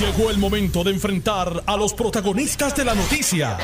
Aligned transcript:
Llegó 0.00 0.28
el 0.30 0.36
momento 0.36 0.84
de 0.84 0.90
enfrentar 0.90 1.62
a 1.64 1.74
los 1.74 1.94
protagonistas 1.94 2.76
de 2.76 2.84
la 2.84 2.94
noticia. 2.94 3.56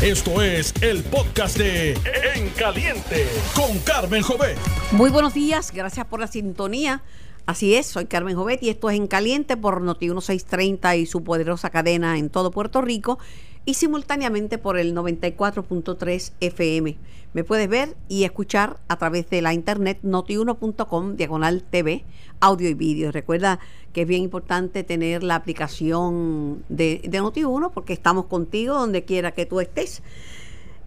Esto 0.00 0.40
es 0.40 0.72
el 0.80 1.02
podcast 1.02 1.58
de 1.58 1.92
En 2.34 2.48
Caliente 2.56 3.28
con 3.54 3.78
Carmen 3.80 4.22
Jovet. 4.22 4.56
Muy 4.92 5.10
buenos 5.10 5.34
días, 5.34 5.72
gracias 5.72 6.06
por 6.06 6.20
la 6.20 6.26
sintonía. 6.26 7.02
Así 7.46 7.74
es, 7.74 7.84
soy 7.84 8.06
Carmen 8.06 8.36
Jovet 8.36 8.62
y 8.62 8.70
esto 8.70 8.88
es 8.88 8.96
En 8.96 9.06
Caliente 9.06 9.58
por 9.58 9.82
Noti 9.82 10.06
1630 10.06 10.96
y 10.96 11.04
su 11.04 11.22
poderosa 11.22 11.68
cadena 11.68 12.16
en 12.16 12.30
todo 12.30 12.50
Puerto 12.50 12.80
Rico 12.80 13.18
y 13.66 13.74
simultáneamente 13.74 14.56
por 14.56 14.78
el 14.78 14.94
94.3 14.94 16.32
FM. 16.40 16.96
Me 17.34 17.44
puedes 17.44 17.68
ver 17.68 17.96
y 18.08 18.24
escuchar 18.24 18.80
a 18.88 18.96
través 18.96 19.28
de 19.28 19.42
la 19.42 19.52
internet 19.52 19.98
notiuno.com 20.02 21.16
diagonal 21.16 21.62
TV, 21.64 22.04
audio 22.40 22.70
y 22.70 22.74
vídeo. 22.74 23.12
Recuerda 23.12 23.58
que 23.92 24.02
es 24.02 24.08
bien 24.08 24.22
importante 24.22 24.82
tener 24.82 25.22
la 25.22 25.34
aplicación 25.34 26.64
de, 26.70 27.02
de 27.04 27.20
Noti1 27.20 27.72
porque 27.74 27.92
estamos 27.92 28.24
contigo 28.24 28.74
donde 28.74 29.04
quiera 29.04 29.32
que 29.32 29.44
tú 29.44 29.60
estés. 29.60 30.02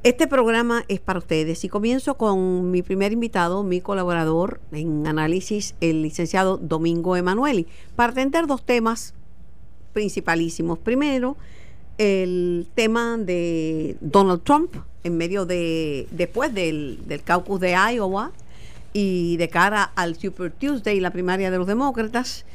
Este 0.03 0.27
programa 0.27 0.85
es 0.87 0.99
para 0.99 1.19
ustedes. 1.19 1.63
Y 1.63 1.69
comienzo 1.69 2.15
con 2.15 2.71
mi 2.71 2.81
primer 2.81 3.11
invitado, 3.11 3.63
mi 3.63 3.81
colaborador 3.81 4.61
en 4.71 5.07
análisis, 5.07 5.75
el 5.81 6.03
licenciado 6.03 6.57
Domingo 6.57 7.15
Emanueli, 7.15 7.67
para 7.95 8.11
atender 8.11 8.47
dos 8.47 8.63
temas 8.65 9.13
principalísimos. 9.93 10.77
Primero, 10.77 11.35
el 11.97 12.67
tema 12.75 13.17
de 13.17 13.97
Donald 13.99 14.43
Trump 14.43 14.75
en 15.03 15.17
medio 15.17 15.45
de, 15.45 16.07
después 16.11 16.53
del, 16.53 16.99
del 17.07 17.23
caucus 17.23 17.59
de 17.59 17.71
Iowa 17.71 18.31
y 18.93 19.37
de 19.37 19.49
cara 19.49 19.83
al 19.95 20.15
Super 20.15 20.51
Tuesday, 20.51 20.99
la 20.99 21.11
primaria 21.11 21.49
de 21.49 21.57
los 21.57 21.67
demócratas, 21.67 22.45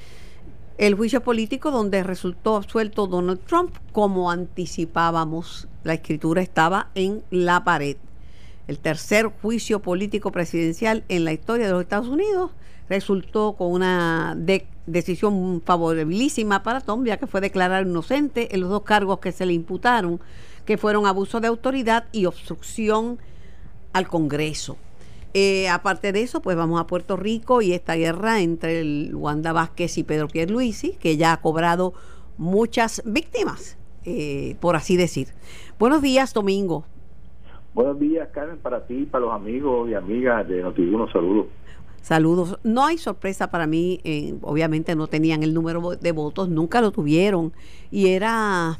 el 0.78 0.94
juicio 0.94 1.22
político 1.22 1.70
donde 1.70 2.02
resultó 2.02 2.56
absuelto 2.56 3.06
Donald 3.06 3.40
Trump, 3.46 3.74
como 3.92 4.30
anticipábamos, 4.30 5.68
la 5.84 5.94
escritura 5.94 6.42
estaba 6.42 6.88
en 6.94 7.22
la 7.30 7.64
pared. 7.64 7.96
El 8.68 8.78
tercer 8.78 9.26
juicio 9.26 9.80
político 9.80 10.32
presidencial 10.32 11.04
en 11.08 11.24
la 11.24 11.32
historia 11.32 11.66
de 11.66 11.72
los 11.72 11.82
Estados 11.82 12.08
Unidos 12.08 12.52
resultó 12.88 13.54
con 13.54 13.72
una 13.72 14.36
decisión 14.86 15.62
favorabilísima 15.64 16.62
para 16.62 16.80
Tom, 16.80 17.04
ya 17.04 17.16
que 17.16 17.26
fue 17.26 17.40
declarado 17.40 17.88
inocente 17.88 18.54
en 18.54 18.60
los 18.60 18.70
dos 18.70 18.82
cargos 18.82 19.18
que 19.18 19.32
se 19.32 19.46
le 19.46 19.52
imputaron, 19.52 20.20
que 20.64 20.78
fueron 20.78 21.06
abuso 21.06 21.40
de 21.40 21.48
autoridad 21.48 22.04
y 22.12 22.26
obstrucción 22.26 23.18
al 23.92 24.08
Congreso. 24.08 24.76
Eh, 25.34 25.68
aparte 25.68 26.12
de 26.12 26.22
eso, 26.22 26.42
pues 26.42 26.56
vamos 26.56 26.80
a 26.80 26.86
Puerto 26.86 27.16
Rico 27.16 27.62
y 27.62 27.72
esta 27.72 27.94
guerra 27.94 28.40
entre 28.40 28.80
el 28.80 29.14
Wanda 29.14 29.52
Vázquez 29.52 29.96
y 29.98 30.04
Pedro 30.04 30.28
Pierluisi, 30.28 30.92
que 30.92 31.16
ya 31.16 31.32
ha 31.32 31.40
cobrado 31.40 31.94
muchas 32.36 33.02
víctimas, 33.06 33.78
eh, 34.04 34.56
por 34.60 34.76
así 34.76 34.96
decir. 34.96 35.28
Buenos 35.78 36.02
días, 36.02 36.34
Domingo. 36.34 36.84
Buenos 37.74 37.98
días, 37.98 38.28
Carmen, 38.32 38.58
para 38.58 38.86
ti, 38.86 39.06
para 39.10 39.24
los 39.24 39.34
amigos 39.34 39.88
y 39.88 39.94
amigas 39.94 40.46
de 40.46 40.62
Notiuno, 40.62 41.10
saludos. 41.10 41.46
Saludos. 42.02 42.58
No 42.64 42.84
hay 42.84 42.98
sorpresa 42.98 43.50
para 43.50 43.66
mí, 43.66 44.00
eh, 44.04 44.34
obviamente 44.42 44.94
no 44.96 45.06
tenían 45.06 45.42
el 45.42 45.54
número 45.54 45.96
de 45.96 46.12
votos, 46.12 46.48
nunca 46.48 46.80
lo 46.80 46.90
tuvieron 46.90 47.52
y 47.90 48.08
era, 48.08 48.78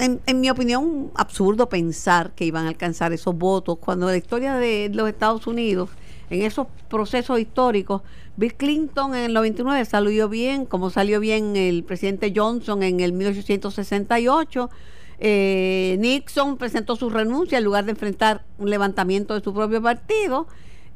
en, 0.00 0.40
mi 0.40 0.48
opinión, 0.50 1.10
absurdo 1.14 1.68
pensar 1.68 2.32
que 2.34 2.44
iban 2.44 2.64
a 2.64 2.68
alcanzar 2.68 3.12
esos 3.12 3.36
votos 3.36 3.78
cuando 3.78 4.06
la 4.06 4.16
historia 4.16 4.54
de 4.56 4.90
los 4.92 5.08
Estados 5.08 5.46
Unidos, 5.46 5.90
en 6.30 6.42
esos 6.42 6.66
procesos 6.88 7.38
históricos, 7.38 8.02
Bill 8.36 8.54
Clinton 8.54 9.14
en 9.14 9.24
el 9.24 9.34
99 9.34 9.84
salió 9.84 10.28
bien, 10.28 10.64
como 10.64 10.88
salió 10.88 11.20
bien 11.20 11.56
el 11.56 11.84
presidente 11.84 12.32
Johnson 12.34 12.82
en 12.82 13.00
el 13.00 13.12
1868. 13.12 14.70
Eh, 15.18 15.96
Nixon 15.98 16.56
presentó 16.56 16.96
su 16.96 17.10
renuncia 17.10 17.58
en 17.58 17.64
lugar 17.64 17.84
de 17.84 17.90
enfrentar 17.90 18.44
un 18.58 18.70
levantamiento 18.70 19.34
de 19.34 19.42
su 19.42 19.52
propio 19.52 19.82
partido. 19.82 20.46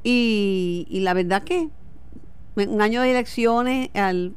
Y, 0.02 0.86
y, 0.88 1.00
la 1.00 1.12
verdad 1.12 1.42
que 1.44 1.68
un 2.56 2.80
año 2.80 3.02
de 3.02 3.10
elecciones 3.10 3.90
al 3.94 4.32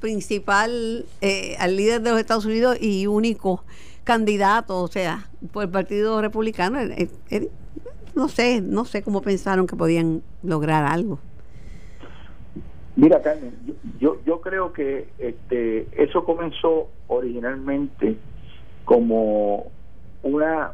principal, 0.00 1.06
eh, 1.20 1.56
al 1.58 1.76
líder 1.76 2.02
de 2.02 2.10
los 2.10 2.18
Estados 2.18 2.44
Unidos 2.44 2.76
y 2.80 3.06
único 3.06 3.64
candidato, 4.04 4.82
o 4.82 4.88
sea, 4.88 5.26
por 5.52 5.64
el 5.64 5.70
Partido 5.70 6.20
Republicano, 6.20 6.80
eh, 6.80 7.08
eh, 7.30 7.48
no 8.14 8.28
sé, 8.28 8.60
no 8.60 8.84
sé 8.84 9.02
cómo 9.02 9.22
pensaron 9.22 9.66
que 9.66 9.76
podían 9.76 10.22
lograr 10.42 10.84
algo. 10.84 11.18
Mira, 12.96 13.22
Carmen, 13.22 13.54
yo, 13.98 14.18
yo, 14.26 14.40
creo 14.40 14.72
que 14.72 15.08
este, 15.18 15.86
eso 15.92 16.24
comenzó 16.24 16.88
originalmente 17.06 18.16
como 18.84 19.70
una 20.22 20.72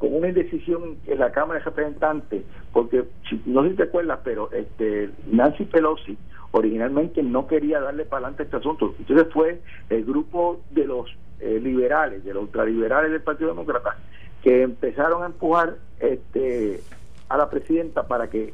con 0.00 0.14
una 0.14 0.28
indecisión 0.28 0.96
en 1.06 1.18
la 1.18 1.30
Cámara 1.30 1.58
de 1.58 1.66
Representantes, 1.66 2.42
porque 2.72 3.04
no 3.44 3.62
sé 3.62 3.70
si 3.70 3.76
te 3.76 3.82
acuerdas, 3.82 4.20
pero 4.24 4.50
este 4.50 5.10
Nancy 5.30 5.64
Pelosi 5.64 6.16
originalmente 6.52 7.22
no 7.22 7.46
quería 7.46 7.80
darle 7.80 8.04
para 8.04 8.26
adelante 8.26 8.44
este 8.44 8.56
asunto. 8.56 8.94
Entonces 8.98 9.26
fue 9.32 9.60
el 9.90 10.04
grupo 10.04 10.60
de 10.70 10.86
los 10.86 11.10
eh, 11.40 11.60
liberales, 11.60 12.24
de 12.24 12.34
los 12.34 12.44
ultraliberales 12.44 13.10
del 13.10 13.22
Partido 13.22 13.50
Demócrata, 13.50 13.96
que 14.42 14.62
empezaron 14.62 15.22
a 15.22 15.26
empujar 15.26 15.76
este 16.00 16.80
a 17.28 17.36
la 17.36 17.48
presidenta 17.48 18.06
para 18.06 18.28
que 18.28 18.52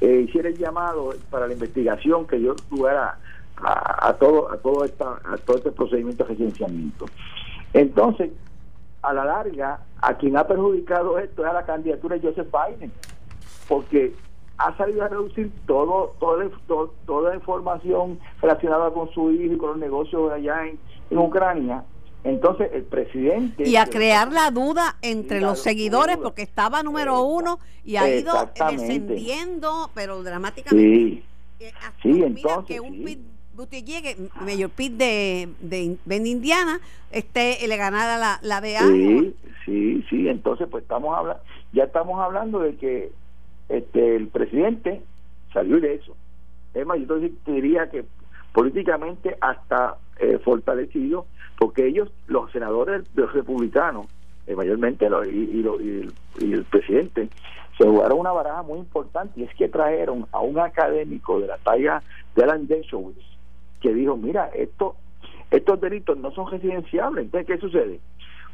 eh, 0.00 0.24
hiciera 0.26 0.48
el 0.48 0.56
llamado 0.56 1.14
para 1.30 1.46
la 1.46 1.52
investigación 1.52 2.26
que 2.26 2.38
dio 2.38 2.56
lugar 2.70 2.96
a, 2.96 4.08
a, 4.08 4.14
todo 4.14 4.50
a 4.50 4.56
todo 4.56 4.84
esta 4.84 5.20
a 5.24 5.36
todo 5.36 5.58
este 5.58 5.72
procedimiento 5.72 6.24
de 6.24 6.30
residenciamiento. 6.30 7.06
Entonces, 7.72 8.30
a 9.02 9.12
la 9.12 9.24
larga, 9.24 9.80
a 10.00 10.14
quien 10.14 10.36
ha 10.36 10.46
perjudicado 10.46 11.18
esto 11.18 11.42
es 11.42 11.50
a 11.50 11.52
la 11.52 11.64
candidatura 11.64 12.16
de 12.16 12.28
Joseph 12.28 12.48
Biden, 12.50 12.92
porque 13.68 14.14
ha 14.58 14.76
salido 14.76 15.04
a 15.04 15.08
reducir 15.08 15.50
todo, 15.66 16.14
todo, 16.18 16.92
toda 17.06 17.30
la 17.30 17.36
información 17.36 18.18
relacionada 18.42 18.90
con 18.90 19.10
su 19.10 19.30
hijo 19.30 19.54
y 19.54 19.56
con 19.56 19.70
los 19.70 19.78
negocios 19.78 20.32
allá 20.32 20.66
en 20.66 21.18
Ucrania. 21.18 21.84
Entonces, 22.22 22.70
el 22.74 22.84
presidente. 22.84 23.68
Y 23.68 23.76
a 23.76 23.86
crear 23.86 24.30
la 24.30 24.50
duda 24.50 24.96
entre 25.02 25.40
los 25.40 25.62
seguidores, 25.62 26.16
duda. 26.16 26.24
porque 26.24 26.42
estaba 26.42 26.82
número 26.82 27.22
uno 27.22 27.58
y 27.84 27.96
ha 27.96 28.08
ido 28.14 28.32
descendiendo, 28.70 29.90
pero 29.94 30.22
dramáticamente. 30.22 31.22
Sí, 31.58 31.72
sí 32.02 32.22
entonces. 32.22 32.66
Que 32.66 32.80
un 32.80 33.06
sí. 33.06 33.18
Buttigieg, 33.54 34.16
Mayor 34.40 34.70
Pitt 34.70 34.92
de, 34.94 35.48
de, 35.60 35.96
de, 36.04 36.16
Indiana, 36.16 36.80
este, 37.10 37.58
le 37.66 37.76
ganara 37.76 38.16
la, 38.16 38.38
la 38.42 38.60
de 38.60 38.78
Sí, 38.78 39.36
sí, 39.66 40.04
sí, 40.08 40.28
entonces 40.28 40.66
pues 40.70 40.82
estamos 40.82 41.16
hablando, 41.16 41.42
ya 41.72 41.84
estamos 41.84 42.20
hablando 42.20 42.60
de 42.60 42.76
que 42.76 43.12
este 43.68 44.16
el 44.16 44.28
presidente 44.28 45.02
salió 45.52 45.76
ileso. 45.76 46.16
Es 46.72 46.86
más, 46.86 46.98
yo 47.00 47.06
te 47.44 47.52
diría 47.52 47.90
que 47.90 48.04
políticamente 48.52 49.36
hasta 49.40 49.96
eh, 50.18 50.38
fortalecido, 50.42 51.26
porque 51.60 51.86
ellos, 51.86 52.10
los 52.26 52.50
senadores 52.52 53.02
los 53.14 53.30
republicanos, 53.34 54.06
eh, 54.46 54.56
mayormente 54.56 55.10
lo, 55.10 55.22
y, 55.26 55.28
y, 55.28 55.60
y, 55.60 56.00
el, 56.00 56.12
y 56.38 56.52
el 56.54 56.64
presidente, 56.64 57.28
se 57.76 57.86
jugaron 57.86 58.18
una 58.18 58.32
baraja 58.32 58.62
muy 58.62 58.78
importante 58.78 59.38
y 59.38 59.44
es 59.44 59.54
que 59.54 59.68
trajeron 59.68 60.26
a 60.32 60.40
un 60.40 60.58
académico 60.58 61.38
de 61.38 61.48
la 61.48 61.58
talla 61.58 62.02
de 62.34 62.44
Alan 62.44 62.66
Dershowitz 62.66 63.22
que 63.82 63.92
dijo, 63.92 64.16
mira, 64.16 64.46
esto, 64.54 64.96
estos 65.50 65.78
delitos 65.82 66.16
no 66.16 66.30
son 66.30 66.50
residenciables. 66.50 67.26
Entonces, 67.26 67.46
¿qué 67.46 67.58
sucede? 67.58 68.00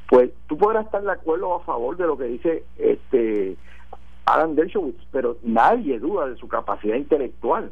Pues 0.09 0.31
tú 0.49 0.59
podrás 0.59 0.87
estar 0.87 1.03
de 1.03 1.12
acuerdo 1.12 1.55
a 1.55 1.61
favor 1.61 1.97
de 1.97 2.06
lo 2.09 2.19
que 2.19 2.25
dice 2.25 2.65
este 2.77 3.56
Alan 4.25 4.56
Dershowitz, 4.56 5.00
pero 5.12 5.37
nadie 5.45 6.00
duda 6.00 6.27
de 6.27 6.37
su 6.37 6.49
capacidad 6.49 6.97
intelectual. 6.97 7.71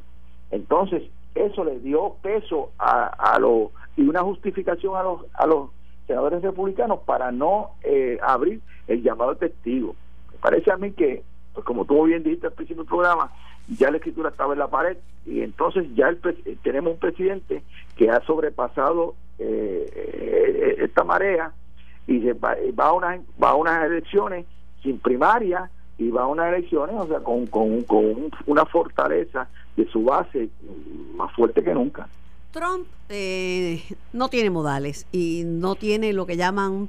Entonces, 0.53 1.03
eso 1.35 1.65
le 1.65 1.81
dio 1.81 2.15
peso 2.23 2.71
a, 2.79 3.07
a 3.07 3.41
lo 3.41 3.73
y 3.97 4.03
una 4.03 4.23
justificación 4.23 4.97
a 4.97 5.03
los 5.03 5.21
a 5.35 5.47
los 5.47 5.71
senadores 6.07 6.43
republicanos 6.43 7.01
para 7.01 7.33
no 7.33 7.71
eh, 7.83 8.19
abrir 8.23 8.61
el 8.87 9.03
llamado 9.03 9.37
testigo. 9.37 9.95
Me 10.33 10.39
parece 10.39 10.71
a 10.71 10.77
mí 10.77 10.93
que, 10.93 11.23
pues 11.53 11.65
como 11.65 11.85
tú 11.85 12.05
bien 12.05 12.23
dijiste 12.23 12.47
al 12.47 12.53
principio 12.53 12.83
del 12.83 12.89
programa, 12.89 13.31
ya 13.69 13.91
la 13.91 13.97
escritura 13.97 14.29
estaba 14.29 14.53
en 14.53 14.59
la 14.59 14.69
pared 14.69 14.97
y 15.25 15.41
entonces 15.41 15.87
ya 15.95 16.09
el, 16.09 16.19
tenemos 16.63 16.95
un 16.95 16.99
presidente 16.99 17.63
que 17.97 18.11
ha 18.11 18.21
sobrepasado 18.25 19.15
eh, 19.39 20.77
esta 20.81 21.05
marea 21.05 21.53
y 22.07 22.21
se 22.21 22.35
va, 22.35 22.57
va, 22.79 22.87
a 22.87 22.93
unas, 22.93 23.21
va 23.43 23.51
a 23.51 23.55
unas 23.55 23.85
elecciones 23.85 24.45
sin 24.83 24.99
primaria 24.99 25.71
y 25.97 26.11
va 26.11 26.25
a 26.25 26.27
unas 26.27 26.53
elecciones 26.53 26.97
o 26.99 27.07
sea 27.07 27.21
con, 27.21 27.47
con, 27.47 27.83
con 27.85 28.31
una 28.47 28.67
fortaleza 28.67 29.49
de 29.77 29.87
su 29.87 30.05
base 30.05 30.51
más 31.15 31.33
fuerte 31.33 31.65
que 31.65 31.73
nunca 31.73 32.07
Trump 32.55 32.87
eh, 33.09 33.83
no 34.13 34.29
tiene 34.29 34.49
modales 34.49 35.07
y 35.11 35.43
no 35.45 35.75
tiene 35.75 36.13
lo 36.13 36.25
que 36.25 36.37
llaman 36.37 36.89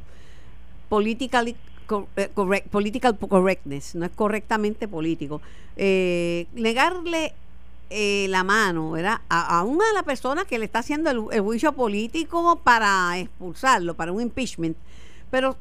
correct, 1.88 2.68
political 2.70 3.18
correctness, 3.18 3.96
no 3.96 4.06
es 4.06 4.12
correctamente 4.12 4.88
político. 4.88 5.42
Eh, 5.76 6.46
negarle 6.54 7.34
eh, 7.90 8.28
la 8.30 8.44
mano. 8.44 8.94
A, 8.96 9.60
aún 9.60 9.80
a 9.82 9.94
la 9.96 10.04
persona 10.04 10.46
que 10.46 10.60
le 10.60 10.66
está 10.66 10.80
haciendo 10.80 11.10
el, 11.10 11.42
juicio 11.42 11.74
político 11.74 12.60
para 12.64 13.18
expulsarlo, 13.18 13.96
para 13.96 14.12
un 14.12 14.22
impeachment, 14.22 14.78
pero 15.32 15.58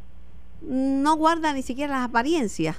no 0.60 1.16
guarda 1.16 1.54
ni 1.54 1.62
siquiera 1.62 1.96
las 1.96 2.10
apariencias. 2.10 2.76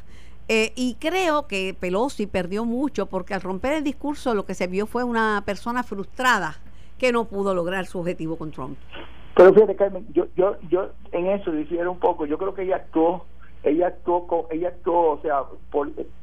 Eh, 0.47 0.73
y 0.75 0.93
creo 0.99 1.47
que 1.47 1.75
Pelosi 1.79 2.27
perdió 2.27 2.65
mucho 2.65 3.07
porque 3.07 3.33
al 3.33 3.41
romper 3.41 3.73
el 3.73 3.83
discurso 3.83 4.35
lo 4.35 4.45
que 4.45 4.53
se 4.53 4.67
vio 4.67 4.85
fue 4.85 5.03
una 5.03 5.41
persona 5.43 5.81
frustrada 5.81 6.61
que 6.97 7.11
no 7.11 7.25
pudo 7.25 7.53
lograr 7.53 7.85
su 7.85 7.99
objetivo 7.99 8.37
con 8.37 8.51
Trump. 8.51 8.77
Pero 9.35 9.53
fíjate, 9.53 9.75
Carmen, 9.75 10.05
yo, 10.13 10.27
yo, 10.35 10.55
yo 10.69 10.89
en 11.11 11.27
eso 11.27 11.51
difiero 11.51 11.91
un 11.91 11.99
poco. 11.99 12.25
Yo 12.25 12.37
creo 12.37 12.53
que 12.53 12.63
ella 12.63 12.77
actuó 12.77 13.25
ella 13.65 13.87
actuó, 13.87 14.47
ella 14.51 14.67
actuó, 14.69 15.13
o 15.13 15.21
sea, 15.21 15.43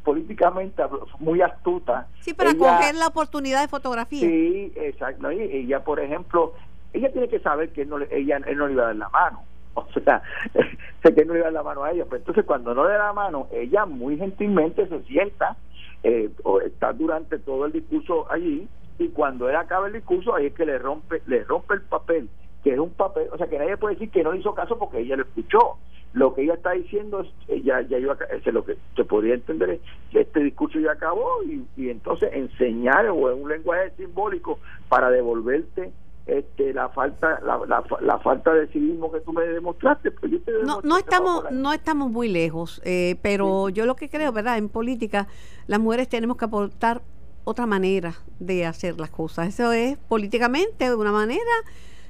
políticamente 0.05 0.83
muy 1.19 1.43
astuta. 1.43 2.07
Sí, 2.21 2.35
para 2.35 2.55
coger 2.55 2.95
la 2.95 3.09
oportunidad 3.09 3.63
de 3.63 3.69
fotografía. 3.69 4.21
Sí, 4.21 4.73
exacto. 4.77 5.31
Y 5.33 5.41
ella, 5.41 5.83
por 5.83 5.99
ejemplo, 5.99 6.55
ella 6.93 7.11
tiene 7.11 7.29
que 7.29 7.41
saber 7.41 7.73
que 7.73 7.85
no, 7.85 7.99
ella 7.99 8.41
él 8.47 8.57
no 8.57 8.69
le 8.69 8.75
iba 8.75 8.85
a 8.85 8.87
dar 8.87 8.97
la 8.97 9.09
mano. 9.09 9.43
O 9.75 9.87
sea, 10.05 10.23
sé 11.03 11.15
que 11.15 11.25
no 11.25 11.33
le 11.33 11.41
iba 11.41 11.49
a 11.49 11.51
dar 11.51 11.55
la 11.55 11.63
mano 11.63 11.83
a 11.83 11.91
ella. 11.91 12.05
Pero 12.05 12.19
entonces, 12.19 12.45
cuando 12.45 12.75
no 12.75 12.87
le 12.87 12.93
da 12.93 13.07
la 13.07 13.13
mano, 13.13 13.49
ella 13.51 13.87
muy 13.87 14.19
gentilmente 14.19 14.87
se 14.87 15.03
sienta 15.05 15.57
eh, 16.03 16.31
o 16.45 16.61
está 16.61 16.93
durante 16.93 17.39
todo 17.39 17.67
el 17.67 17.73
discurso 17.73 18.31
allí 18.31 18.69
y 19.03 19.09
cuando 19.09 19.49
él 19.49 19.57
acaba 19.57 19.87
el 19.87 19.93
discurso 19.93 20.35
ahí 20.35 20.47
es 20.47 20.55
que 20.55 20.67
le 20.67 20.79
rompe 20.79 21.23
le 21.27 21.45
rompe 21.45 21.75
el 21.75 21.83
papel 21.83 22.29
que 22.63 22.73
es 22.73 22.79
un 22.79 22.91
papel 22.91 23.29
o 23.33 23.37
sea 23.37 23.47
que 23.47 23.59
nadie 23.59 23.77
puede 23.77 23.95
decir 23.95 24.11
que 24.11 24.23
no 24.23 24.35
hizo 24.35 24.55
caso 24.55 24.79
porque 24.79 25.01
ella 25.01 25.17
lo 25.17 25.23
escuchó. 25.23 25.79
Lo 26.15 26.35
que 26.35 26.43
ella 26.43 26.55
está 26.55 26.73
diciendo 26.73 27.21
es 27.21 27.29
eh, 27.49 27.63
ya 27.63 27.81
ya 27.83 27.99
iba 27.99 28.17
es 28.31 28.47
lo 28.53 28.65
que 28.65 28.77
se 28.95 29.05
podría 29.05 29.35
entender 29.35 29.71
es 29.71 29.81
que 30.11 30.21
este 30.21 30.41
discurso 30.41 30.79
ya 30.79 30.93
acabó 30.93 31.43
y, 31.43 31.65
y 31.77 31.89
entonces 31.89 32.31
enseñar 32.35 33.07
o 33.09 33.33
en 33.33 33.43
un 33.43 33.49
lenguaje 33.49 33.93
simbólico 33.97 34.59
para 34.89 35.11
devolverte 35.11 35.91
este 36.27 36.73
la 36.73 36.91
falta 36.91 37.41
la, 37.41 37.83
la, 38.01 38.19
falta 38.19 38.53
de 38.55 38.69
civismo 38.69 39.11
que 39.11 39.21
tú 39.21 39.33
me 39.33 39.45
demostraste 39.45 40.13
pues 40.13 40.33
no 40.65 40.81
no 40.85 40.99
estamos 40.99 41.51
no 41.51 41.73
estamos 41.73 42.11
muy 42.11 42.29
lejos 42.29 42.81
eh, 42.85 43.17
pero 43.23 43.71
yo 43.71 43.87
lo 43.87 43.97
que 43.97 44.09
creo 44.09 44.31
verdad 44.33 44.59
en 44.59 44.69
política 44.69 45.27
las 45.67 45.81
mujeres 45.81 46.09
tenemos 46.09 46.37
que 46.37 46.45
aportar 46.45 47.03
otra 47.45 47.67
manera 47.67 48.15
de 48.39 48.67
hacer 48.67 48.99
las 48.99 49.11
cosas 49.11 49.49
eso 49.49 49.73
es 49.73 49.97
políticamente 50.09 50.85
de 50.89 50.95
una 50.95 51.13
manera 51.13 51.41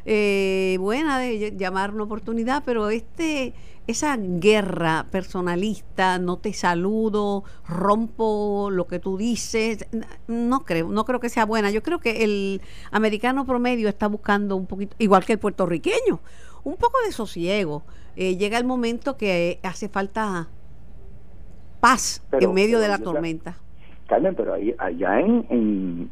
eh, 0.05 0.77
buena 0.81 1.19
de 1.19 1.55
llamar 1.57 1.95
una 1.95 2.05
oportunidad 2.05 2.63
pero 2.65 2.91
este 2.91 3.55
esa 3.87 4.17
guerra 4.17 5.07
personalista, 5.11 6.19
no 6.19 6.39
te 6.39 6.53
saludo, 6.53 7.45
rompo 7.67 8.69
lo 8.71 8.87
que 8.87 8.99
tú 8.99 9.17
dices, 9.17 9.87
no 10.29 10.65
creo, 10.65 10.89
no 10.89 11.05
creo 11.05 11.19
que 11.19 11.29
sea 11.29 11.45
buena. 11.45 11.71
Yo 11.71 11.83
creo 11.83 11.99
que 11.99 12.23
el 12.23 12.61
americano 12.91 13.45
promedio 13.45 13.89
está 13.89 14.07
buscando 14.07 14.57
un 14.57 14.67
poquito, 14.67 14.95
igual 14.99 15.25
que 15.25 15.33
el 15.33 15.39
puertorriqueño, 15.39 16.21
un 16.65 16.77
poco 16.77 16.99
de 17.05 17.13
sosiego. 17.13 17.83
Eh, 18.15 18.37
llega 18.37 18.59
el 18.59 18.65
momento 18.65 19.17
que 19.17 19.59
hace 19.63 19.89
falta 19.89 20.49
paz 21.81 22.23
en 22.33 22.55
medio 22.55 22.79
de 22.79 22.89
la 22.89 22.99
tormenta. 22.99 23.59
Carmen, 24.09 24.35
pero 24.35 24.55
ahí, 24.55 24.75
allá 24.79 25.21
en, 25.21 25.47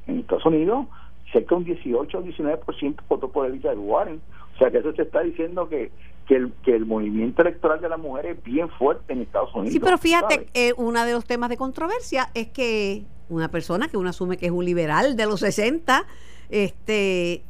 en, 0.06 0.18
Estados 0.18 0.46
Unidos, 0.46 0.86
cerca 1.32 1.54
de 1.54 1.60
un 1.60 1.64
18 1.64 2.18
o 2.18 2.22
19% 2.22 2.96
votó 3.08 3.30
por 3.30 3.46
Elizabeth 3.46 3.78
Warren. 3.80 4.20
O 4.54 4.58
sea 4.58 4.70
que 4.70 4.78
eso 4.78 4.92
se 4.92 5.02
está 5.02 5.20
diciendo 5.22 5.68
que 5.68 5.90
que 6.30 6.36
el, 6.36 6.52
que 6.62 6.76
el 6.76 6.86
movimiento 6.86 7.42
electoral 7.42 7.80
de 7.80 7.88
las 7.88 7.98
mujeres 7.98 8.38
es 8.38 8.44
bien 8.44 8.68
fuerte 8.68 9.12
en 9.12 9.22
Estados 9.22 9.52
Unidos. 9.52 9.72
Sí, 9.72 9.80
pero 9.80 9.98
fíjate, 9.98 10.46
eh, 10.54 10.72
uno 10.76 11.04
de 11.04 11.12
los 11.12 11.24
temas 11.24 11.50
de 11.50 11.56
controversia 11.56 12.28
es 12.34 12.46
que 12.46 13.02
una 13.28 13.48
persona 13.48 13.88
que 13.88 13.96
uno 13.96 14.10
asume 14.10 14.36
que 14.36 14.46
es 14.46 14.52
un 14.52 14.64
liberal 14.64 15.16
de 15.16 15.26
los 15.26 15.40
60, 15.40 16.06
este 16.50 17.42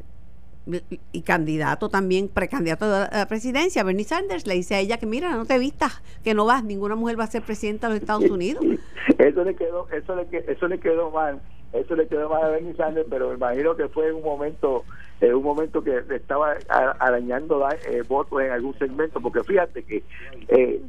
y 1.13 1.23
candidato 1.23 1.89
también, 1.89 2.29
precandidato 2.29 2.85
a 2.85 3.09
la 3.13 3.27
presidencia, 3.27 3.83
Bernie 3.83 4.05
Sanders, 4.05 4.47
le 4.47 4.55
dice 4.55 4.75
a 4.75 4.81
ella 4.81 4.99
que 4.99 5.07
mira, 5.07 5.35
no 5.37 5.47
te 5.47 5.59
vistas, 5.59 6.03
que 6.23 6.35
no 6.35 6.45
vas, 6.47 6.65
ninguna 6.65 6.97
mujer 6.97 7.19
va 7.19 7.25
a 7.25 7.29
ser 7.29 7.43
presidenta 7.43 7.89
de 7.89 7.95
los 7.95 8.01
Estados 8.03 8.31
Unidos. 8.31 8.65
Eso 9.19 9.45
le 9.45 9.55
quedó, 9.55 9.89
eso 9.91 10.15
le, 10.15 10.27
eso 10.47 10.69
le 10.69 10.79
quedó 10.79 11.11
mal, 11.11 11.41
eso 11.73 11.95
le 11.95 12.07
quedó 12.07 12.29
mal 12.29 12.43
a 12.45 12.49
Bernie 12.49 12.75
Sanders, 12.75 13.07
pero 13.11 13.29
me 13.29 13.35
imagino 13.35 13.77
que 13.77 13.89
fue 13.89 14.09
en 14.09 14.17
un 14.17 14.23
momento 14.23 14.85
en 15.21 15.35
un 15.35 15.43
momento 15.43 15.83
que 15.85 16.03
estaba 16.15 16.55
arañando 16.69 17.69
eh, 17.71 18.03
votos 18.09 18.41
en 18.41 18.53
algún 18.53 18.75
segmento, 18.79 19.21
porque 19.21 19.45
fíjate 19.45 19.83
que 19.83 20.03
eh, 20.49 20.81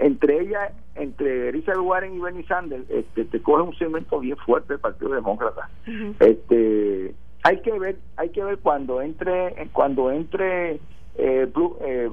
entre 0.00 0.40
ella, 0.40 0.72
entre 0.96 1.50
Elizabeth 1.50 1.80
Warren 1.80 2.14
y 2.14 2.20
Bernie 2.20 2.46
Sanders, 2.46 2.84
este, 2.90 3.24
te 3.24 3.40
coge 3.40 3.62
un 3.62 3.76
segmento 3.76 4.18
bien 4.18 4.36
fuerte 4.38 4.72
del 4.72 4.80
Partido 4.80 5.12
Demócrata. 5.12 5.70
Este, 6.18 7.14
hay 7.42 7.60
que 7.60 7.78
ver, 7.78 7.98
hay 8.16 8.30
que 8.30 8.44
ver 8.44 8.58
cuando 8.58 9.00
entre, 9.00 9.68
cuando 9.72 10.10
entre 10.10 10.74
eh, 10.74 10.80
eh 11.16 12.10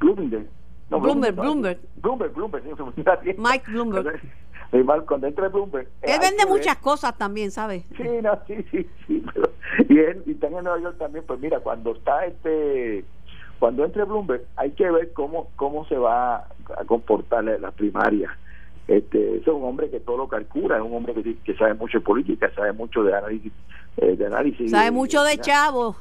Bloomberg, 0.00 0.46
no, 0.90 1.00
Bloomberg, 1.00 1.34
Bloomberg, 1.36 1.78
Bloomberg, 1.96 2.32
Bloomberg, 2.32 2.64
Mike 3.38 3.70
Bloomberg. 3.70 4.20
cuando 5.06 5.26
entre 5.26 5.48
Bloomberg. 5.48 5.88
Él 6.02 6.18
vende 6.20 6.46
muchas 6.46 6.76
cosas 6.78 7.16
también, 7.16 7.50
¿sabes? 7.50 7.84
Sí, 7.96 8.08
no, 8.22 8.38
sí, 8.46 8.64
sí, 8.70 8.88
sí. 9.06 9.24
Pero, 9.34 9.50
y, 9.88 9.98
él, 9.98 10.22
y 10.26 10.32
está 10.32 10.46
en 10.48 10.52
Nueva 10.52 10.80
York 10.80 10.98
también, 10.98 11.24
pues 11.26 11.40
mira, 11.40 11.60
cuando 11.60 11.92
está 11.92 12.26
este. 12.26 13.04
Cuando 13.58 13.84
entre 13.84 14.04
Bloomberg, 14.04 14.44
hay 14.54 14.70
que 14.70 14.88
ver 14.88 15.12
cómo 15.12 15.48
cómo 15.56 15.84
se 15.86 15.96
va 15.96 16.46
a 16.76 16.84
comportar 16.86 17.42
la 17.44 17.72
primaria 17.72 18.36
este, 18.88 19.36
es 19.36 19.46
un 19.46 19.62
hombre 19.64 19.90
que 19.90 20.00
todo 20.00 20.16
lo 20.16 20.28
calcula, 20.28 20.78
es 20.78 20.82
un 20.82 20.94
hombre 20.94 21.14
que, 21.14 21.36
que 21.36 21.54
sabe 21.56 21.74
mucho 21.74 21.98
de 21.98 22.04
política, 22.04 22.50
sabe 22.54 22.72
mucho 22.72 23.02
de 23.04 23.14
análisis. 23.14 23.52
Eh, 24.00 24.16
de 24.16 24.26
análisis 24.26 24.70
sabe 24.70 24.92
mucho 24.92 25.24
de, 25.24 25.38
Chavo, 25.38 25.96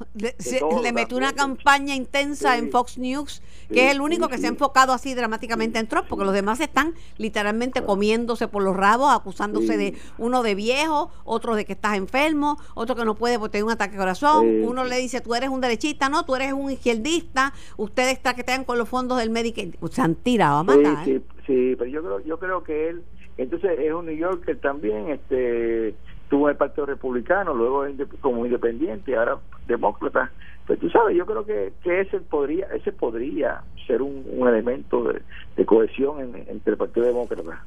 le 0.84 0.94
metió 0.94 1.18
una 1.18 1.34
campaña 1.34 1.95
intensa 1.95 2.56
en 2.56 2.69
Fox 2.69 3.00
News, 3.00 3.42
que 3.74 3.88
es 3.88 3.92
el 3.92 4.01
único 4.01 4.28
que 4.30 4.38
se 4.38 4.45
ha 4.45 4.50
enfocado 4.50 4.94
así 4.94 5.16
dramáticamente 5.16 5.80
en 5.80 5.88
Trump, 5.88 6.06
porque 6.07 6.24
los 6.24 6.34
demás 6.34 6.60
están 6.60 6.94
literalmente 7.18 7.81
comiéndose 7.81 8.48
por 8.48 8.62
los 8.62 8.75
rabos, 8.75 9.12
acusándose 9.12 9.78
de 9.78 9.95
uno 10.19 10.44
de 10.44 10.54
viejo, 10.54 11.12
otro 11.25 11.56
de 11.56 11.66
que 11.66 11.74
estás 11.74 11.98
enfermo, 11.98 12.57
otro 12.75 12.95
que 12.95 13.04
no 13.04 13.16
puede 13.16 13.40
porque 13.40 13.54
tiene 13.54 13.66
un 13.66 13.72
ataque 13.72 13.94
de 13.94 13.98
corazón, 13.98 14.63
uno 14.63 14.83
le 14.83 14.98
dice 14.98 15.19
tú 15.19 15.33
eres 15.33 15.50
un 15.50 15.60
derechista, 15.60 16.07
no, 16.07 16.24
tú 16.24 16.36
eres 16.36 16.54
un 16.54 16.69
izquierdista, 16.69 17.54
ustedes 17.78 18.19
están 18.19 18.63
con 18.63 18.78
los 18.78 18.88
fondos 18.88 19.18
del 19.18 19.31
Medicaid, 19.31 19.74
se 19.90 20.01
han 20.01 20.16
tirado 20.16 20.57
a 20.57 20.63
matar. 20.63 21.04
Sí, 21.48 21.76
pero 21.78 21.90
yo 21.90 22.04
creo, 22.04 22.20
yo 22.20 22.38
creo 22.38 22.64
que 22.64 22.90
él, 22.90 23.04
entonces 23.38 23.80
es 23.80 23.94
un 23.94 24.06
New 24.06 24.18
Yorker 24.18 24.60
también, 24.60 25.10
este, 25.10 25.96
tuvo 26.30 26.50
el 26.50 26.58
Partido 26.58 26.86
Republicano, 26.86 27.54
luego 27.54 27.86
como 28.20 28.46
independiente, 28.46 29.16
ahora 29.16 29.38
demócrata. 29.66 30.32
Pues 30.68 30.80
tú 30.80 30.90
sabes, 30.90 31.16
yo 31.16 31.26
creo 31.26 31.46
que, 31.46 31.72
que 31.82 32.02
ese 32.02 32.19
podría, 32.19 32.68
ese 32.76 32.92
podría 32.92 33.64
ser 33.88 34.02
un, 34.02 34.26
elemento 34.45 35.04
de, 35.56 35.66
cohesión 35.66 36.19
entre 36.19 36.74
el 36.74 36.78
Partido 36.78 37.06
Demócrata. 37.06 37.64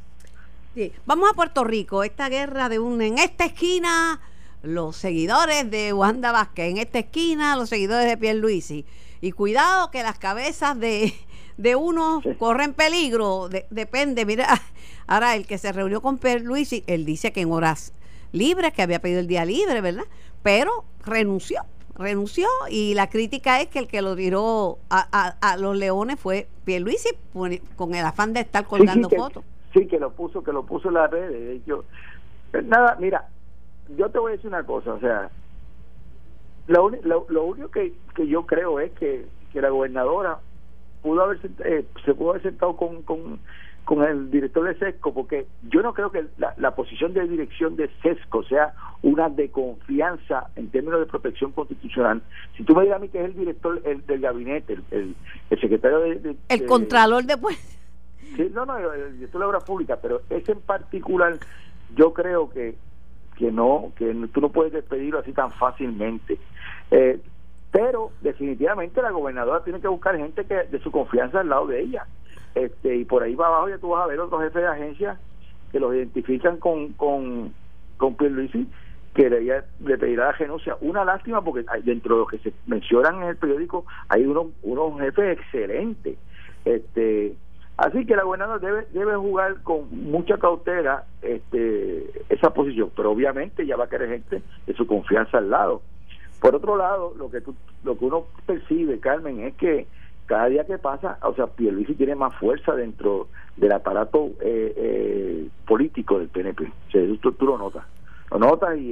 Sí. 0.74 0.92
Vamos 1.06 1.30
a 1.30 1.34
Puerto 1.34 1.64
Rico, 1.64 2.04
esta 2.04 2.28
guerra 2.28 2.68
de 2.68 2.78
un 2.78 3.00
en 3.00 3.18
esta 3.18 3.46
esquina 3.46 4.20
los 4.62 4.96
seguidores 4.96 5.70
de 5.70 5.94
Wanda 5.94 6.32
Vázquez, 6.32 6.70
en 6.70 6.76
esta 6.76 6.98
esquina 6.98 7.56
los 7.56 7.70
seguidores 7.70 8.06
de 8.06 8.18
Pierluisi. 8.18 8.84
Y 9.22 9.32
cuidado 9.32 9.90
que 9.90 10.02
las 10.02 10.18
cabezas 10.18 10.78
de 10.78 11.14
de 11.60 11.76
uno 11.76 12.22
corren 12.38 12.72
peligro, 12.72 13.48
depende, 13.70 14.24
mira, 14.24 14.46
ahora 15.06 15.36
el 15.36 15.46
que 15.46 15.58
se 15.58 15.72
reunió 15.72 16.00
con 16.00 16.18
Luis, 16.42 16.82
él 16.86 17.04
dice 17.04 17.32
que 17.32 17.42
en 17.42 17.52
horas 17.52 17.92
libres, 18.32 18.72
que 18.72 18.82
había 18.82 19.00
pedido 19.00 19.20
el 19.20 19.26
día 19.26 19.44
libre, 19.44 19.80
¿verdad? 19.80 20.04
Pero 20.42 20.84
renunció, 21.04 21.62
renunció 21.96 22.46
y 22.70 22.94
la 22.94 23.10
crítica 23.10 23.60
es 23.60 23.68
que 23.68 23.78
el 23.78 23.88
que 23.88 24.00
lo 24.00 24.16
tiró 24.16 24.78
a, 24.88 25.56
los 25.58 25.76
leones 25.76 26.18
fue 26.18 26.48
Pierluisi 26.64 27.10
con 27.34 27.94
el 27.94 28.06
afán 28.06 28.32
de 28.32 28.40
estar 28.40 28.64
colgando 28.64 29.10
fotos. 29.10 29.44
Sí, 29.74 29.86
que 29.86 29.98
lo 29.98 30.10
puso, 30.12 30.42
que 30.42 30.52
lo 30.52 30.64
puso 30.64 30.88
en 30.88 30.94
las 30.94 31.10
redes. 31.10 31.62
Yo, 31.66 31.84
pues 32.50 32.64
nada, 32.64 32.96
mira, 32.98 33.28
yo 33.98 34.08
te 34.08 34.18
voy 34.18 34.32
a 34.32 34.36
decir 34.36 34.48
una 34.48 34.64
cosa, 34.64 34.94
o 34.94 35.00
sea, 35.00 35.30
lo, 36.68 36.86
único 36.86 37.70
que, 37.70 37.92
que 38.14 38.26
yo 38.26 38.46
creo 38.46 38.80
es 38.80 38.92
que, 38.92 39.26
que 39.52 39.60
la 39.60 39.68
gobernadora 39.68 40.38
pudo 41.02 41.22
haber 41.22 41.38
eh, 41.64 41.84
se 42.04 42.14
pudo 42.14 42.30
haber 42.30 42.42
sentado 42.42 42.76
con, 42.76 43.02
con, 43.02 43.38
con 43.84 44.02
el 44.04 44.30
director 44.30 44.64
de 44.64 44.78
SESCO, 44.78 45.12
porque 45.12 45.46
yo 45.68 45.82
no 45.82 45.92
creo 45.94 46.10
que 46.10 46.24
la, 46.38 46.54
la, 46.56 46.74
posición 46.74 47.12
de 47.12 47.26
dirección 47.26 47.76
de 47.76 47.90
SESCO 48.02 48.42
sea 48.44 48.74
una 49.02 49.28
de 49.28 49.50
confianza 49.50 50.48
en 50.56 50.68
términos 50.70 51.00
de 51.00 51.06
protección 51.06 51.52
constitucional. 51.52 52.22
Si 52.56 52.64
tú 52.64 52.74
me 52.74 52.82
digas 52.82 52.96
a 52.96 53.00
mí 53.00 53.08
que 53.08 53.18
es 53.18 53.24
el 53.26 53.34
director 53.34 53.80
el, 53.84 54.06
del 54.06 54.20
gabinete, 54.20 54.78
el, 54.90 55.14
el, 55.50 55.60
secretario 55.60 56.00
de, 56.00 56.36
El 56.48 56.66
contralor 56.66 57.24
de 57.24 57.36
Sí, 58.36 58.50
no, 58.54 58.64
no, 58.64 58.78
el 58.78 59.14
director 59.14 59.40
de 59.40 59.46
obra 59.46 59.60
pública, 59.60 59.98
pero 60.00 60.22
ese 60.30 60.52
en 60.52 60.60
particular 60.60 61.38
yo 61.96 62.12
creo 62.12 62.48
que 62.50 62.76
que 63.40 63.50
no, 63.50 63.92
que 63.96 64.14
tú 64.34 64.42
no 64.42 64.50
puedes 64.50 64.74
despedirlo 64.74 65.18
así 65.18 65.32
tan 65.32 65.50
fácilmente. 65.52 66.38
Eh, 66.90 67.18
pero 67.70 68.10
definitivamente 68.20 69.02
la 69.02 69.10
gobernadora 69.10 69.64
tiene 69.64 69.80
que 69.80 69.88
buscar 69.88 70.16
gente 70.16 70.44
que 70.44 70.64
de 70.64 70.80
su 70.80 70.90
confianza 70.90 71.40
al 71.40 71.48
lado 71.48 71.66
de 71.66 71.80
ella 71.80 72.06
este 72.54 72.96
y 72.96 73.04
por 73.04 73.22
ahí 73.22 73.34
va 73.34 73.46
abajo 73.46 73.68
ya 73.68 73.78
tú 73.78 73.90
vas 73.90 74.04
a 74.04 74.08
ver 74.08 74.18
otros 74.18 74.42
jefes 74.42 74.62
de 74.62 74.68
agencia 74.68 75.20
que 75.70 75.78
los 75.78 75.94
identifican 75.94 76.56
con 76.56 76.92
con 76.94 77.52
con 77.96 78.16
Pierluisi 78.16 78.66
que 79.14 79.28
le, 79.28 79.62
le 79.80 79.98
pedirá 79.98 80.26
la 80.26 80.32
renuncia. 80.32 80.76
Una 80.80 81.04
lástima 81.04 81.42
porque 81.42 81.64
dentro 81.84 82.14
de 82.14 82.20
lo 82.20 82.26
que 82.26 82.38
se 82.38 82.52
mencionan 82.66 83.22
en 83.22 83.28
el 83.30 83.36
periódico 83.36 83.84
hay 84.08 84.24
unos, 84.24 84.48
unos 84.62 85.00
jefes 85.00 85.38
excelentes. 85.38 86.16
Este, 86.64 87.34
así 87.76 88.06
que 88.06 88.16
la 88.16 88.22
gobernadora 88.22 88.58
debe, 88.58 88.86
debe 88.92 89.16
jugar 89.16 89.62
con 89.62 89.88
mucha 89.90 90.38
cautela 90.38 91.04
este, 91.22 92.06
esa 92.28 92.54
posición, 92.54 92.90
pero 92.94 93.10
obviamente 93.10 93.66
ya 93.66 93.76
va 93.76 93.84
a 93.84 93.88
querer 93.88 94.10
gente 94.10 94.42
de 94.66 94.74
su 94.74 94.86
confianza 94.86 95.38
al 95.38 95.50
lado. 95.50 95.82
Por 96.40 96.54
otro 96.54 96.76
lado, 96.76 97.14
lo 97.16 97.30
que, 97.30 97.42
lo 97.84 97.98
que 97.98 98.04
uno 98.04 98.24
percibe, 98.46 98.98
Carmen, 98.98 99.40
es 99.40 99.54
que 99.54 99.86
cada 100.26 100.46
día 100.46 100.64
que 100.64 100.78
pasa, 100.78 101.18
o 101.22 101.34
sea, 101.34 101.48
Pierluisi 101.48 101.94
tiene 101.94 102.14
más 102.14 102.34
fuerza 102.36 102.74
dentro 102.74 103.28
del 103.56 103.72
aparato 103.72 104.30
eh, 104.40 104.72
eh, 104.76 105.48
político 105.66 106.18
del 106.18 106.28
PNP. 106.28 106.64
O 106.64 106.90
sea, 106.90 107.02
tú, 107.20 107.32
tú 107.32 107.46
lo 107.46 107.58
notas 107.58 107.84
lo 108.30 108.38
notas 108.38 108.78
y, 108.78 108.90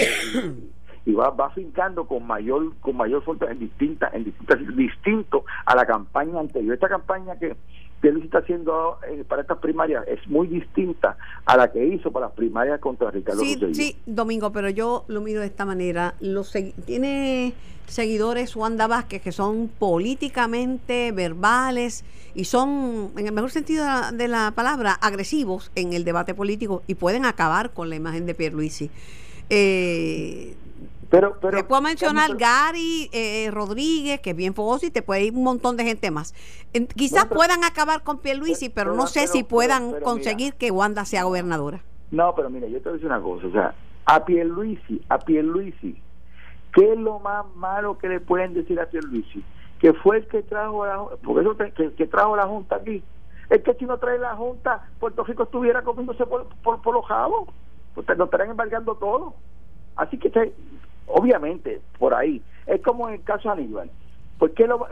y, 1.07 1.15
va, 1.15 1.31
va 1.31 1.51
fincando 1.51 2.07
con 2.07 2.27
mayor 2.27 2.75
con 2.81 2.97
mayor 2.97 3.23
fuerza 3.23 3.51
en 3.51 3.59
distintas 3.59 4.13
en 4.15 4.25
distintas 4.25 4.59
distinto 4.77 5.45
a 5.65 5.75
la 5.77 5.87
campaña 5.87 6.41
anterior 6.41 6.75
esta 6.75 6.89
campaña 6.89 7.39
que 7.39 7.57
él 8.03 8.23
está 8.23 8.39
haciendo 8.39 8.99
eh, 9.09 9.25
para 9.27 9.43
estas 9.43 9.59
primarias 9.59 10.05
es 10.07 10.27
muy 10.29 10.47
distinta 10.47 11.17
a 11.45 11.57
la 11.57 11.73
que 11.73 11.85
hizo 11.85 12.13
para 12.13 12.27
las 12.27 12.35
primarias 12.35 12.79
contra 12.81 13.11
Ricardo 13.11 13.41
Sí, 13.41 13.59
sí, 13.73 13.97
Domingo, 14.07 14.53
pero 14.53 14.71
yo 14.71 15.05
lo 15.09 15.21
miro 15.21 15.41
de 15.41 15.47
esta 15.47 15.65
manera. 15.65 16.15
Los 16.21 16.53
tiene 16.85 17.55
seguidores 17.87 18.55
Wanda 18.55 18.87
Vázquez 18.87 19.23
que 19.23 19.33
son 19.33 19.69
políticamente 19.69 21.11
verbales 21.13 22.05
y 22.35 22.45
son, 22.45 23.11
en 23.17 23.27
el 23.27 23.33
mejor 23.33 23.51
sentido 23.51 23.85
de 23.85 23.91
la, 23.91 24.13
de 24.13 24.29
la 24.29 24.53
palabra, 24.55 24.93
agresivos 24.93 25.73
en 25.75 25.93
el 25.93 26.05
debate 26.05 26.35
político 26.35 26.83
y 26.87 26.95
pueden 26.95 27.25
acabar 27.25 27.73
con 27.73 27.89
la 27.89 27.97
imagen 27.97 28.27
de 28.27 28.35
Pierluisi. 28.35 28.91
Eh, 29.51 30.55
pero, 31.11 31.39
pero, 31.41 31.57
te 31.57 31.65
puedo 31.65 31.81
mencionar 31.81 32.37
Gary 32.37 33.09
eh, 33.13 33.51
Rodríguez, 33.51 34.21
que 34.21 34.31
es 34.31 34.37
bien 34.37 34.55
fogoso, 34.55 34.87
y 34.87 34.91
te 34.91 35.01
puede 35.01 35.25
ir 35.25 35.35
un 35.35 35.43
montón 35.43 35.77
de 35.77 35.85
gente 35.85 36.11
más. 36.11 36.35
quizás 36.95 37.27
puedan 37.27 37.65
acabar 37.65 38.03
con 38.03 38.19
Pierluisi, 38.19 38.69
pero, 38.69 38.91
pero 38.91 38.97
no 38.97 39.07
sé 39.07 39.27
si 39.27 39.43
puedan 39.43 40.01
conseguir 40.01 40.55
que 40.55 40.71
Wanda 40.71 41.05
sea 41.05 41.25
gobernadora. 41.25 41.81
No, 42.11 42.35
pero 42.35 42.51
mira, 42.51 42.67
yo 42.69 42.79
te 42.79 42.85
voy 42.85 42.91
a 42.91 42.93
decir 42.95 43.07
una 43.07 43.21
cosa. 43.21 43.47
O 43.47 43.51
sea, 43.51 43.75
a 44.05 44.25
Pierluisi, 44.25 45.03
a 45.09 45.19
Pierluisi, 45.19 46.01
¿qué 46.75 46.93
es 46.93 46.99
lo 46.99 47.19
más 47.21 47.45
malo 47.57 47.97
que 47.99 48.09
le 48.09 48.21
pueden 48.21 48.55
decir 48.55 48.79
a 48.79 48.87
Pierluisi? 48.87 49.43
Que 49.79 49.95
fue 49.95 50.19
el 50.19 50.27
que 50.27 50.43
trajo 50.43 50.85
la, 50.85 51.05
porque 51.23 51.41
eso 51.41 51.57
que, 51.57 51.93
que 51.95 52.07
trajo 52.07 52.37
la 52.37 52.47
Junta 52.47 52.77
aquí. 52.77 53.03
Es 53.49 53.63
que 53.63 53.73
si 53.75 53.87
no 53.87 53.97
trae 53.97 54.19
la 54.19 54.37
Junta, 54.37 54.87
Puerto 55.01 55.25
Rico 55.25 55.45
estuviera 55.45 55.83
comiéndose 55.83 56.27
por, 56.27 56.47
por, 56.63 56.83
por 56.83 56.95
los 56.95 57.07
jabos. 57.07 57.49
Pues 57.95 58.07
lo 58.17 58.25
estarían 58.25 58.51
embargando 58.51 58.95
todo. 58.97 59.35
Así 59.97 60.19
que 60.19 60.31
obviamente, 61.09 61.81
por 61.99 62.15
ahí. 62.15 62.43
Es 62.67 62.83
como 62.83 63.09
en 63.09 63.15
el 63.17 63.23
caso 63.23 63.49
de 63.49 63.63
Aníbal. 63.63 63.91
Porque 64.39 64.67
lo, 64.67 64.87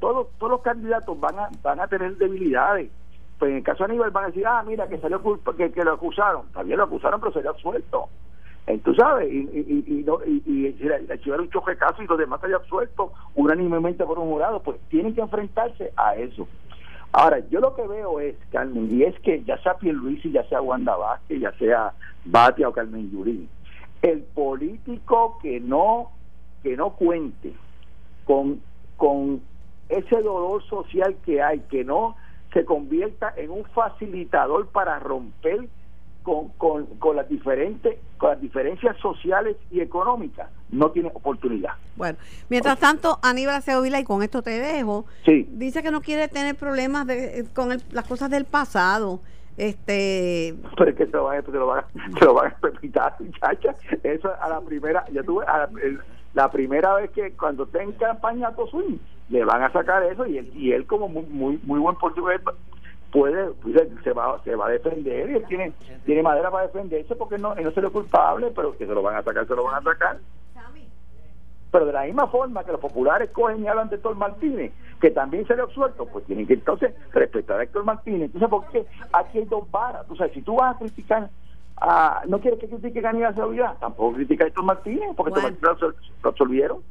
todos, 0.00 0.28
todos 0.38 0.50
los 0.52 0.62
candidatos 0.62 1.18
van 1.20 1.38
a, 1.38 1.48
van 1.62 1.80
a 1.80 1.88
tener 1.88 2.16
debilidades. 2.16 2.90
Pues 3.38 3.50
en 3.50 3.58
el 3.58 3.62
caso 3.62 3.84
Aníbal 3.84 4.10
van 4.10 4.24
a 4.24 4.28
decir, 4.28 4.46
ah, 4.46 4.62
mira, 4.66 4.88
que 4.88 4.98
salió 4.98 5.22
que, 5.56 5.70
que 5.70 5.84
lo 5.84 5.92
acusaron. 5.92 6.46
También 6.52 6.78
lo 6.78 6.84
acusaron, 6.84 7.20
pero 7.20 7.32
sería 7.32 7.52
suelto. 7.54 8.08
Tú 8.84 8.94
sabes, 8.94 9.32
y, 9.32 9.38
y, 9.38 9.84
y, 9.86 10.04
no, 10.04 10.18
y, 10.26 10.42
y 10.44 11.30
un 11.30 11.50
choque 11.50 11.76
caso 11.76 12.02
y 12.02 12.06
los 12.06 12.18
demás 12.18 12.38
se 12.42 12.52
absuelto 12.52 13.12
unánimemente 13.34 14.04
por 14.04 14.18
un 14.18 14.28
jurado, 14.28 14.60
pues 14.60 14.78
tienen 14.90 15.14
que 15.14 15.22
enfrentarse 15.22 15.90
a 15.96 16.14
eso. 16.16 16.46
Ahora, 17.12 17.38
yo 17.48 17.60
lo 17.60 17.74
que 17.74 17.86
veo 17.86 18.20
es, 18.20 18.36
Carmen, 18.52 18.88
y 18.92 19.04
es 19.04 19.18
que 19.20 19.42
ya 19.44 19.56
sea 19.62 19.78
Pierluisi, 19.78 20.30
ya 20.30 20.46
sea 20.48 20.60
Wanda 20.60 20.94
Vázquez, 20.96 21.40
ya 21.40 21.52
sea 21.52 21.94
Batia 22.26 22.68
o 22.68 22.72
Carmen 22.72 23.10
Yurín, 23.10 23.48
el 24.02 24.22
político 24.22 25.38
que 25.42 25.60
no 25.60 26.10
que 26.62 26.76
no 26.76 26.90
cuente 26.90 27.52
con 28.24 28.60
con 28.96 29.40
ese 29.88 30.20
dolor 30.22 30.62
social 30.64 31.16
que 31.24 31.42
hay 31.42 31.60
que 31.70 31.84
no 31.84 32.16
se 32.52 32.64
convierta 32.64 33.32
en 33.36 33.50
un 33.50 33.64
facilitador 33.64 34.68
para 34.68 34.98
romper 34.98 35.68
con, 36.22 36.48
con, 36.50 36.86
con 36.98 37.16
las 37.16 37.28
diferentes 37.28 37.98
con 38.18 38.30
las 38.30 38.40
diferencias 38.40 38.96
sociales 38.98 39.56
y 39.70 39.80
económicas 39.80 40.48
no 40.70 40.90
tiene 40.90 41.10
oportunidad. 41.14 41.72
Bueno, 41.96 42.18
mientras 42.48 42.78
tanto, 42.78 43.18
Aníbal 43.22 43.56
Acevedo 43.56 43.84
y 43.86 44.04
con 44.04 44.22
esto 44.22 44.42
te 44.42 44.58
dejo, 44.58 45.06
sí. 45.24 45.48
dice 45.52 45.82
que 45.82 45.90
no 45.90 46.02
quiere 46.02 46.28
tener 46.28 46.56
problemas 46.56 47.06
de, 47.06 47.46
con 47.54 47.70
las 47.90 48.06
cosas 48.06 48.30
del 48.30 48.44
pasado 48.44 49.20
este 49.58 50.54
pero 50.76 50.90
es 50.90 50.96
que 50.96 51.06
te 51.06 51.16
lo 51.16 51.24
van, 51.24 51.42
te 51.42 51.52
lo 51.52 51.66
van, 51.66 51.84
te 52.18 52.24
lo 52.24 52.34
van 52.34 52.52
a 52.52 52.56
permitir 52.60 53.02
muchacha. 53.20 53.74
Eso 54.02 54.32
a 54.40 54.48
la 54.48 54.60
primera 54.60 55.04
ya 55.12 55.22
tuve 55.22 55.44
la 56.34 56.50
primera 56.50 56.94
vez 56.94 57.10
que 57.10 57.32
cuando 57.32 57.64
esté 57.64 57.82
en 57.82 57.92
campaña 57.92 58.54
Tosuin 58.54 59.00
le 59.28 59.44
van 59.44 59.62
a 59.62 59.72
sacar 59.72 60.02
eso 60.04 60.26
y 60.26 60.38
él, 60.38 60.52
y 60.54 60.72
él 60.72 60.86
como 60.86 61.08
muy 61.08 61.24
muy, 61.26 61.60
muy 61.64 61.80
buen 61.80 61.96
portugués 61.96 62.40
puede 63.10 63.48
se 64.04 64.12
va 64.12 64.40
se 64.44 64.54
va 64.54 64.66
a 64.66 64.70
defender 64.70 65.30
y 65.30 65.34
él 65.34 65.44
tiene 65.48 65.72
tiene 66.04 66.22
madera 66.22 66.50
para 66.50 66.66
defenderse 66.66 67.16
porque 67.16 67.38
no 67.38 67.54
no 67.54 67.70
se 67.70 67.80
le 67.80 67.90
culpable 67.90 68.52
pero 68.54 68.76
que 68.76 68.86
se 68.86 68.92
lo 68.92 69.02
van 69.02 69.16
a 69.16 69.22
sacar 69.22 69.46
se 69.46 69.54
lo 69.54 69.64
van 69.64 69.76
a 69.76 69.82
sacar 69.82 70.18
pero 71.70 71.86
de 71.86 71.92
la 71.92 72.04
misma 72.04 72.26
forma 72.28 72.64
que 72.64 72.72
los 72.72 72.80
populares 72.80 73.30
cogen 73.30 73.62
y 73.62 73.68
hablan 73.68 73.88
de 73.88 73.96
Héctor 73.96 74.16
Martínez, 74.16 74.72
que 75.00 75.10
también 75.10 75.46
se 75.46 75.54
le 75.54 75.62
absuelto, 75.62 76.06
pues 76.06 76.24
tienen 76.24 76.46
que 76.46 76.54
entonces 76.54 76.92
respetar 77.12 77.60
a 77.60 77.62
Héctor 77.62 77.84
Martínez. 77.84 78.30
Entonces, 78.32 78.48
porque 78.48 78.86
aquí 79.12 79.38
hay 79.38 79.44
dos 79.44 79.70
varas. 79.70 80.06
O 80.08 80.16
sea, 80.16 80.28
si 80.30 80.42
tú 80.42 80.56
vas 80.56 80.76
a 80.76 80.78
criticar, 80.78 81.30
a, 81.76 82.22
no 82.26 82.40
quieres 82.40 82.58
que 82.58 82.68
critique 82.68 83.06
a 83.06 83.10
Aníbal 83.10 83.34
Seguridad, 83.34 83.76
tampoco 83.78 84.14
critica 84.14 84.44
a 84.44 84.48
Héctor 84.48 84.64
Martínez, 84.64 85.10
porque 85.16 85.32
bueno. 85.32 85.48
Héctor 85.48 85.96
lo 86.22 86.30
absolvieron. 86.30 86.82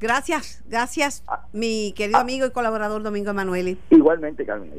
Gracias, 0.00 0.62
gracias, 0.68 1.24
ah. 1.26 1.44
mi 1.52 1.92
querido 1.96 2.18
ah. 2.18 2.22
amigo 2.22 2.46
y 2.46 2.50
colaborador 2.50 3.02
Domingo 3.02 3.30
Emanueli. 3.30 3.78
Igualmente, 3.90 4.46
Carmen. 4.46 4.70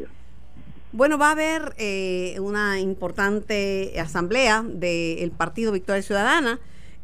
Bueno, 0.92 1.20
va 1.20 1.30
a 1.30 1.32
haber 1.34 1.76
eh, 1.78 2.38
una 2.40 2.80
importante 2.80 3.94
asamblea 4.00 4.64
del 4.66 5.30
Partido 5.32 5.72
Victoria 5.72 6.02
Ciudadana 6.02 6.60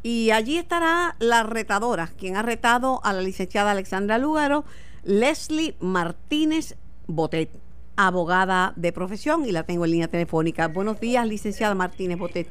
y 0.08 0.30
allí 0.30 0.56
estará 0.56 1.16
la 1.18 1.42
retadora, 1.42 2.10
quien 2.16 2.36
ha 2.36 2.42
retado 2.42 3.00
a 3.02 3.12
la 3.12 3.22
licenciada 3.22 3.72
Alexandra 3.72 4.18
Lúgaro, 4.18 4.64
Leslie 5.02 5.74
Martínez 5.80 6.76
Botet, 7.08 7.50
abogada 7.96 8.72
de 8.76 8.92
profesión, 8.92 9.44
y 9.44 9.50
la 9.50 9.64
tengo 9.64 9.84
en 9.84 9.90
línea 9.90 10.06
telefónica. 10.06 10.68
Buenos 10.68 11.00
días, 11.00 11.26
licenciada 11.26 11.74
Martínez 11.74 12.18
Botet. 12.18 12.46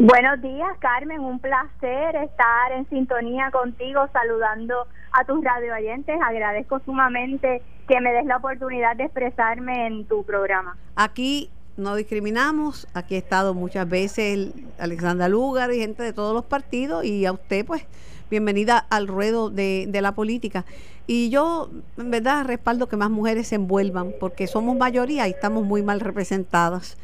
Buenos 0.00 0.42
días, 0.42 0.76
Carmen. 0.80 1.20
Un 1.20 1.38
placer 1.38 2.16
estar 2.16 2.72
en 2.72 2.88
sintonía 2.88 3.52
contigo, 3.52 4.00
saludando 4.12 4.88
a 5.12 5.24
tus 5.24 5.44
radioyentes. 5.44 6.20
Agradezco 6.20 6.80
sumamente 6.80 7.62
que 7.86 8.00
me 8.00 8.12
des 8.12 8.26
la 8.26 8.38
oportunidad 8.38 8.96
de 8.96 9.04
expresarme 9.04 9.86
en 9.86 10.04
tu 10.06 10.24
programa. 10.24 10.76
Aquí 10.96 11.48
no 11.76 11.96
discriminamos. 11.96 12.86
Aquí 12.94 13.14
ha 13.14 13.18
estado 13.18 13.54
muchas 13.54 13.88
veces 13.88 14.50
Alexandra 14.78 15.28
Lugar 15.28 15.72
y 15.72 15.78
gente 15.78 16.02
de 16.02 16.12
todos 16.12 16.34
los 16.34 16.44
partidos 16.44 17.04
y 17.04 17.26
a 17.26 17.32
usted 17.32 17.64
pues 17.64 17.84
bienvenida 18.30 18.78
al 18.78 19.06
ruedo 19.08 19.50
de, 19.50 19.86
de, 19.88 20.02
la 20.02 20.14
política. 20.14 20.64
Y 21.06 21.30
yo 21.30 21.70
en 21.96 22.10
verdad 22.10 22.44
respaldo 22.44 22.88
que 22.88 22.96
más 22.96 23.10
mujeres 23.10 23.48
se 23.48 23.56
envuelvan 23.56 24.12
porque 24.18 24.46
somos 24.46 24.76
mayoría 24.76 25.28
y 25.28 25.32
estamos 25.32 25.64
muy 25.64 25.82
mal 25.82 26.00
representadas. 26.00 26.96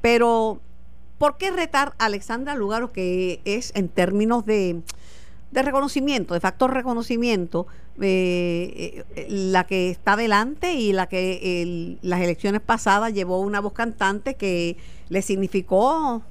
Pero 0.00 0.60
¿por 1.18 1.36
qué 1.36 1.50
retar 1.50 1.94
a 1.98 2.06
Alexandra 2.06 2.54
Lugaro 2.54 2.92
que 2.92 3.40
es 3.44 3.72
en 3.74 3.88
términos 3.88 4.44
de 4.46 4.82
de 5.52 5.62
reconocimiento, 5.62 6.34
de 6.34 6.40
factor 6.40 6.72
reconocimiento, 6.72 7.66
eh, 8.00 9.04
eh, 9.14 9.26
la 9.28 9.64
que 9.64 9.90
está 9.90 10.16
delante 10.16 10.72
y 10.72 10.92
la 10.92 11.06
que 11.08 11.98
las 12.02 12.20
elecciones 12.20 12.60
pasadas 12.60 13.12
llevó 13.12 13.40
una 13.40 13.60
voz 13.60 13.72
cantante 13.72 14.34
que 14.34 14.76
le 15.08 15.22
significó 15.22 16.22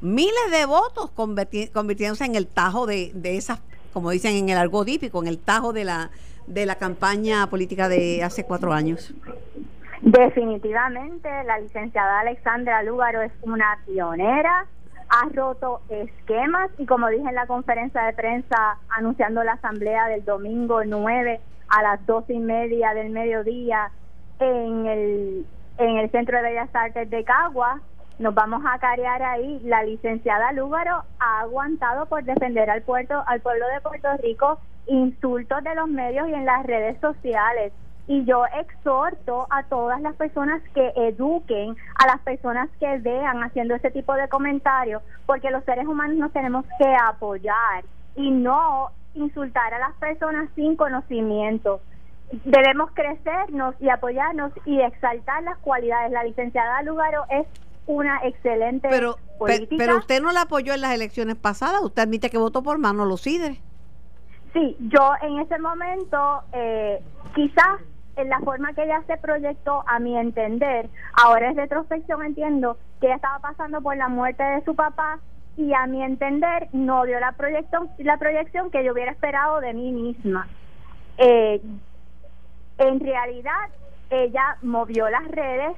miles 0.00 0.50
de 0.50 0.66
votos 0.66 1.10
convirtiéndose 1.10 2.24
en 2.24 2.34
el 2.34 2.46
tajo 2.46 2.86
de, 2.86 3.12
de 3.14 3.36
esas, 3.36 3.60
como 3.92 4.10
dicen 4.10 4.34
en 4.34 4.48
el 4.48 4.58
argot 4.58 4.84
típico, 4.86 5.22
en 5.22 5.28
el 5.28 5.38
tajo 5.38 5.72
de 5.72 5.84
la, 5.84 6.10
de 6.46 6.66
la 6.66 6.76
campaña 6.76 7.48
política 7.48 7.88
de 7.88 8.22
hace 8.22 8.44
cuatro 8.44 8.72
años. 8.72 9.14
Definitivamente, 10.02 11.28
la 11.46 11.58
licenciada 11.60 12.20
Alexandra 12.20 12.82
Lúgaro 12.82 13.22
es 13.22 13.32
una 13.42 13.78
pionera, 13.86 14.66
ha 15.14 15.28
roto 15.32 15.80
esquemas 15.88 16.70
y 16.76 16.86
como 16.86 17.08
dije 17.08 17.28
en 17.28 17.36
la 17.36 17.46
conferencia 17.46 18.02
de 18.02 18.14
prensa 18.14 18.78
anunciando 18.88 19.44
la 19.44 19.52
asamblea 19.52 20.08
del 20.08 20.24
domingo 20.24 20.84
9 20.84 21.40
a 21.68 21.82
las 21.82 22.04
doce 22.04 22.34
y 22.34 22.40
media 22.40 22.94
del 22.94 23.10
mediodía 23.10 23.92
en 24.40 24.86
el, 24.86 25.46
en 25.78 25.98
el 25.98 26.10
Centro 26.10 26.36
de 26.38 26.42
Bellas 26.42 26.74
Artes 26.74 27.08
de 27.10 27.22
Cagua, 27.22 27.80
nos 28.18 28.34
vamos 28.34 28.62
a 28.66 28.78
carear 28.78 29.22
ahí. 29.22 29.60
La 29.64 29.84
licenciada 29.84 30.52
Lúgaro 30.52 31.04
ha 31.20 31.40
aguantado 31.40 32.06
por 32.06 32.24
defender 32.24 32.68
al 32.68 32.82
puerto, 32.82 33.22
al 33.26 33.40
pueblo 33.40 33.66
de 33.68 33.80
Puerto 33.80 34.08
Rico, 34.20 34.58
insultos 34.86 35.62
de 35.62 35.74
los 35.76 35.88
medios 35.88 36.28
y 36.28 36.34
en 36.34 36.44
las 36.44 36.66
redes 36.66 37.00
sociales. 37.00 37.72
Y 38.06 38.24
yo 38.24 38.44
exhorto 38.46 39.46
a 39.50 39.62
todas 39.64 40.00
las 40.00 40.14
personas 40.16 40.62
que 40.74 40.92
eduquen, 40.96 41.76
a 41.96 42.06
las 42.06 42.20
personas 42.20 42.68
que 42.78 42.98
vean 42.98 43.42
haciendo 43.42 43.74
ese 43.74 43.90
tipo 43.90 44.14
de 44.14 44.28
comentarios, 44.28 45.02
porque 45.26 45.50
los 45.50 45.64
seres 45.64 45.86
humanos 45.86 46.16
nos 46.16 46.32
tenemos 46.32 46.64
que 46.78 46.94
apoyar 47.02 47.84
y 48.16 48.30
no 48.30 48.90
insultar 49.14 49.72
a 49.72 49.78
las 49.78 49.94
personas 49.94 50.50
sin 50.54 50.76
conocimiento. 50.76 51.80
Debemos 52.44 52.90
crecernos 52.92 53.74
y 53.80 53.88
apoyarnos 53.88 54.52
y 54.66 54.80
exaltar 54.80 55.42
las 55.42 55.58
cualidades. 55.58 56.10
La 56.12 56.24
licenciada 56.24 56.82
Lugaro 56.82 57.24
es 57.30 57.46
una 57.86 58.20
excelente 58.24 58.88
pero, 58.90 59.16
política. 59.38 59.76
Pero 59.78 59.98
usted 59.98 60.22
no 60.22 60.32
la 60.32 60.42
apoyó 60.42 60.74
en 60.74 60.80
las 60.80 60.94
elecciones 60.94 61.36
pasadas, 61.36 61.82
usted 61.82 62.02
admite 62.02 62.30
que 62.30 62.38
votó 62.38 62.62
por 62.62 62.78
Manolo 62.78 63.16
Sidre. 63.16 63.60
Sí, 64.52 64.76
yo 64.80 65.12
en 65.22 65.40
ese 65.40 65.58
momento 65.58 66.42
eh, 66.52 67.02
quizás 67.34 67.80
en 68.16 68.28
la 68.28 68.38
forma 68.40 68.72
que 68.72 68.84
ella 68.84 69.02
se 69.06 69.16
proyectó, 69.16 69.84
a 69.86 69.98
mi 69.98 70.16
entender, 70.16 70.88
ahora 71.12 71.50
es 71.50 71.56
retrospección, 71.56 72.22
entiendo 72.24 72.78
que 73.00 73.06
ella 73.06 73.16
estaba 73.16 73.38
pasando 73.40 73.80
por 73.80 73.96
la 73.96 74.08
muerte 74.08 74.42
de 74.42 74.64
su 74.64 74.74
papá 74.74 75.18
y 75.56 75.72
a 75.72 75.86
mi 75.86 76.02
entender 76.02 76.68
no 76.72 77.04
dio 77.04 77.18
la 77.20 77.32
proyección, 77.32 77.90
la 77.98 78.16
proyección 78.18 78.70
que 78.70 78.84
yo 78.84 78.92
hubiera 78.92 79.12
esperado 79.12 79.60
de 79.60 79.72
mí 79.72 79.92
misma. 79.92 80.48
Eh, 81.18 81.60
en 82.78 83.00
realidad, 83.00 83.68
ella 84.10 84.56
movió 84.62 85.08
las 85.08 85.26
redes, 85.28 85.76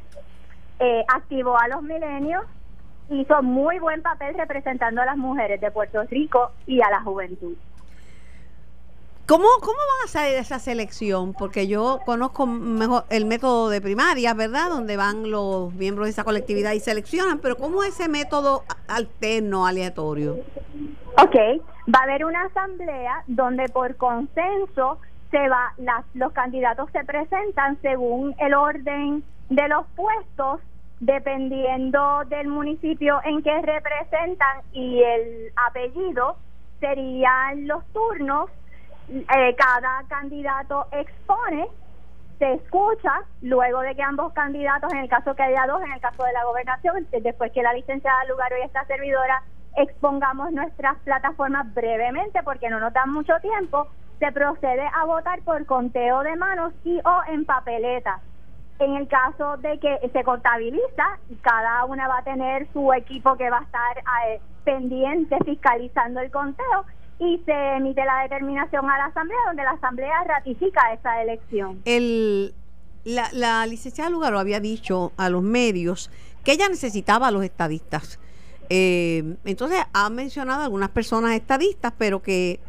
eh, 0.79 1.05
activó 1.09 1.59
a 1.59 1.69
los 1.69 1.83
milenios, 1.83 2.45
hizo 3.11 3.43
muy 3.43 3.79
buen 3.79 4.03
papel 4.03 4.35
representando 4.37 5.03
a 5.03 5.07
las 5.07 5.17
mujeres 5.17 5.61
de 5.61 5.71
Puerto 5.71 6.03
Rico 6.05 6.53
y 6.67 6.81
a 6.83 6.91
la 6.91 7.01
juventud. 7.03 7.57
¿Cómo, 9.27 9.49
¿Cómo 9.61 9.73
van 9.73 10.05
a 10.05 10.09
salir 10.09 10.37
esa 10.37 10.61
selección? 10.61 11.35
Porque 11.35 11.67
yo 11.67 11.99
conozco 12.07 12.47
mejor 12.47 13.07
el 13.11 13.25
método 13.25 13.71
de 13.71 13.81
primaria, 13.81 14.35
¿verdad? 14.35 14.69
Donde 14.71 14.97
van 14.97 15.33
los 15.33 15.75
miembros 15.75 16.07
de 16.07 16.13
esa 16.13 16.23
colectividad 16.23 16.71
y 16.75 16.79
seleccionan, 16.79 17.41
pero 17.41 17.57
¿cómo 17.57 17.83
es 17.83 17.99
ese 17.99 18.09
método 18.09 18.63
alterno, 18.87 19.67
aleatorio? 19.67 20.35
Ok, 21.21 21.35
va 21.93 21.99
a 21.99 22.03
haber 22.05 22.25
una 22.25 22.45
asamblea 22.45 23.25
donde 23.27 23.69
por 23.69 23.97
consenso 23.97 25.01
se 25.33 25.49
va, 25.49 25.75
las, 25.79 26.05
los 26.15 26.33
candidatos 26.33 26.89
se 26.93 27.03
presentan 27.03 27.83
según 27.83 28.33
el 28.39 28.55
orden 28.55 29.25
de 29.51 29.69
los 29.69 29.89
puestos, 29.97 30.61
dependiendo 31.01 32.23
del 32.29 32.47
municipio 32.47 33.19
en 33.25 33.43
que 33.43 33.61
representan 33.61 34.61
y 34.73 35.03
el 35.03 35.53
apellido, 35.57 36.37
serían 36.79 37.67
los 37.67 37.85
turnos 37.87 38.51
eh, 39.09 39.55
cada 39.57 40.03
candidato 40.09 40.87
expone, 40.93 41.69
se 42.39 42.53
escucha, 42.55 43.23
luego 43.43 43.81
de 43.81 43.95
que 43.95 44.03
ambos 44.03 44.33
candidatos, 44.33 44.93
en 44.93 44.99
el 44.99 45.09
caso 45.09 45.35
que 45.35 45.43
haya 45.43 45.67
dos, 45.67 45.83
en 45.83 45.93
el 45.93 46.01
caso 46.01 46.25
de 46.25 46.33
la 46.33 46.45
gobernación, 46.45 47.07
después 47.23 47.53
que 47.53 47.63
la 47.63 47.73
licenciada 47.73 48.25
Lugaro 48.25 48.57
y 48.59 48.63
esta 48.63 48.85
servidora 48.87 49.43
expongamos 49.77 50.53
nuestras 50.53 50.97
plataformas 50.99 51.73
brevemente, 51.75 52.43
porque 52.43 52.69
no 52.69 52.81
nos 52.81 52.93
dan 52.93 53.13
mucho 53.13 53.35
tiempo, 53.41 53.89
se 54.19 54.33
procede 54.33 54.89
a 54.95 55.05
votar 55.05 55.41
por 55.43 55.65
conteo 55.67 56.23
de 56.23 56.37
manos 56.37 56.73
y 56.85 56.99
o 56.99 57.21
en 57.29 57.45
papeleta. 57.45 58.21
En 58.79 58.97
el 58.97 59.09
caso 59.09 59.57
de 59.59 59.79
que 59.79 60.11
se 60.13 60.25
contabiliza, 60.25 61.19
cada 61.43 61.85
una 61.87 62.09
va 62.09 62.19
a 62.19 62.25
tener 62.25 62.67
su 62.73 62.93
equipo 62.93 63.37
que 63.37 63.49
va 63.49 63.59
a 63.59 63.63
estar 63.63 63.99
eh, 64.27 64.41
pendiente 64.65 65.37
fiscalizando 65.45 66.21
el 66.21 66.31
conteo 66.31 66.85
y 67.19 67.41
se 67.45 67.77
emite 67.77 68.05
la 68.05 68.23
determinación 68.23 68.89
a 68.91 68.99
la 68.99 69.05
Asamblea, 69.07 69.39
donde 69.47 69.63
la 69.63 69.71
Asamblea 69.71 70.25
ratifica 70.25 70.93
esa 70.93 71.23
elección. 71.23 71.81
El, 71.85 72.55
la, 73.05 73.29
la 73.33 73.67
licenciada 73.67 74.11
Lugaro 74.11 74.39
había 74.39 74.61
dicho 74.61 75.13
a 75.17 75.31
los 75.31 75.43
medios 75.43 76.11
que 76.45 76.53
ella 76.53 76.69
necesitaba 76.69 77.29
a 77.29 77.31
los 77.31 77.43
estadistas. 77.43 78.19
Eh, 78.69 79.37
entonces 79.45 79.79
ha 79.93 80.11
mencionado 80.11 80.63
algunas 80.63 80.91
personas 80.91 81.33
estadistas, 81.33 81.93
pero 81.97 82.21
que 82.23 82.61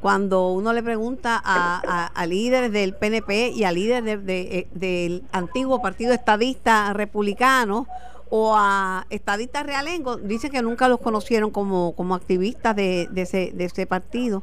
cuando 0.00 0.52
uno 0.52 0.72
le 0.72 0.82
pregunta 0.82 1.40
a, 1.42 2.06
a, 2.14 2.26
líderes 2.26 2.70
del 2.70 2.94
PNP 2.94 3.50
y 3.50 3.64
a 3.64 3.72
líderes 3.72 4.24
de, 4.24 4.68
del 4.72 5.24
antiguo 5.32 5.80
partido 5.82 6.12
estadista 6.12 6.92
republicano 6.92 7.86
o 8.30 8.54
a 8.56 9.06
estadistas 9.10 9.64
realengos, 9.64 10.26
dicen 10.26 10.50
que 10.50 10.62
nunca 10.62 10.88
los 10.88 11.00
conocieron 11.00 11.50
como, 11.50 11.94
como 11.94 12.14
activistas 12.14 12.74
de, 12.74 13.08
de, 13.10 13.22
ese, 13.22 13.52
de 13.52 13.64
ese 13.64 13.86
partido. 13.86 14.42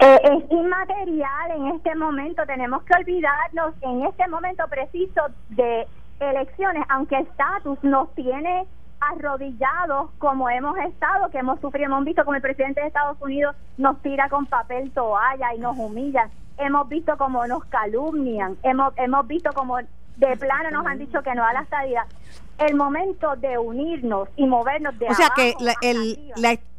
Eh, 0.00 0.20
es 0.24 0.50
inmaterial 0.50 1.50
en 1.52 1.66
este 1.68 1.94
momento, 1.94 2.44
tenemos 2.46 2.82
que 2.82 2.94
olvidarnos 2.98 3.74
en 3.80 4.04
este 4.04 4.28
momento 4.28 4.64
preciso 4.68 5.22
de 5.50 5.86
elecciones, 6.20 6.84
aunque 6.88 7.16
el 7.16 7.22
estatus 7.22 7.78
nos 7.82 8.14
tiene 8.14 8.66
arrodillados 9.00 10.10
como 10.18 10.48
hemos 10.50 10.76
estado, 10.78 11.30
que 11.30 11.38
hemos 11.38 11.60
sufrido, 11.60 11.86
hemos 11.86 12.04
visto 12.04 12.24
como 12.24 12.36
el 12.36 12.42
presidente 12.42 12.80
de 12.80 12.88
Estados 12.88 13.16
Unidos 13.20 13.54
nos 13.76 14.00
tira 14.02 14.28
con 14.28 14.46
papel 14.46 14.90
toalla 14.92 15.54
y 15.54 15.58
nos 15.58 15.76
humilla, 15.78 16.30
hemos 16.58 16.88
visto 16.88 17.16
como 17.16 17.46
nos 17.46 17.64
calumnian, 17.66 18.56
hemos, 18.62 18.92
hemos 18.96 19.26
visto 19.26 19.52
como 19.52 19.78
de 20.16 20.36
plano 20.36 20.70
nos 20.70 20.86
han 20.86 20.98
dicho 20.98 21.22
que 21.22 21.34
no 21.34 21.44
a 21.44 21.52
la 21.52 21.60
estadía. 21.60 22.06
El 22.58 22.74
momento 22.74 23.36
de 23.36 23.58
unirnos 23.58 24.28
y 24.36 24.46
movernos 24.46 24.98
de 24.98 25.08
O 25.08 25.14
sea 25.14 25.28
que 25.36 25.54
el, 25.82 26.32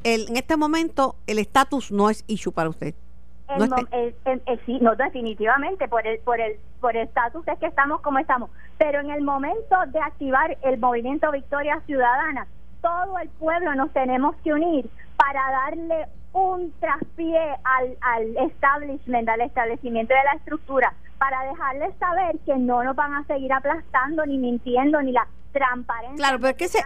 el, 0.04 0.28
en 0.30 0.38
este 0.38 0.58
momento 0.58 1.16
el 1.28 1.40
estatus 1.40 1.92
no 1.92 2.10
es 2.10 2.24
issue 2.28 2.52
para 2.52 2.70
usted. 2.70 2.96
no, 3.58 3.76
sí, 4.66 4.80
no 4.82 4.96
definitivamente 4.96 5.88
por 5.88 6.06
el 6.08 6.20
por 6.20 6.42
el 6.42 6.58
por 6.82 6.98
el 6.98 7.08
estatus 7.08 7.48
es 7.48 7.60
que 7.60 7.68
estamos 7.68 8.02
como 8.02 8.20
estamos, 8.20 8.50
pero 8.78 9.00
en 9.00 9.12
el 9.12 9.24
momento 9.24 9.76
de 9.88 10.00
activar 10.00 10.58
el 10.64 10.80
movimiento 10.80 11.32
Victoria 11.32 11.80
Ciudadana, 11.86 12.48
todo 12.82 13.20
el 13.20 13.30
pueblo 13.30 13.76
nos 13.76 13.92
tenemos 13.94 14.36
que 14.44 14.54
unir 14.54 14.90
para 15.16 15.42
darle 15.52 16.08
un 16.34 16.72
traspié 16.80 17.40
al, 17.64 17.98
al 18.02 18.38
establishment, 18.50 19.28
al 19.30 19.42
establecimiento 19.42 20.14
de 20.14 20.24
la 20.24 20.34
estructura, 20.34 20.94
para 21.18 21.44
dejarles 21.50 21.96
saber 22.00 22.38
que 22.46 22.56
no 22.58 22.84
nos 22.84 22.96
van 22.96 23.14
a 23.14 23.24
seguir 23.26 23.52
aplastando, 23.52 24.26
ni 24.26 24.38
mintiendo, 24.38 25.02
ni 25.02 25.12
la 25.12 25.28
transparencia. 25.52 26.18
Claro, 26.18 26.40
pero 26.40 26.56
que 26.56 26.68
se, 26.68 26.80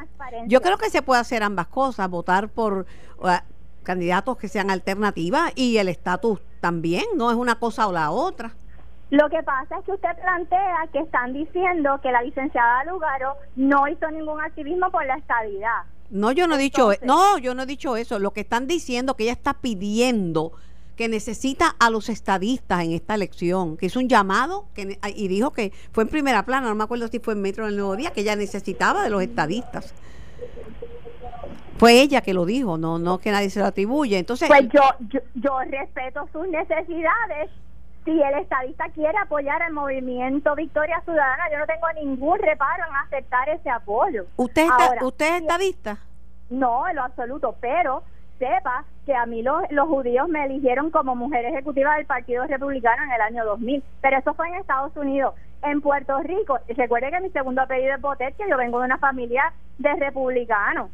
yo 0.47 0.61
creo 0.61 0.77
que 0.77 0.89
se 0.89 1.01
puede 1.01 1.21
hacer 1.21 1.43
ambas 1.43 1.67
cosas, 1.67 2.09
votar 2.09 2.49
por 2.49 2.85
candidatos 3.83 4.37
que 4.37 4.47
sean 4.47 4.69
alternativas 4.69 5.51
y 5.55 5.77
el 5.77 5.89
estatus 5.89 6.39
también, 6.59 7.03
no 7.15 7.31
es 7.31 7.37
una 7.37 7.55
cosa 7.55 7.87
o 7.87 7.91
la 7.91 8.11
otra. 8.11 8.53
Lo 9.11 9.29
que 9.29 9.43
pasa 9.43 9.77
es 9.77 9.85
que 9.85 9.91
usted 9.91 10.09
plantea 10.21 10.87
que 10.93 10.99
están 10.99 11.33
diciendo 11.33 11.99
que 12.01 12.13
la 12.13 12.21
licenciada 12.21 12.85
Lugaro 12.85 13.35
no 13.57 13.85
hizo 13.89 14.09
ningún 14.09 14.39
activismo 14.39 14.89
por 14.89 15.05
la 15.05 15.15
estabilidad. 15.15 15.83
No, 16.09 16.31
yo 16.31 16.47
no 16.47 16.55
he 16.55 16.57
dicho, 16.57 16.91
no, 17.03 17.37
yo 17.37 17.53
no 17.53 17.63
he 17.63 17.65
dicho 17.65 17.97
eso. 17.97 18.19
Lo 18.19 18.31
que 18.31 18.39
están 18.39 18.67
diciendo 18.67 19.15
que 19.15 19.23
ella 19.23 19.33
está 19.33 19.55
pidiendo 19.55 20.53
que 20.95 21.09
necesita 21.09 21.75
a 21.77 21.89
los 21.89 22.07
estadistas 22.07 22.83
en 22.83 22.93
esta 22.93 23.15
elección, 23.15 23.75
que 23.75 23.87
hizo 23.87 23.99
un 23.99 24.07
llamado 24.07 24.67
que, 24.73 24.97
y 25.15 25.27
dijo 25.27 25.51
que 25.51 25.73
fue 25.91 26.03
en 26.03 26.09
primera 26.09 26.45
plana, 26.45 26.69
no 26.69 26.75
me 26.75 26.83
acuerdo 26.85 27.09
si 27.09 27.19
fue 27.19 27.33
en 27.33 27.41
Metro 27.41 27.65
del 27.65 27.75
Nuevo 27.75 27.97
Día, 27.97 28.11
que 28.11 28.21
ella 28.21 28.37
necesitaba 28.37 29.03
de 29.03 29.09
los 29.09 29.21
estadistas. 29.21 29.93
Fue 31.77 31.99
ella 31.99 32.21
que 32.21 32.33
lo 32.33 32.45
dijo, 32.45 32.77
no 32.77 32.97
no 32.97 33.17
que 33.17 33.31
nadie 33.31 33.49
se 33.49 33.59
lo 33.59 33.65
atribuye. 33.65 34.17
Entonces, 34.17 34.47
pues 34.47 34.69
yo, 34.69 34.81
yo, 35.09 35.19
yo 35.35 35.59
respeto 35.69 36.29
sus 36.31 36.47
necesidades. 36.47 37.49
Si 38.03 38.11
el 38.11 38.33
estadista 38.35 38.89
quiere 38.89 39.17
apoyar 39.19 39.61
al 39.61 39.73
movimiento 39.73 40.55
Victoria 40.55 41.01
Ciudadana, 41.01 41.51
yo 41.51 41.59
no 41.59 41.67
tengo 41.67 41.87
ningún 41.93 42.39
reparo 42.39 42.83
en 42.87 42.95
aceptar 42.95 43.47
ese 43.49 43.69
apoyo. 43.69 44.25
¿Usted, 44.37 44.63
está, 44.63 45.05
¿usted 45.05 45.35
es 45.35 45.41
estadista? 45.41 45.97
No, 46.49 46.87
en 46.87 46.95
lo 46.95 47.03
absoluto, 47.03 47.55
pero 47.61 48.03
sepa 48.39 48.85
que 49.05 49.13
a 49.13 49.27
mí 49.27 49.43
los, 49.43 49.63
los 49.69 49.87
judíos 49.87 50.27
me 50.29 50.45
eligieron 50.45 50.89
como 50.89 51.15
mujer 51.15 51.45
ejecutiva 51.45 51.95
del 51.95 52.07
Partido 52.07 52.45
Republicano 52.47 53.03
en 53.03 53.11
el 53.11 53.21
año 53.21 53.45
2000, 53.45 53.83
pero 54.01 54.17
eso 54.17 54.33
fue 54.33 54.47
en 54.47 54.55
Estados 54.55 54.95
Unidos. 54.97 55.35
En 55.61 55.79
Puerto 55.79 56.17
Rico, 56.23 56.57
recuerde 56.69 57.11
que 57.11 57.19
mi 57.19 57.29
segundo 57.29 57.61
apellido 57.61 57.93
es 57.93 58.01
Botet, 58.01 58.35
que 58.35 58.49
yo 58.49 58.57
vengo 58.57 58.79
de 58.79 58.85
una 58.85 58.97
familia 58.97 59.53
de 59.77 59.93
republicanos. 59.93 60.89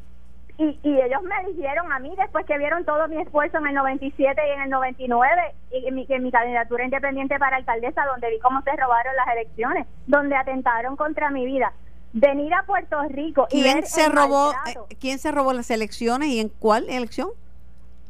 Y, 0.59 0.79
y 0.81 1.01
ellos 1.01 1.21
me 1.21 1.39
eligieron 1.41 1.91
a 1.91 1.99
mí 1.99 2.15
después 2.17 2.45
que 2.45 2.57
vieron 2.57 2.83
todo 2.83 3.07
mi 3.07 3.21
esfuerzo 3.21 3.59
en 3.59 3.67
el 3.67 3.75
97 3.75 4.41
y 4.47 4.51
en 4.51 4.61
el 4.61 4.69
99 4.71 5.53
y 5.71 5.87
en 5.87 5.95
mi, 5.95 6.05
en 6.09 6.23
mi 6.23 6.31
candidatura 6.31 6.83
independiente 6.83 7.37
para 7.37 7.57
alcaldesa 7.57 8.05
donde 8.05 8.31
vi 8.31 8.39
cómo 8.39 8.61
se 8.63 8.71
robaron 8.75 9.15
las 9.15 9.27
elecciones, 9.35 9.85
donde 10.07 10.35
atentaron 10.35 10.95
contra 10.95 11.29
mi 11.29 11.45
vida 11.45 11.73
venir 12.13 12.53
a 12.53 12.63
Puerto 12.63 13.01
Rico 13.09 13.47
y 13.51 13.61
¿Quién 13.61 13.85
se 13.85 14.09
robó 14.09 14.51
eh, 14.65 14.95
quién 14.99 15.19
se 15.19 15.31
robó 15.31 15.53
las 15.53 15.69
elecciones 15.69 16.29
y 16.29 16.39
en 16.39 16.49
cuál 16.49 16.89
elección? 16.89 17.29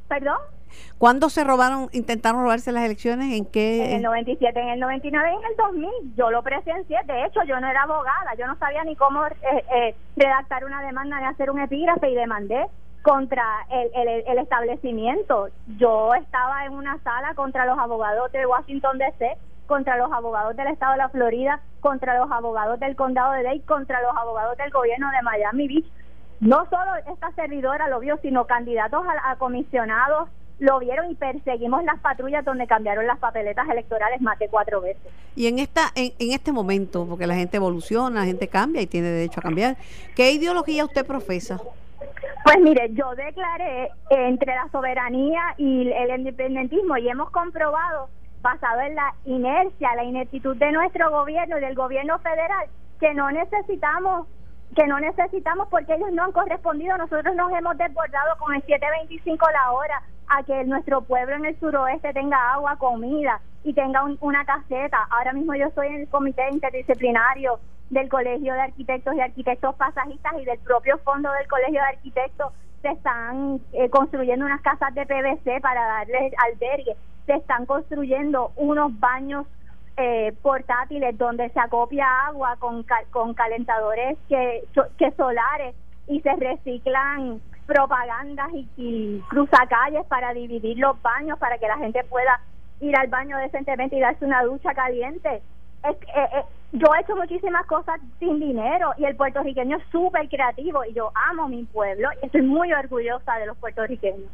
¿Perdón? 0.07 0.37
¿Cuándo 0.97 1.29
se 1.29 1.43
robaron, 1.43 1.89
intentaron 1.91 2.41
robarse 2.41 2.71
las 2.71 2.83
elecciones? 2.83 3.37
¿En 3.37 3.45
qué? 3.45 3.91
En 3.91 3.97
el 3.97 4.03
97, 4.03 4.59
en 4.59 4.69
el 4.69 4.79
99 4.79 5.29
y 5.31 5.35
en 5.35 5.51
el 5.51 5.55
2000. 5.57 6.15
Yo 6.15 6.31
lo 6.31 6.43
presencié. 6.43 6.97
De 7.05 7.25
hecho, 7.25 7.43
yo 7.43 7.59
no 7.59 7.67
era 7.67 7.83
abogada. 7.83 8.33
Yo 8.37 8.47
no 8.47 8.57
sabía 8.57 8.83
ni 8.83 8.95
cómo 8.95 9.25
eh, 9.25 9.33
eh, 9.75 9.95
redactar 10.15 10.65
una 10.65 10.81
demanda 10.81 11.19
ni 11.19 11.25
hacer 11.25 11.51
un 11.51 11.59
epígrafe 11.59 12.09
y 12.09 12.15
demandé 12.15 12.65
contra 13.01 13.43
el, 13.71 13.89
el, 13.95 14.23
el, 14.27 14.37
establecimiento. 14.39 15.49
Yo 15.77 16.13
estaba 16.15 16.65
en 16.65 16.73
una 16.73 16.97
sala 17.03 17.33
contra 17.35 17.65
los 17.65 17.77
abogados 17.77 18.31
de 18.31 18.45
Washington 18.45 18.97
DC 18.97 19.37
contra 19.67 19.97
los 19.97 20.11
abogados 20.11 20.55
del 20.55 20.67
estado 20.67 20.93
de 20.93 20.97
la 20.97 21.09
Florida, 21.09 21.59
contra 21.81 22.17
los 22.17 22.31
abogados 22.31 22.79
del 22.79 22.95
condado 22.95 23.33
de 23.33 23.43
Dade, 23.43 23.61
contra 23.61 24.01
los 24.01 24.15
abogados 24.17 24.57
del 24.57 24.71
gobierno 24.71 25.11
de 25.11 25.21
Miami 25.21 25.67
Beach. 25.67 25.85
No 26.39 26.65
solo 26.69 26.91
esta 27.11 27.31
servidora 27.33 27.87
lo 27.87 27.99
vio, 27.99 28.17
sino 28.21 28.45
candidatos 28.45 29.05
a, 29.23 29.35
comisionados 29.35 30.29
lo 30.59 30.79
vieron 30.79 31.11
y 31.11 31.15
perseguimos 31.15 31.83
las 31.83 31.99
patrullas 31.99 32.43
donde 32.43 32.65
cambiaron 32.65 33.05
las 33.05 33.19
papeletas 33.19 33.67
electorales 33.69 34.21
más 34.21 34.39
de 34.39 34.49
cuatro 34.49 34.81
veces. 34.81 35.11
Y 35.35 35.47
en 35.47 35.59
esta 35.59 35.91
en, 35.95 36.13
en 36.17 36.31
este 36.31 36.51
momento, 36.51 37.05
porque 37.07 37.27
la 37.27 37.35
gente 37.35 37.57
evoluciona, 37.57 38.21
la 38.21 38.25
gente 38.25 38.47
cambia 38.47 38.81
y 38.81 38.87
tiene 38.87 39.09
derecho 39.09 39.39
a 39.39 39.43
cambiar, 39.43 39.77
¿qué 40.15 40.31
ideología 40.31 40.83
usted 40.83 41.05
profesa? 41.05 41.59
Pues 42.43 42.59
mire, 42.61 42.89
yo 42.93 43.13
declaré 43.15 43.91
entre 44.09 44.55
la 44.55 44.67
soberanía 44.71 45.53
y 45.57 45.91
el 45.91 46.19
independentismo 46.19 46.97
y 46.97 47.09
hemos 47.09 47.29
comprobado 47.31 48.09
basado 48.41 48.81
en 48.81 48.95
la 48.95 49.13
inercia, 49.25 49.95
la 49.95 50.03
ineptitud 50.03 50.55
de 50.55 50.71
nuestro 50.71 51.11
gobierno 51.11 51.57
y 51.57 51.61
del 51.61 51.75
gobierno 51.75 52.17
federal, 52.19 52.67
que 52.99 53.13
no 53.13 53.29
necesitamos 53.31 54.27
que 54.75 54.85
no 54.85 54.99
necesitamos 54.99 55.67
porque 55.69 55.95
ellos 55.95 56.11
no 56.11 56.25
han 56.25 56.31
correspondido, 56.33 56.97
nosotros 56.97 57.35
nos 57.35 57.51
hemos 57.51 57.77
desbordado 57.77 58.37
con 58.37 58.53
el 58.53 58.63
7.25 58.65 59.37
la 59.51 59.71
hora 59.71 60.03
a 60.29 60.43
que 60.43 60.63
nuestro 60.65 61.01
pueblo 61.01 61.35
en 61.35 61.45
el 61.45 61.59
suroeste 61.59 62.13
tenga 62.13 62.53
agua, 62.53 62.75
comida 62.77 63.39
y 63.63 63.73
tenga 63.73 64.03
una 64.21 64.45
caseta. 64.45 65.07
Ahora 65.09 65.33
mismo 65.33 65.55
yo 65.55 65.67
estoy 65.67 65.87
en 65.87 66.01
el 66.01 66.09
comité 66.09 66.49
interdisciplinario 66.51 67.59
del 67.89 68.09
Colegio 68.09 68.53
de 68.53 68.61
Arquitectos 68.61 69.15
y 69.15 69.21
Arquitectos 69.21 69.75
Pasajistas 69.75 70.33
y 70.41 70.45
del 70.45 70.59
propio 70.59 70.97
fondo 70.99 71.31
del 71.31 71.47
Colegio 71.47 71.79
de 71.79 71.97
Arquitectos 71.97 72.53
se 72.81 72.89
están 72.89 73.59
eh, 73.73 73.89
construyendo 73.89 74.45
unas 74.45 74.61
casas 74.61 74.93
de 74.93 75.05
PVC 75.05 75.61
para 75.61 75.83
darles 75.85 76.33
albergue 76.37 76.95
se 77.25 77.33
están 77.33 77.65
construyendo 77.65 78.51
unos 78.55 78.97
baños 78.99 79.45
eh, 79.97 80.33
portátiles 80.41 81.17
donde 81.17 81.49
se 81.49 81.59
acopia 81.59 82.05
agua 82.27 82.55
con, 82.59 82.85
con 83.11 83.33
calentadores 83.33 84.17
que, 84.29 84.63
que 84.97 85.11
solares 85.11 85.75
y 86.07 86.21
se 86.21 86.33
reciclan 86.35 87.41
propagandas 87.67 88.49
y, 88.53 88.67
y 88.77 89.23
cruzacalles 89.29 90.05
para 90.07 90.33
dividir 90.33 90.79
los 90.79 90.99
baños 91.01 91.37
para 91.37 91.57
que 91.57 91.67
la 91.67 91.77
gente 91.77 92.03
pueda 92.05 92.39
ir 92.79 92.95
al 92.95 93.07
baño 93.07 93.37
decentemente 93.37 93.95
y 93.95 93.99
darse 93.99 94.25
una 94.25 94.43
ducha 94.43 94.73
caliente. 94.73 95.41
Es, 95.83 95.95
eh, 95.95 96.27
eh, 96.33 96.43
yo 96.71 96.87
he 96.95 97.01
hecho 97.01 97.15
muchísimas 97.15 97.65
cosas 97.65 97.99
sin 98.19 98.39
dinero 98.39 98.91
y 98.97 99.05
el 99.05 99.15
puertorriqueño 99.15 99.77
es 99.77 99.83
súper 99.91 100.27
creativo 100.27 100.83
y 100.85 100.93
yo 100.93 101.11
amo 101.29 101.47
mi 101.47 101.63
pueblo 101.65 102.09
y 102.21 102.25
estoy 102.25 102.41
muy 102.41 102.73
orgullosa 102.73 103.35
de 103.35 103.45
los 103.45 103.57
puertorriqueños. 103.57 104.29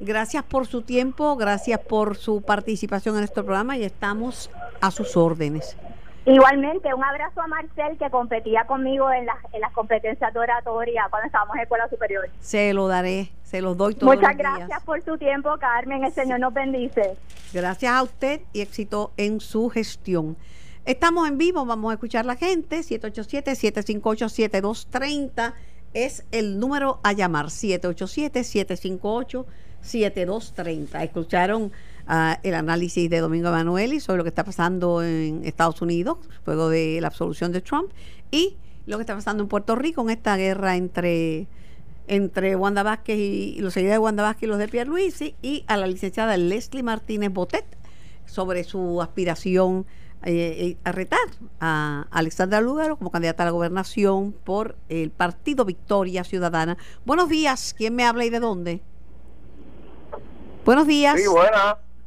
Gracias 0.00 0.42
por 0.42 0.66
su 0.66 0.82
tiempo, 0.82 1.36
gracias 1.36 1.78
por 1.78 2.16
su 2.16 2.42
participación 2.42 3.16
en 3.18 3.24
este 3.24 3.42
programa 3.42 3.76
y 3.76 3.84
estamos 3.84 4.50
a 4.80 4.90
sus 4.90 5.16
órdenes. 5.16 5.76
Igualmente, 6.24 6.94
un 6.94 7.02
abrazo 7.02 7.40
a 7.40 7.48
Marcel 7.48 7.98
que 7.98 8.08
competía 8.08 8.64
conmigo 8.64 9.10
en 9.10 9.26
las, 9.26 9.38
en 9.52 9.60
las 9.60 9.72
competencias 9.72 10.32
de 10.32 10.38
oratoria 10.38 11.08
cuando 11.10 11.26
estábamos 11.26 11.56
en 11.56 11.62
escuela 11.62 11.88
superior. 11.88 12.30
Se 12.40 12.72
lo 12.72 12.86
daré, 12.86 13.32
se 13.42 13.60
los 13.60 13.76
doy 13.76 13.96
todos 13.96 14.14
Muchas 14.14 14.36
gracias 14.36 14.84
por 14.84 15.02
su 15.02 15.18
tiempo, 15.18 15.50
Carmen. 15.58 16.04
El 16.04 16.12
Señor 16.12 16.38
nos 16.38 16.54
bendice. 16.54 17.16
Gracias 17.52 17.92
a 17.92 18.04
usted 18.04 18.42
y 18.52 18.60
éxito 18.60 19.10
en 19.16 19.40
su 19.40 19.68
gestión. 19.68 20.36
Estamos 20.84 21.28
en 21.28 21.38
vivo, 21.38 21.66
vamos 21.66 21.90
a 21.90 21.94
escuchar 21.94 22.24
a 22.24 22.28
la 22.28 22.36
gente. 22.36 22.78
787-758-7230 22.80 25.54
es 25.92 26.24
el 26.30 26.60
número 26.60 27.00
a 27.02 27.12
llamar. 27.12 27.46
787-758. 27.46 29.44
7230. 29.82 31.02
Escucharon 31.02 31.72
el 32.42 32.54
análisis 32.54 33.08
de 33.08 33.20
Domingo 33.20 33.48
Emanueli 33.48 34.00
sobre 34.00 34.18
lo 34.18 34.24
que 34.24 34.28
está 34.28 34.44
pasando 34.44 35.02
en 35.02 35.44
Estados 35.44 35.80
Unidos, 35.82 36.18
luego 36.46 36.68
de 36.68 37.00
la 37.00 37.08
absolución 37.08 37.52
de 37.52 37.60
Trump, 37.60 37.90
y 38.30 38.56
lo 38.86 38.98
que 38.98 39.02
está 39.02 39.14
pasando 39.14 39.42
en 39.42 39.48
Puerto 39.48 39.76
Rico 39.76 40.02
en 40.02 40.10
esta 40.10 40.36
guerra 40.36 40.76
entre 40.76 41.46
entre 42.08 42.56
Wanda 42.56 42.82
Vázquez 42.82 43.16
y, 43.16 43.60
los 43.60 43.74
seguidores 43.74 43.96
de 43.96 43.98
Wanda 44.00 44.22
Vázquez 44.22 44.42
y 44.44 44.46
los 44.46 44.58
de 44.58 44.68
Pierluisi 44.68 45.34
y 45.40 45.64
a 45.68 45.76
la 45.76 45.86
licenciada 45.86 46.36
Leslie 46.36 46.82
Martínez 46.82 47.32
Botet 47.32 47.64
sobre 48.26 48.64
su 48.64 49.00
aspiración 49.00 49.86
eh, 50.24 50.32
eh, 50.58 50.76
a 50.84 50.92
retar 50.92 51.18
a 51.60 52.06
Alexandra 52.10 52.60
Lugaro 52.60 52.96
como 52.96 53.10
candidata 53.10 53.42
a 53.42 53.46
la 53.46 53.52
gobernación 53.52 54.32
por 54.32 54.76
el 54.88 55.10
partido 55.10 55.64
Victoria 55.64 56.22
Ciudadana. 56.24 56.76
Buenos 57.04 57.28
días, 57.28 57.74
¿quién 57.76 57.94
me 57.94 58.04
habla 58.04 58.24
y 58.24 58.30
de 58.30 58.40
dónde? 58.40 58.82
Buenos 60.64 60.86
días. 60.86 61.20
Sí. 61.20 61.26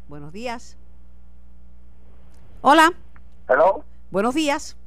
Buenos 0.08 0.32
días. 0.32 0.78
Hola. 2.62 2.91
Hello. 3.50 3.84
Buenos 4.12 4.36
días. 4.36 4.78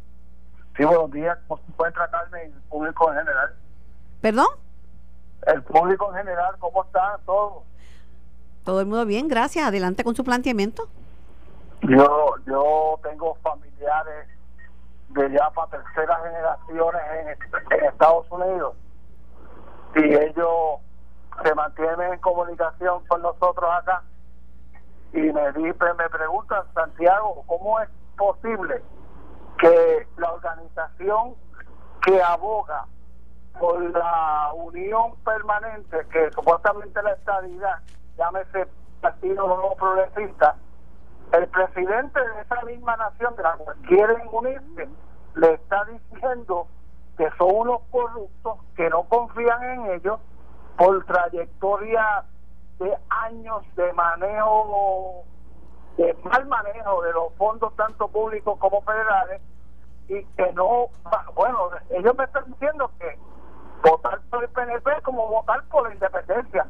Sí, 0.76 0.84
buenos 0.84 1.10
días. 1.10 1.36
¿Cómo 1.48 1.60
se 1.62 1.72
encuentra 1.72 2.08
Carmen 2.08 2.52
el 2.52 2.62
público 2.62 3.12
en 3.12 3.18
general? 3.18 3.54
¿Perdón? 4.20 4.46
El 5.46 5.62
público 5.64 6.08
en 6.10 6.18
general, 6.18 6.54
¿cómo 6.60 6.84
está 6.84 7.18
todo? 7.26 7.64
Todo 8.64 8.80
el 8.80 8.86
mundo 8.86 9.04
bien, 9.06 9.26
gracias. 9.26 9.66
Adelante 9.66 10.04
con 10.04 10.14
su 10.14 10.22
planteamiento. 10.22 10.88
Yo, 11.82 12.34
yo 12.46 13.00
tengo 13.02 13.34
familiares 13.42 14.28
de 15.08 15.32
ya 15.32 15.50
para 15.50 15.70
terceras 15.70 16.22
generaciones 16.22 17.02
en 17.70 17.84
Estados 17.86 18.30
Unidos 18.30 18.74
y 19.96 20.14
ellos 20.14 20.80
se 21.42 21.54
mantiene 21.54 22.08
en 22.12 22.20
comunicación 22.20 23.04
con 23.06 23.22
nosotros 23.22 23.70
acá 23.80 24.02
y 25.12 25.20
me, 25.20 25.52
dice, 25.52 25.94
me 25.96 26.08
preguntan, 26.10 26.62
Santiago, 26.74 27.42
¿cómo 27.46 27.80
es 27.80 27.88
posible 28.16 28.82
que 29.58 30.06
la 30.16 30.32
organización 30.32 31.34
que 32.02 32.22
aboga 32.22 32.86
por 33.58 33.80
la 33.90 34.52
unión 34.54 35.16
permanente, 35.24 36.06
que 36.12 36.30
supuestamente 36.32 37.02
la 37.02 37.12
estabilidad, 37.12 37.78
llámese 38.16 38.68
Partido 39.00 39.46
Nuevo 39.46 39.76
Progresista, 39.76 40.56
el 41.32 41.46
presidente 41.48 42.20
de 42.20 42.40
esa 42.40 42.62
misma 42.62 42.96
nación 42.96 43.34
de 43.36 43.42
la 43.42 43.52
cual 43.54 43.76
quieren 43.88 44.22
unirse, 44.30 44.88
le 45.34 45.52
está 45.54 45.84
diciendo 45.84 46.68
que 47.16 47.28
son 47.36 47.48
unos 47.52 47.82
corruptos, 47.90 48.58
que 48.76 48.88
no 48.88 49.02
confían 49.04 49.62
en 49.62 49.86
ellos 49.92 50.20
por 50.76 51.04
trayectoria 51.04 52.24
de 52.78 52.96
años 53.08 53.62
de 53.76 53.92
manejo, 53.92 55.24
de 55.96 56.14
mal 56.24 56.46
manejo 56.46 57.02
de 57.02 57.12
los 57.12 57.34
fondos 57.34 57.74
tanto 57.76 58.08
públicos 58.08 58.58
como 58.58 58.82
federales 58.82 59.40
y 60.08 60.24
que 60.24 60.52
no, 60.54 60.86
bueno, 61.34 61.70
ellos 61.90 62.16
me 62.16 62.24
están 62.24 62.44
diciendo 62.52 62.90
que 62.98 63.18
votar 63.82 64.20
por 64.30 64.42
el 64.42 64.50
PNP 64.50 64.90
es 64.96 65.02
como 65.02 65.28
votar 65.28 65.64
por 65.64 65.88
la 65.88 65.94
independencia. 65.94 66.66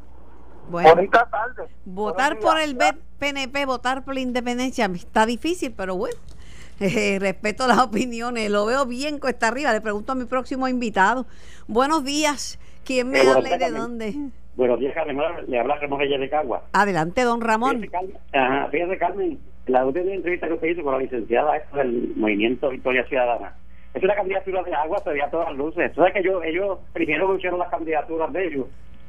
Bueno, 0.69 0.89
Bonita 0.89 1.27
tarde. 1.29 1.67
Votar 1.85 2.37
por 2.39 2.59
el 2.59 2.77
PNP, 3.17 3.65
votar 3.65 4.03
por 4.03 4.13
la 4.13 4.19
independencia 4.19 4.85
está 4.85 5.25
difícil, 5.25 5.73
pero 5.75 5.95
bueno. 5.95 6.17
respeto 6.79 7.67
las 7.67 7.79
opiniones, 7.79 8.49
lo 8.49 8.65
veo 8.65 8.85
bien 8.85 9.19
cuesta 9.19 9.47
arriba. 9.47 9.73
Le 9.73 9.81
pregunto 9.81 10.13
a 10.13 10.15
mi 10.15 10.25
próximo 10.25 10.67
invitado. 10.67 11.25
Buenos 11.67 12.03
días. 12.03 12.59
¿Quién 12.85 13.09
me 13.09 13.21
habla 13.21 13.55
y 13.55 13.57
de 13.59 13.71
dónde? 13.71 14.31
Buenos 14.59 14.77
días, 14.81 14.93
Carmen. 14.93 15.17
Le 15.47 15.57
habla 15.57 15.77
Ramón 15.77 16.01
Reyes 16.01 16.19
de 16.19 16.29
Cagua. 16.29 16.63
Adelante, 16.73 17.23
don 17.23 17.39
Ramón. 17.39 17.79
Fíjese, 18.71 18.97
Carmen, 18.97 19.39
la 19.67 19.85
última 19.85 20.11
entrevista 20.11 20.47
que 20.47 20.53
usted 20.55 20.67
hizo 20.67 20.83
con 20.83 20.95
la 20.95 20.99
licenciada 20.99 21.53
del 21.75 22.11
Movimiento 22.17 22.69
Victoria 22.69 23.05
Ciudadana. 23.05 23.53
Es 23.93 24.03
una 24.03 24.15
candidatura 24.15 24.61
de 24.63 24.73
agua, 24.73 24.99
se 24.99 25.11
veía 25.11 25.31
todas 25.31 25.47
las 25.47 25.57
luces. 25.57 25.93
Sabes 25.95 26.11
que 26.11 26.19
ellos, 26.19 26.43
ellos 26.43 26.77
primero 26.91 27.33
hicieron 27.37 27.57
las 27.57 27.69
candidaturas 27.69 28.33
de 28.33 28.47
ellos 28.47 28.65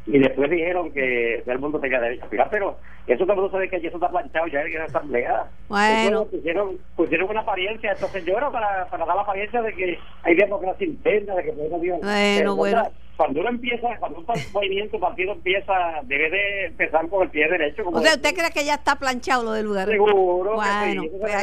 y 0.06 0.18
después 0.20 0.48
dijeron 0.48 0.92
que 0.92 1.42
todo 1.44 1.54
el 1.54 1.60
mundo 1.60 1.80
tenía 1.80 2.00
derecho 2.00 2.24
a 2.24 2.48
pero 2.48 2.78
eso 3.06 3.24
todo 3.24 3.32
el 3.32 3.38
mundo 3.40 3.50
sabe 3.50 3.68
que 3.68 3.76
eso 3.76 3.96
está 3.96 4.08
planchado 4.08 4.46
ya 4.46 4.62
en 4.62 4.72
la 4.72 4.84
asamblea 4.84 5.44
bueno 5.68 6.24
pusieron, 6.24 6.78
pusieron 6.96 7.28
una 7.28 7.40
apariencia 7.40 7.92
estos 7.92 8.10
señores 8.10 8.48
para, 8.50 8.86
para 8.86 9.04
dar 9.04 9.16
la 9.16 9.22
apariencia 9.22 9.60
de 9.60 9.74
que 9.74 9.98
hay 10.22 10.34
democracia 10.34 10.86
interna 10.86 11.34
de 11.34 11.42
que 11.44 11.50
bueno 11.52 12.56
bueno 12.56 12.82
cuando 13.20 13.40
uno 13.40 13.50
empieza, 13.50 13.88
cuando 13.98 14.20
un 14.20 14.26
movimiento, 14.54 14.98
partido 14.98 15.32
empieza, 15.32 15.74
debe 16.04 16.30
de 16.30 16.64
empezar 16.68 17.06
con 17.10 17.24
el 17.24 17.28
pie 17.28 17.50
derecho. 17.50 17.82
o 17.86 18.00
sea, 18.00 18.14
¿usted 18.14 18.34
cree 18.34 18.50
que 18.50 18.64
ya 18.64 18.72
está 18.72 18.96
planchado 18.96 19.42
lo 19.42 19.52
del 19.52 19.66
lugar? 19.66 19.86
Seguro, 19.90 20.54
bueno, 20.54 21.02
pues 21.20 21.34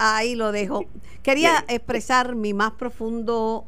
ahí, 0.00 0.34
lo 0.34 0.50
dejo. 0.50 0.86
Quería 1.22 1.64
expresar 1.68 2.34
mi 2.34 2.52
más 2.52 2.72
profundo 2.72 3.64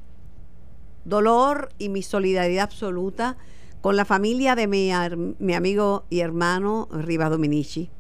dolor 1.05 1.69
y 1.79 1.89
mi 1.89 2.03
solidaridad 2.03 2.65
absoluta 2.65 3.37
con 3.81 3.95
la 3.95 4.05
familia 4.05 4.57
de 4.57 4.67
mi, 4.67 4.91
mi 5.39 5.55
amigo 5.55 6.07
y 6.11 6.23
hermano 6.23 6.89
Rivas 6.91 7.31
Dominici. 7.31 7.91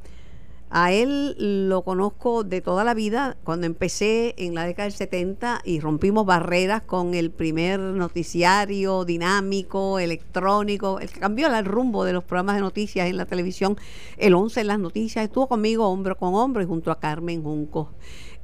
A 0.72 0.92
él 0.92 1.34
lo 1.68 1.82
conozco 1.82 2.44
de 2.44 2.60
toda 2.60 2.84
la 2.84 2.94
vida, 2.94 3.36
cuando 3.42 3.66
empecé 3.66 4.36
en 4.38 4.54
la 4.54 4.64
década 4.64 4.84
del 4.84 4.92
70 4.92 5.62
y 5.64 5.80
rompimos 5.80 6.24
barreras 6.24 6.82
con 6.82 7.14
el 7.14 7.32
primer 7.32 7.80
noticiario 7.80 9.04
dinámico, 9.04 9.98
electrónico, 9.98 11.00
el 11.00 11.10
que 11.10 11.18
cambió 11.18 11.48
el 11.48 11.64
rumbo 11.64 12.04
de 12.04 12.12
los 12.12 12.22
programas 12.22 12.54
de 12.54 12.60
noticias 12.60 13.08
en 13.08 13.16
la 13.16 13.26
televisión, 13.26 13.76
el 14.16 14.32
11 14.32 14.60
en 14.60 14.66
las 14.68 14.78
noticias, 14.78 15.24
estuvo 15.24 15.48
conmigo 15.48 15.88
hombro 15.88 16.16
con 16.16 16.36
hombro 16.36 16.62
y 16.62 16.66
junto 16.66 16.92
a 16.92 17.00
Carmen 17.00 17.42
Junco. 17.42 17.90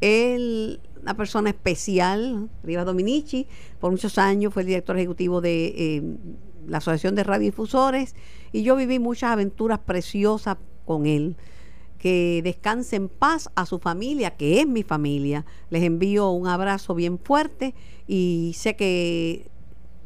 Él, 0.01 0.81
una 1.01 1.17
persona 1.17 1.51
especial, 1.51 2.51
Rivas 2.65 2.87
Dominici, 2.87 3.47
por 3.79 3.93
muchos 3.93 4.19
años 4.19 4.53
fue 4.53 4.63
el 4.63 4.69
director 4.69 4.97
ejecutivo 4.97 5.41
de 5.41 5.67
eh, 5.67 6.03
la 6.67 6.79
Asociación 6.79 7.15
de 7.15 7.23
Radiodifusores 7.23 8.17
y 8.51 8.65
yo 8.65 8.75
viví 8.75 8.99
muchas 8.99 9.31
aventuras 9.31 9.79
preciosas 9.79 10.57
con 10.85 11.07
él 11.07 11.37
que 11.99 12.41
descanse 12.43 12.97
en 12.97 13.09
paz 13.09 13.51
a 13.55 13.67
su 13.67 13.79
familia, 13.79 14.37
que 14.37 14.61
es 14.61 14.67
mi 14.67 14.83
familia. 14.83 15.45
Les 15.71 15.83
envío 15.83 16.31
un 16.31 16.47
abrazo 16.47 16.95
bien 16.95 17.19
fuerte 17.19 17.75
y 18.07 18.53
sé 18.57 18.77
que 18.77 19.49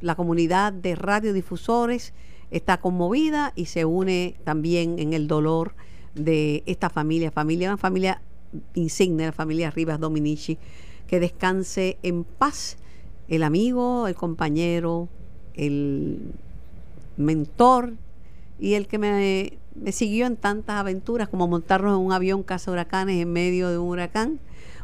la 0.01 0.15
comunidad 0.15 0.73
de 0.73 0.95
radiodifusores 0.95 2.15
está 2.51 2.81
conmovida 2.81 3.53
y 3.55 3.67
se 3.67 3.85
une 3.85 4.37
también 4.45 4.99
en 4.99 5.13
el 5.13 5.29
dolor 5.29 5.75
de 6.15 6.63
esta 6.67 6.91
familia, 6.91 7.31
familia, 7.31 7.69
una 7.69 7.77
familia 7.77 8.23
insigne, 8.75 9.27
la 9.27 9.33
familia 9.33 9.71
Rivas 9.71 10.01
Dominici. 10.01 10.59
Que 11.07 11.21
descanse 11.21 11.99
en 12.03 12.25
paz 12.25 12.77
el 13.29 13.43
amigo, 13.43 14.07
el 14.07 14.15
compañero, 14.15 15.09
el 15.55 16.33
mentor 17.17 17.95
y 18.59 18.75
el 18.75 18.87
que 18.87 18.99
me 18.99 19.59
me 19.75 19.93
siguió 19.93 20.27
en 20.27 20.37
tantas 20.37 20.77
aventuras 20.77 21.29
como 21.29 21.49
montarnos 21.49 21.99
en 21.99 22.05
un 22.05 22.13
avión 22.13 22.43
caza 22.43 22.71
huracanes 22.71 23.21
en 23.21 23.33
medio 23.33 23.69
de 23.69 23.79
un 23.79 23.89
huracán, 23.89 24.41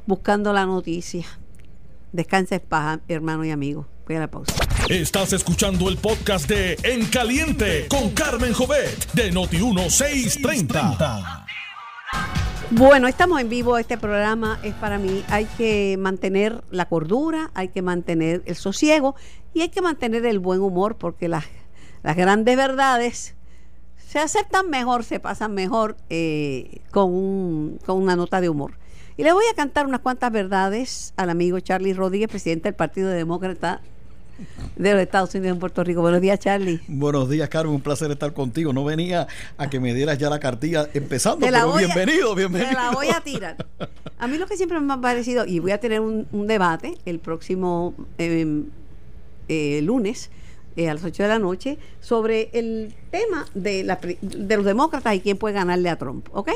buscando 0.07 0.53
la 0.53 0.67
noticia. 0.67 1.27
Descansa 2.13 2.57
en 2.57 2.63
paz, 2.63 3.01
hermano 3.09 3.45
y 3.45 3.51
amigo. 3.51 3.87
Voy 4.07 4.17
a 4.17 4.21
la 4.21 4.31
pausa. 4.31 4.55
Estás 4.89 5.33
escuchando 5.33 5.89
el 5.89 5.97
podcast 5.97 6.49
de 6.49 6.79
En 6.85 7.07
Caliente 7.07 7.87
con 7.89 8.11
Carmen 8.11 8.53
Jovet 8.53 9.13
de 9.13 9.33
Noti1630. 9.33 11.45
Bueno, 12.71 13.09
estamos 13.09 13.41
en 13.41 13.49
vivo. 13.49 13.79
Este 13.79 13.99
programa 13.99 14.61
es 14.63 14.75
para 14.75 14.99
mí. 14.99 15.25
Hay 15.29 15.47
que 15.59 15.97
mantener 15.99 16.63
la 16.71 16.89
cordura, 16.89 17.51
hay 17.55 17.69
que 17.69 17.83
mantener 17.83 18.43
el 18.47 18.55
sosiego 18.55 19.17
y 19.53 19.63
hay 19.63 19.71
que 19.71 19.83
mantener 19.83 20.25
el 20.25 20.39
buen 20.39 20.61
humor 20.61 20.97
porque 20.97 21.29
las, 21.29 21.45
las 22.03 22.17
grandes 22.17 22.57
verdades 22.57 23.37
se 24.17 24.21
aceptan 24.21 24.71
mejor, 24.71 25.05
se 25.05 25.21
pasan 25.21 25.53
mejor 25.53 25.95
eh, 26.09 26.81
con, 26.91 27.79
con 27.85 27.99
una 27.99 28.17
nota 28.17 28.41
de 28.41 28.49
humor. 28.49 28.73
Y 29.19 29.25
le 29.25 29.33
voy 29.35 29.45
a 29.53 29.55
cantar 29.55 29.85
unas 29.85 30.01
cuantas 30.01 30.33
verdades 30.33 31.13
al 31.19 31.29
amigo 31.29 31.61
Charlie 31.61 31.93
Rodríguez, 31.93 32.31
presidente 32.31 32.69
del 32.69 32.75
Partido 32.75 33.11
Demócrata 33.11 33.83
de 34.77 34.93
los 34.95 35.03
Estados 35.03 35.35
Unidos 35.35 35.53
en 35.53 35.61
Puerto 35.61 35.85
Rico. 35.85 36.01
Buenos 36.01 36.23
días, 36.23 36.39
Charlie. 36.39 36.81
Buenos 36.89 37.29
días, 37.29 37.47
Carmen. 37.51 37.75
Un 37.75 37.83
placer 37.83 38.11
estar 38.11 38.33
contigo. 38.33 38.73
No 38.73 38.87
venía 38.87 39.27
a 39.59 39.69
que 39.69 39.81
me 39.81 39.93
dieras 39.93 40.17
ya 40.17 40.31
la 40.31 40.41
cartilla 40.41 40.89
empezando, 40.95 41.45
pero 41.45 41.75
bienvenido, 41.75 42.35
bienvenido. 42.35 42.71
Te 42.71 42.75
la 42.75 42.93
voy 42.93 43.09
a 43.09 43.21
tirar. 43.21 43.67
A 44.19 44.27
mí 44.29 44.39
lo 44.39 44.47
que 44.47 44.57
siempre 44.57 44.81
me 44.81 44.95
ha 44.95 44.97
parecido, 44.99 45.45
y 45.45 45.59
voy 45.59 45.73
a 45.73 45.79
tener 45.79 46.01
un, 46.01 46.47
debate 46.47 46.97
el 47.05 47.19
próximo 47.19 47.93
em, 48.17 48.65
eh, 49.49 49.83
lunes 49.83 50.31
eh, 50.77 50.91
a 50.91 50.95
las 50.95 51.05
8 51.05 51.23
de 51.23 51.29
la 51.29 51.39
noche 51.39 51.79
sobre 52.01 52.51
el 52.53 52.95
tema 53.11 53.47
de, 53.55 53.83
la, 53.83 53.99
de 54.21 54.57
los 54.57 54.67
demócratas 54.67 55.15
y 55.15 55.21
quién 55.21 55.39
puede 55.39 55.55
ganarle 55.55 55.89
a 55.89 55.97
Trump, 55.97 56.29
¿ok? 56.33 56.51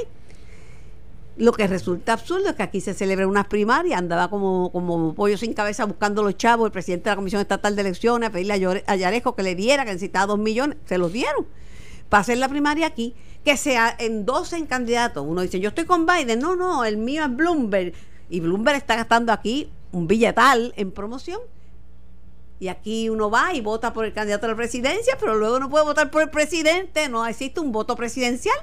Lo 1.39 1.53
que 1.53 1.67
resulta 1.67 2.13
absurdo 2.13 2.51
es 2.51 2.55
que 2.55 2.63
aquí 2.63 2.83
se 2.83 2.93
celebra 2.93 3.27
unas 3.27 3.47
primarias, 3.47 3.99
andaba 3.99 4.29
como, 4.29 4.71
como 4.73 5.15
pollo 5.15 5.39
sin 5.39 5.55
cabeza 5.55 5.87
buscando 5.87 6.23
los 6.23 6.37
chavos, 6.37 6.67
el 6.67 6.73
presidente 6.73 7.05
de 7.05 7.13
la 7.13 7.17
Comisión 7.17 7.41
Estatal 7.41 7.75
de 7.75 7.81
Elecciones, 7.81 8.29
a 8.29 8.33
pedirle 8.33 8.83
a, 8.87 8.97
Yarejo 8.97 9.35
que 9.35 9.43
le 9.43 9.55
diera, 9.55 9.87
que 9.87 9.93
necesitaba 9.93 10.27
dos 10.27 10.39
millones, 10.39 10.77
se 10.85 10.99
los 10.99 11.11
dieron. 11.11 11.47
Para 12.11 12.21
hacer 12.21 12.37
la 12.37 12.49
primaria 12.49 12.87
aquí, 12.87 13.15
que 13.43 13.57
se 13.57 13.79
endosen 14.01 14.67
candidatos. 14.67 15.25
Uno 15.27 15.41
dice, 15.41 15.61
yo 15.61 15.71
estoy 15.71 15.87
con 15.87 16.05
Biden, 16.05 16.41
no, 16.41 16.57
no, 16.57 16.85
el 16.85 16.99
mío 16.99 17.25
es 17.25 17.35
Bloomberg. 17.35 17.95
Y 18.29 18.41
Bloomberg 18.41 18.77
está 18.77 18.97
gastando 18.97 19.33
aquí 19.33 19.71
un 19.93 20.07
billetal 20.07 20.75
en 20.77 20.91
promoción 20.91 21.41
y 22.61 22.69
aquí 22.69 23.09
uno 23.09 23.31
va 23.31 23.55
y 23.55 23.63
vota 23.63 23.93
por 23.93 24.05
el 24.05 24.13
candidato 24.13 24.47
a 24.47 24.51
la 24.51 24.57
presidencia, 24.57 25.17
pero 25.19 25.35
luego 25.35 25.59
no 25.59 25.71
puede 25.71 25.85
votar 25.87 26.11
por 26.11 26.23
el 26.23 26.29
presidente, 26.29 27.09
no 27.09 27.27
existe 27.27 27.59
un 27.59 27.73
voto 27.73 27.97
presidencial, 27.97 28.55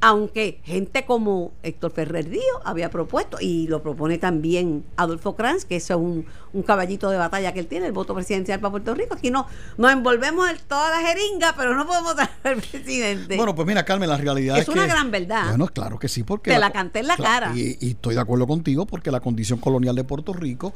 aunque 0.00 0.60
gente 0.64 1.04
como 1.04 1.52
Héctor 1.62 1.90
Ferrer 1.92 2.28
Díaz 2.28 2.44
había 2.64 2.90
propuesto, 2.90 3.38
y 3.40 3.66
lo 3.66 3.82
propone 3.82 4.18
también 4.18 4.84
Adolfo 4.96 5.34
Kranz, 5.34 5.64
que 5.64 5.76
eso 5.76 5.94
es 5.94 6.00
un, 6.00 6.26
un, 6.52 6.62
caballito 6.62 7.10
de 7.10 7.16
batalla 7.16 7.52
que 7.52 7.60
él 7.60 7.66
tiene, 7.66 7.86
el 7.86 7.92
voto 7.92 8.14
presidencial 8.14 8.60
para 8.60 8.70
Puerto 8.70 8.94
Rico. 8.94 9.14
Aquí 9.14 9.30
no 9.30 9.46
nos 9.76 9.92
envolvemos 9.92 10.48
en 10.48 10.58
toda 10.68 10.90
la 10.90 11.06
jeringa, 11.06 11.54
pero 11.56 11.74
no 11.74 11.86
podemos 11.86 12.12
votar 12.12 12.30
el 12.44 12.60
presidente. 12.60 13.36
Bueno, 13.36 13.54
pues 13.54 13.66
mira, 13.66 13.84
Carmen, 13.84 14.08
la 14.08 14.16
realidad 14.16 14.58
es, 14.58 14.62
es 14.62 14.68
una 14.68 14.86
gran 14.86 15.10
verdad. 15.10 15.48
Bueno, 15.48 15.66
claro 15.66 15.98
que 15.98 16.08
sí, 16.08 16.22
porque... 16.22 16.52
Te 16.52 16.58
la, 16.58 16.70
canté 16.70 17.00
en 17.00 17.08
la 17.08 17.16
cara. 17.16 17.52
Y, 17.56 17.76
y 17.80 17.90
estoy 17.90 18.14
de 18.14 18.20
acuerdo 18.20 18.46
contigo, 18.46 18.86
porque 18.86 19.10
la 19.10 19.20
condición 19.20 19.58
colonial 19.58 19.96
de 19.96 20.04
Puerto 20.04 20.32
Rico 20.32 20.72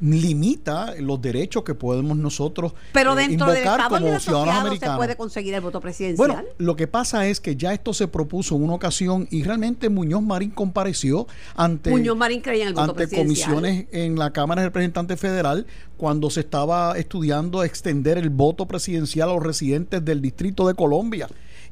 limita 0.00 0.94
los 1.00 1.20
derechos 1.20 1.64
que 1.64 1.74
podemos 1.74 2.16
nosotros 2.16 2.72
Pero 2.92 3.12
eh, 3.12 3.26
dentro 3.26 3.54
invocar 3.54 3.88
como 3.88 4.18
ciudadanos 4.20 4.54
americanos. 4.54 4.94
se 4.94 4.98
puede 4.98 5.16
conseguir 5.16 5.54
el 5.54 5.60
voto 5.60 5.80
presidencial. 5.80 6.16
Bueno, 6.16 6.42
lo 6.58 6.76
que 6.76 6.86
pasa 6.86 7.26
es 7.26 7.40
que 7.40 7.56
ya 7.56 7.72
esto 7.72 7.92
se 7.92 8.08
propuso 8.08 8.56
en 8.56 8.64
una 8.64 8.74
ocasión 8.74 9.26
y 9.30 9.42
realmente 9.42 9.88
Muñoz 9.88 10.22
Marín 10.22 10.50
compareció 10.50 11.26
ante 11.56 11.90
Muñoz 11.90 12.16
Marín 12.16 12.40
creía 12.40 12.62
en 12.62 12.68
el 12.68 12.74
voto 12.74 12.90
ante 12.90 13.16
comisiones 13.16 13.86
en 13.92 14.18
la 14.18 14.32
Cámara 14.32 14.62
de 14.62 14.68
Representantes 14.68 15.18
Federal 15.18 15.66
cuando 15.96 16.30
se 16.30 16.40
estaba 16.40 16.96
estudiando 16.96 17.64
extender 17.64 18.18
el 18.18 18.30
voto 18.30 18.66
presidencial 18.66 19.30
a 19.30 19.32
los 19.34 19.42
residentes 19.42 20.04
del 20.04 20.22
Distrito 20.22 20.66
de 20.68 20.74
Colombia. 20.74 21.28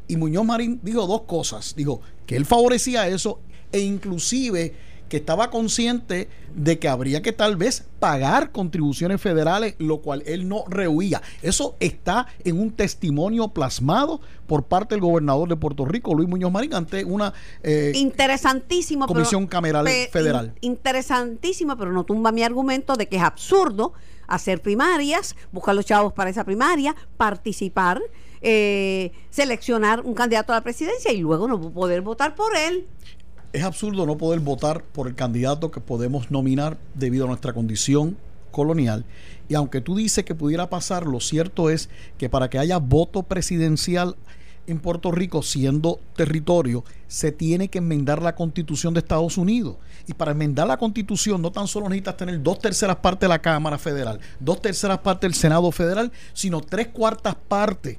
Y 0.09 0.17
Muñoz 0.17 0.45
Marín 0.45 0.81
dijo 0.83 1.07
dos 1.07 1.23
cosas, 1.23 1.75
dijo 1.77 2.01
que 2.27 2.37
él 2.37 2.45
favorecía 2.45 3.09
eso 3.09 3.41
e 3.73 3.81
inclusive 3.81 4.75
que 5.09 5.19
estaba 5.19 5.51
consciente 5.51 6.29
de 6.55 6.79
que 6.79 6.89
habría 6.89 7.23
que 7.23 7.33
tal 7.33 7.57
vez 7.57 7.87
pagar 8.01 8.51
contribuciones 8.51 9.21
federales, 9.21 9.75
lo 9.79 9.99
cual 9.99 10.23
él 10.27 10.49
no 10.49 10.65
rehuía. 10.69 11.23
Eso 11.43 11.77
está 11.81 12.27
en 12.45 12.59
un 12.59 12.73
testimonio 12.73 13.49
plasmado 13.49 14.21
por 14.47 14.65
parte 14.65 14.95
del 14.95 15.03
gobernador 15.03 15.49
de 15.49 15.57
Puerto 15.57 15.85
Rico, 15.85 16.15
Luis 16.15 16.29
Muñoz 16.29 16.51
Marín, 16.51 16.75
ante 16.75 17.05
una 17.05 17.33
eh, 17.63 17.93
interesantísimo 17.95 19.07
comisión 19.07 19.47
cameral 19.47 19.87
federal. 20.11 20.55
interesantísimo, 20.61 21.77
pero 21.77 21.93
no 21.93 22.05
tumba 22.05 22.33
mi 22.33 22.43
argumento 22.43 22.97
de 22.97 23.07
que 23.09 23.17
es 23.17 23.23
absurdo 23.23 23.93
hacer 24.27 24.61
primarias, 24.61 25.37
buscar 25.53 25.75
los 25.75 25.85
chavos 25.85 26.13
para 26.13 26.31
esa 26.31 26.45
primaria, 26.45 26.95
participar. 27.17 28.01
Eh, 28.43 29.13
seleccionar 29.31 30.03
un 30.03 30.15
candidato 30.15 30.53
a 30.53 30.57
la 30.57 30.63
presidencia 30.63 31.11
y 31.11 31.19
luego 31.19 31.49
no 31.49 31.59
poder 31.73 32.03
votar 32.03 32.35
por 32.35 32.55
él 32.55 32.87
es 33.57 33.65
absurdo 33.65 34.05
no 34.05 34.19
poder 34.19 34.41
votar 34.41 34.85
por 34.85 35.09
el 35.09 35.15
candidato 35.15 35.71
que 35.71 35.81
podemos 35.81 36.31
nominar 36.31 36.77
debido 36.93 37.25
a 37.25 37.29
nuestra 37.29 37.55
condición 37.55 38.19
colonial. 38.51 39.07
Y 39.49 39.55
aunque 39.55 39.81
tú 39.81 39.97
dices 39.97 40.27
que 40.27 40.35
pudiera 40.35 40.69
pasar, 40.69 41.07
lo 41.07 41.21
cierto 41.21 41.71
es 41.71 41.89
que 42.19 42.29
para 42.29 42.51
que 42.51 42.59
haya 42.59 42.77
voto 42.77 43.23
presidencial 43.23 44.15
en 44.67 44.79
Puerto 44.79 45.11
Rico 45.11 45.43
siendo 45.43 46.01
territorio, 46.15 46.85
se 47.09 47.33
tiene 47.33 47.69
que 47.69 47.79
enmendar 47.79 48.21
la 48.21 48.35
constitución 48.35 48.93
de 48.93 49.01
Estados 49.01 49.39
Unidos. 49.39 49.77
Y 50.07 50.13
para 50.13 50.33
enmendar 50.33 50.67
la 50.67 50.77
constitución 50.77 51.41
no 51.41 51.51
tan 51.51 51.67
solo 51.67 51.89
necesitas 51.89 52.19
tener 52.19 52.43
dos 52.43 52.59
terceras 52.59 52.97
partes 52.97 53.23
de 53.23 53.29
la 53.29 53.41
Cámara 53.41 53.79
Federal, 53.79 54.21
dos 54.39 54.61
terceras 54.61 54.99
partes 54.99 55.23
del 55.31 55.35
Senado 55.35 55.73
Federal, 55.73 56.13
sino 56.35 56.61
tres 56.61 56.89
cuartas 56.89 57.37
partes 57.49 57.97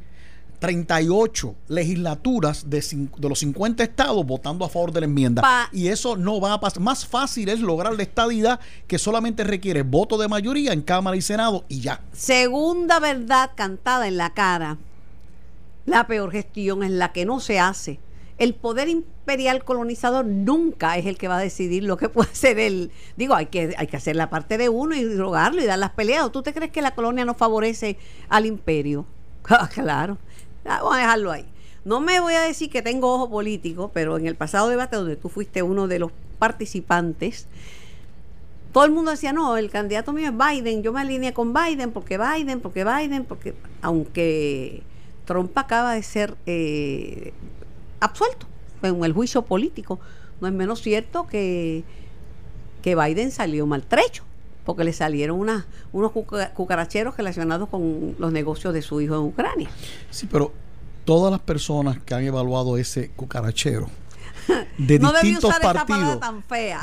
38 0.60 1.56
legislaturas 1.67 2.70
de, 2.70 2.82
de, 3.17 3.30
los 3.30 3.39
50 3.39 3.84
estados 3.84 4.26
votando 4.26 4.65
a 4.65 4.70
favor 4.70 4.91
de 4.91 5.02
la 5.02 5.06
enmienda. 5.06 5.70
y 5.72 5.88
eso 5.88 6.17
no 6.17 6.41
va 6.41 6.54
a 6.54 6.60
pasar. 6.60 6.82
Más 6.82 7.06
fácil 7.06 7.50
es 7.50 7.60
lograr 7.60 7.93
la 7.96 8.04
estadidad 8.04 8.60
que 8.88 8.98
solamente 8.98 9.43
requiere 9.43 9.84
voto 9.84 10.17
de 10.17 10.28
mayoría 10.28 10.74
en 10.74 10.82
Cámara 10.82 11.15
y 11.15 11.22
Senado 11.22 11.65
y 11.67 11.82
ya. 11.82 12.02
Segunda 12.12 13.00
verdad 13.00 13.52
cantada 13.56 14.08
en 14.08 14.17
la 14.17 14.34
cara. 14.34 14.78
La 15.86 16.08
peor 16.08 16.32
gestión 16.32 16.84
es 16.84 16.91
la 16.91 17.13
que 17.13 17.26
no 17.26 17.39
se 17.39 17.60
hace. 17.60 18.00
El 18.38 18.54
poder 18.54 18.88
imperial 18.88 19.63
colonizador 19.63 20.26
nunca 20.26 20.98
es 20.98 21.06
el 21.08 21.17
que 21.17 21.28
va 21.28 21.38
a 21.38 21.41
decidir 21.41 21.84
lo 21.84 21.98
que 21.98 22.10
puede 22.10 22.32
hacer 22.32 22.60
él. 22.60 22.91
Digo, 23.15 23.36
hay 23.36 23.48
que, 23.48 23.76
hay 23.78 23.88
que 23.88 23.98
hacer 23.98 24.15
la 24.15 24.30
parte 24.30 24.58
de 24.58 24.70
uno 24.70 24.96
y 24.96 25.15
rogarlo 25.15 25.62
y 25.62 25.65
dar 25.65 25.80
las 25.80 25.91
peleas. 25.91 26.32
¿Tú 26.32 26.41
te 26.41 26.54
crees 26.54 26.72
que 26.72 26.82
la 26.82 26.96
colonia 26.96 27.26
no 27.26 27.36
favorece 27.36 27.98
al 28.30 28.46
imperio? 28.46 29.06
Ah. 30.68 30.80
Vamos 30.82 30.96
a 30.96 31.00
dejarlo 31.00 31.32
ahí. 31.32 31.46
No 31.86 32.02
me 32.02 32.20
voy 32.20 32.34
a 32.34 32.42
decir 32.42 32.70
que 32.70 32.82
tengo 32.82 33.14
ojo 33.14 33.30
político, 33.30 33.92
pero 33.94 34.18
en 34.18 34.28
el 34.28 34.36
pasado 34.36 34.68
debate 34.68 34.98
donde 34.98 35.16
tú 35.16 35.30
fuiste 35.30 35.64
uno 35.64 35.88
de 35.88 36.00
los 36.00 36.12
participantes, 36.38 37.48
todo 38.74 38.86
el 38.86 38.92
mundo 38.92 39.12
decía, 39.12 39.34
no, 39.34 39.58
el 39.58 39.70
candidato 39.70 40.14
mío 40.14 40.30
es 40.30 40.38
Biden, 40.38 40.84
yo 40.84 40.92
me 40.92 41.02
alineé 41.02 41.34
con 41.34 41.54
Biden, 41.54 41.92
porque 41.92 42.18
Biden, 42.18 42.60
porque 42.60 42.84
Biden, 42.84 43.24
porque 43.24 43.56
aunque 43.82 44.84
Trump 45.26 45.58
acaba 45.58 45.94
de 45.94 46.04
ser 46.04 46.36
eh, 46.46 47.34
absuelto 48.00 48.46
en 48.84 49.04
el 49.04 49.14
juicio 49.14 49.44
político, 49.44 50.00
no 50.42 50.48
es 50.48 50.54
menos 50.54 50.82
cierto 50.82 51.26
que, 51.26 51.84
que 52.82 52.96
Biden 52.96 53.32
salió 53.32 53.66
maltrecho, 53.66 54.24
porque 54.68 54.84
le 54.84 54.92
salieron 54.92 55.40
unas, 55.40 55.66
unos 55.94 56.12
cucaracheros 56.12 57.16
relacionados 57.16 57.70
con 57.70 58.18
los 58.20 58.34
negocios 58.34 58.74
de 58.74 58.82
su 58.82 59.00
hijo 59.00 59.16
en 59.16 59.22
Ucrania. 59.22 59.70
Sí, 60.12 60.28
pero 60.30 60.52
todas 61.06 61.32
las 61.32 61.40
personas 61.40 62.00
que 62.00 62.14
han 62.14 62.26
evaluado 62.26 62.78
ese 62.78 63.10
cucarachero 63.12 63.90
de 64.78 65.00
distintos 65.22 65.56
partidos, 65.62 66.20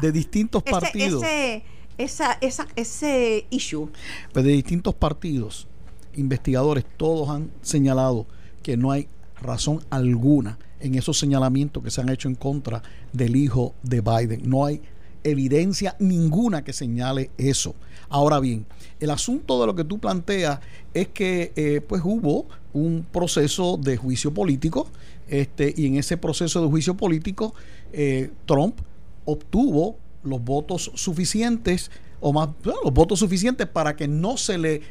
de 0.01 0.12
distintos 0.12 0.62
partidos, 0.62 1.23
ese, 1.23 1.62
esa, 1.99 2.38
esa, 2.40 2.66
ese 2.75 3.47
issue, 3.51 3.90
pues 4.33 4.47
de 4.47 4.53
distintos 4.53 4.94
partidos, 4.94 5.68
investigadores, 6.14 6.87
todos 6.97 7.29
han 7.29 7.51
señalado 7.61 8.27
que 8.62 8.79
no 8.79 8.92
hay 8.92 9.09
razón 9.42 9.85
alguna 9.90 10.59
en 10.81 10.94
esos 10.94 11.18
señalamientos 11.18 11.83
que 11.85 11.90
se 11.90 12.01
han 12.01 12.09
hecho 12.09 12.29
en 12.29 12.35
contra 12.35 12.83
del 13.12 13.37
hijo 13.37 13.75
de 13.83 14.01
Biden. 14.01 14.49
No 14.49 14.64
hay 14.64 14.81
evidencia 15.24 15.96
ninguna 15.98 16.62
que 16.62 16.72
señale 16.72 17.30
eso. 17.38 17.74
Ahora 18.08 18.38
bien, 18.38 18.66
el 19.00 19.10
asunto 19.10 19.60
de 19.60 19.66
lo 19.66 19.74
que 19.74 19.84
tú 19.84 19.98
planteas 19.98 20.60
es 20.92 21.08
que 21.08 21.52
eh, 21.56 21.80
pues 21.87 22.02
hubo 22.04 22.46
un 22.72 23.06
proceso 23.10 23.76
de 23.76 23.96
juicio 23.96 24.32
político 24.32 24.88
este, 25.28 25.74
y 25.76 25.87
en 25.87 25.96
ese 25.96 26.16
proceso 26.16 26.62
de 26.62 26.68
juicio 26.68 26.94
político 26.96 27.54
eh, 27.92 28.30
Trump 28.46 28.78
obtuvo 29.24 29.96
los 30.22 30.42
votos 30.42 30.90
suficientes 30.94 31.90
o 32.20 32.32
más 32.32 32.48
los 32.64 32.92
votos 32.92 33.18
suficientes 33.18 33.66
para 33.66 33.96
que 33.96 34.08
no 34.08 34.37
se 34.37 34.58
le 34.58 34.82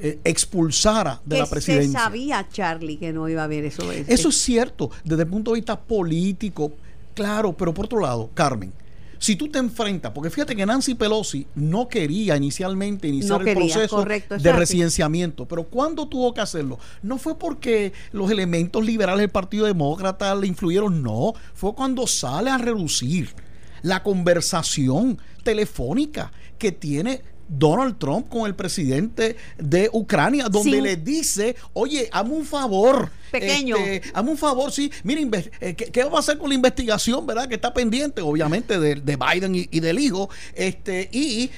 eh, 0.00 0.20
expulsara 0.24 1.20
de 1.24 1.38
la 1.38 1.46
presidencia. 1.46 1.98
Se 1.98 2.04
sabía, 2.04 2.48
Charlie, 2.48 2.96
que 2.96 3.12
no 3.12 3.28
iba 3.28 3.42
a 3.42 3.44
haber 3.44 3.64
eso. 3.64 3.90
Eso 3.90 4.28
es 4.28 4.36
cierto, 4.36 4.90
desde 5.04 5.24
el 5.24 5.28
punto 5.28 5.50
de 5.50 5.56
vista 5.56 5.78
político, 5.78 6.72
claro, 7.14 7.52
pero 7.52 7.74
por 7.74 7.86
otro 7.86 8.00
lado, 8.00 8.30
Carmen, 8.32 8.72
si 9.18 9.36
tú 9.36 9.48
te 9.48 9.58
enfrentas, 9.58 10.12
porque 10.12 10.30
fíjate 10.30 10.54
que 10.54 10.64
Nancy 10.64 10.94
Pelosi 10.94 11.46
no 11.54 11.88
quería 11.88 12.36
inicialmente 12.36 13.08
iniciar 13.08 13.46
el 13.46 13.54
proceso 13.54 14.04
de 14.04 14.52
residenciamiento, 14.52 15.46
pero 15.46 15.64
cuando 15.64 16.08
tuvo 16.08 16.32
que 16.32 16.40
hacerlo? 16.40 16.78
No 17.02 17.18
fue 17.18 17.38
porque 17.38 17.92
los 18.12 18.30
elementos 18.30 18.84
liberales 18.84 19.20
del 19.20 19.30
Partido 19.30 19.66
Demócrata 19.66 20.34
le 20.34 20.46
influyeron, 20.46 21.02
no, 21.02 21.32
fue 21.54 21.74
cuando 21.74 22.06
sale 22.06 22.50
a 22.50 22.58
reducir 22.58 23.34
la 23.82 24.02
conversación 24.02 25.18
telefónica 25.42 26.32
que 26.58 26.72
tiene 26.72 27.22
Donald 27.48 27.98
Trump 27.98 28.28
con 28.28 28.46
el 28.46 28.54
presidente 28.54 29.36
de 29.56 29.88
Ucrania, 29.92 30.48
donde 30.48 30.80
le 30.80 30.96
dice, 30.96 31.56
oye, 31.72 32.08
hazme 32.12 32.34
un 32.34 32.44
favor. 32.44 33.10
Pequeño. 33.30 33.76
Este, 33.76 34.10
hazme 34.12 34.30
un 34.30 34.38
favor, 34.38 34.70
sí. 34.70 34.90
Miren, 35.02 35.30
eh, 35.60 35.74
¿qué, 35.74 36.04
va 36.04 36.16
a 36.16 36.20
hacer 36.20 36.38
con 36.38 36.48
la 36.48 36.54
investigación, 36.54 37.26
verdad? 37.26 37.48
Que 37.48 37.54
está 37.54 37.72
pendiente, 37.72 38.20
obviamente, 38.20 38.78
de, 38.78 39.16
Biden 39.16 39.54
y, 39.54 39.80
del 39.80 39.98
hijo. 39.98 40.28
Este, 40.54 41.08
y 41.12 41.50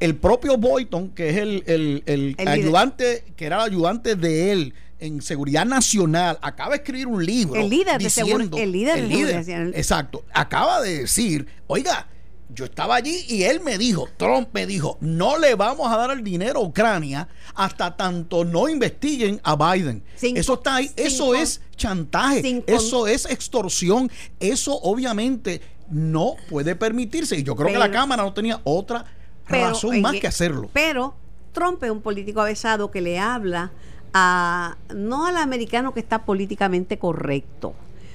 el 0.00 0.16
propio 0.16 0.56
Boyton, 0.56 1.10
que 1.10 1.30
es 1.30 1.36
el, 1.36 2.34
ayudante, 2.46 3.24
que 3.36 3.46
era 3.46 3.56
el 3.56 3.72
ayudante 3.72 4.16
de 4.16 4.52
él 4.52 4.74
en 5.00 5.22
seguridad 5.22 5.64
nacional, 5.64 6.38
acaba 6.42 6.70
de 6.70 6.78
escribir 6.78 7.06
un 7.06 7.24
libro. 7.24 7.60
El 7.60 7.70
líder 7.70 8.02
de 8.02 8.10
seguridad. 8.10 8.58
El 8.58 8.72
líder, 8.72 8.98
el 8.98 9.08
líder 9.08 9.72
Exacto. 9.74 10.24
Acaba 10.32 10.80
de 10.80 11.00
decir, 11.00 11.46
oiga, 11.68 12.08
yo 12.54 12.64
estaba 12.64 12.96
allí 12.96 13.24
y 13.28 13.42
él 13.42 13.60
me 13.60 13.76
dijo, 13.76 14.08
Trump 14.16 14.48
me 14.52 14.66
dijo, 14.66 14.96
no 15.00 15.38
le 15.38 15.54
vamos 15.54 15.92
a 15.92 15.96
dar 15.96 16.10
el 16.10 16.24
dinero 16.24 16.60
a 16.60 16.62
Ucrania 16.62 17.28
hasta 17.54 17.96
tanto 17.96 18.44
no 18.44 18.68
investiguen 18.68 19.40
a 19.44 19.56
Biden. 19.56 20.02
eso 20.20 20.54
está 20.54 20.76
ahí, 20.76 20.90
eso 20.96 21.34
es 21.34 21.60
chantaje, 21.76 22.64
eso 22.66 23.06
es 23.06 23.26
extorsión, 23.26 24.10
eso 24.40 24.78
obviamente 24.82 25.60
no 25.90 26.36
puede 26.48 26.74
permitirse. 26.74 27.36
Y 27.36 27.42
yo 27.42 27.54
creo 27.54 27.68
que 27.68 27.78
la 27.78 27.90
Cámara 27.90 28.22
no 28.22 28.32
tenía 28.32 28.60
otra 28.64 29.04
razón 29.46 30.00
más 30.00 30.16
que 30.16 30.26
hacerlo. 30.26 30.70
Pero 30.72 31.14
Trump 31.52 31.82
es 31.84 31.90
un 31.90 32.00
político 32.00 32.40
avesado 32.40 32.90
que 32.90 33.00
le 33.00 33.18
habla 33.18 33.72
a 34.14 34.76
no 34.94 35.26
al 35.26 35.36
americano 35.36 35.92
que 35.92 36.00
está 36.00 36.24
políticamente 36.24 36.98
correcto 36.98 37.74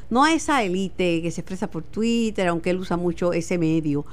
no 0.09 0.23
a 0.23 0.33
esa 0.33 0.63
élite 0.63 1.21
que 1.21 1.31
se 1.31 1.41
expresa 1.41 1.69
por 1.69 1.83
Twitter, 1.83 2.47
aunque 2.47 2.69
él 2.69 2.77
usa 2.77 2.97
mucho 2.97 3.33
ese 3.33 3.57
medio. 3.57 4.05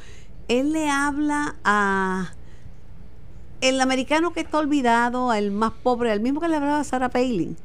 Él 0.48 0.72
le 0.72 0.88
habla 0.88 1.56
a 1.64 2.32
el 3.60 3.80
americano 3.80 4.32
que 4.32 4.40
está 4.40 4.58
olvidado, 4.58 5.30
al 5.30 5.50
más 5.50 5.72
pobre, 5.82 6.10
al 6.10 6.20
mismo 6.20 6.40
que 6.40 6.48
le 6.48 6.56
hablaba 6.56 6.80
a 6.80 6.84
Sarah 6.84 7.10
Palin. 7.10 7.56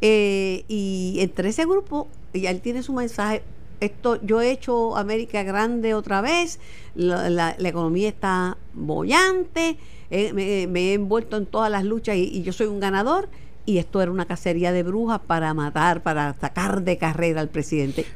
Eh, 0.00 0.64
y 0.68 1.16
entre 1.20 1.50
ese 1.50 1.66
grupo, 1.66 2.08
y 2.32 2.46
él 2.46 2.60
tiene 2.60 2.82
su 2.82 2.92
mensaje, 2.92 3.42
esto 3.80 4.20
yo 4.22 4.40
he 4.40 4.50
hecho 4.50 4.96
América 4.96 5.42
grande 5.42 5.94
otra 5.94 6.20
vez, 6.20 6.60
la, 6.94 7.56
economía 7.58 8.08
está 8.08 8.56
bollante, 8.74 9.76
eh, 10.10 10.32
me, 10.32 10.90
he 10.90 10.94
envuelto 10.94 11.36
en 11.36 11.46
todas 11.46 11.70
las 11.70 11.84
luchas 11.84 12.16
y 12.16 12.42
yo 12.42 12.52
soy 12.52 12.66
un 12.66 12.80
ganador 12.80 13.28
y 13.66 13.78
esto 13.78 14.02
era 14.02 14.10
una 14.10 14.26
cacería 14.26 14.72
de 14.72 14.82
brujas 14.82 15.20
para 15.26 15.52
matar, 15.54 16.02
para 16.02 16.34
sacar 16.40 16.82
de 16.82 16.98
carrera 16.98 17.40
al 17.40 17.48
presidente. 17.48 18.06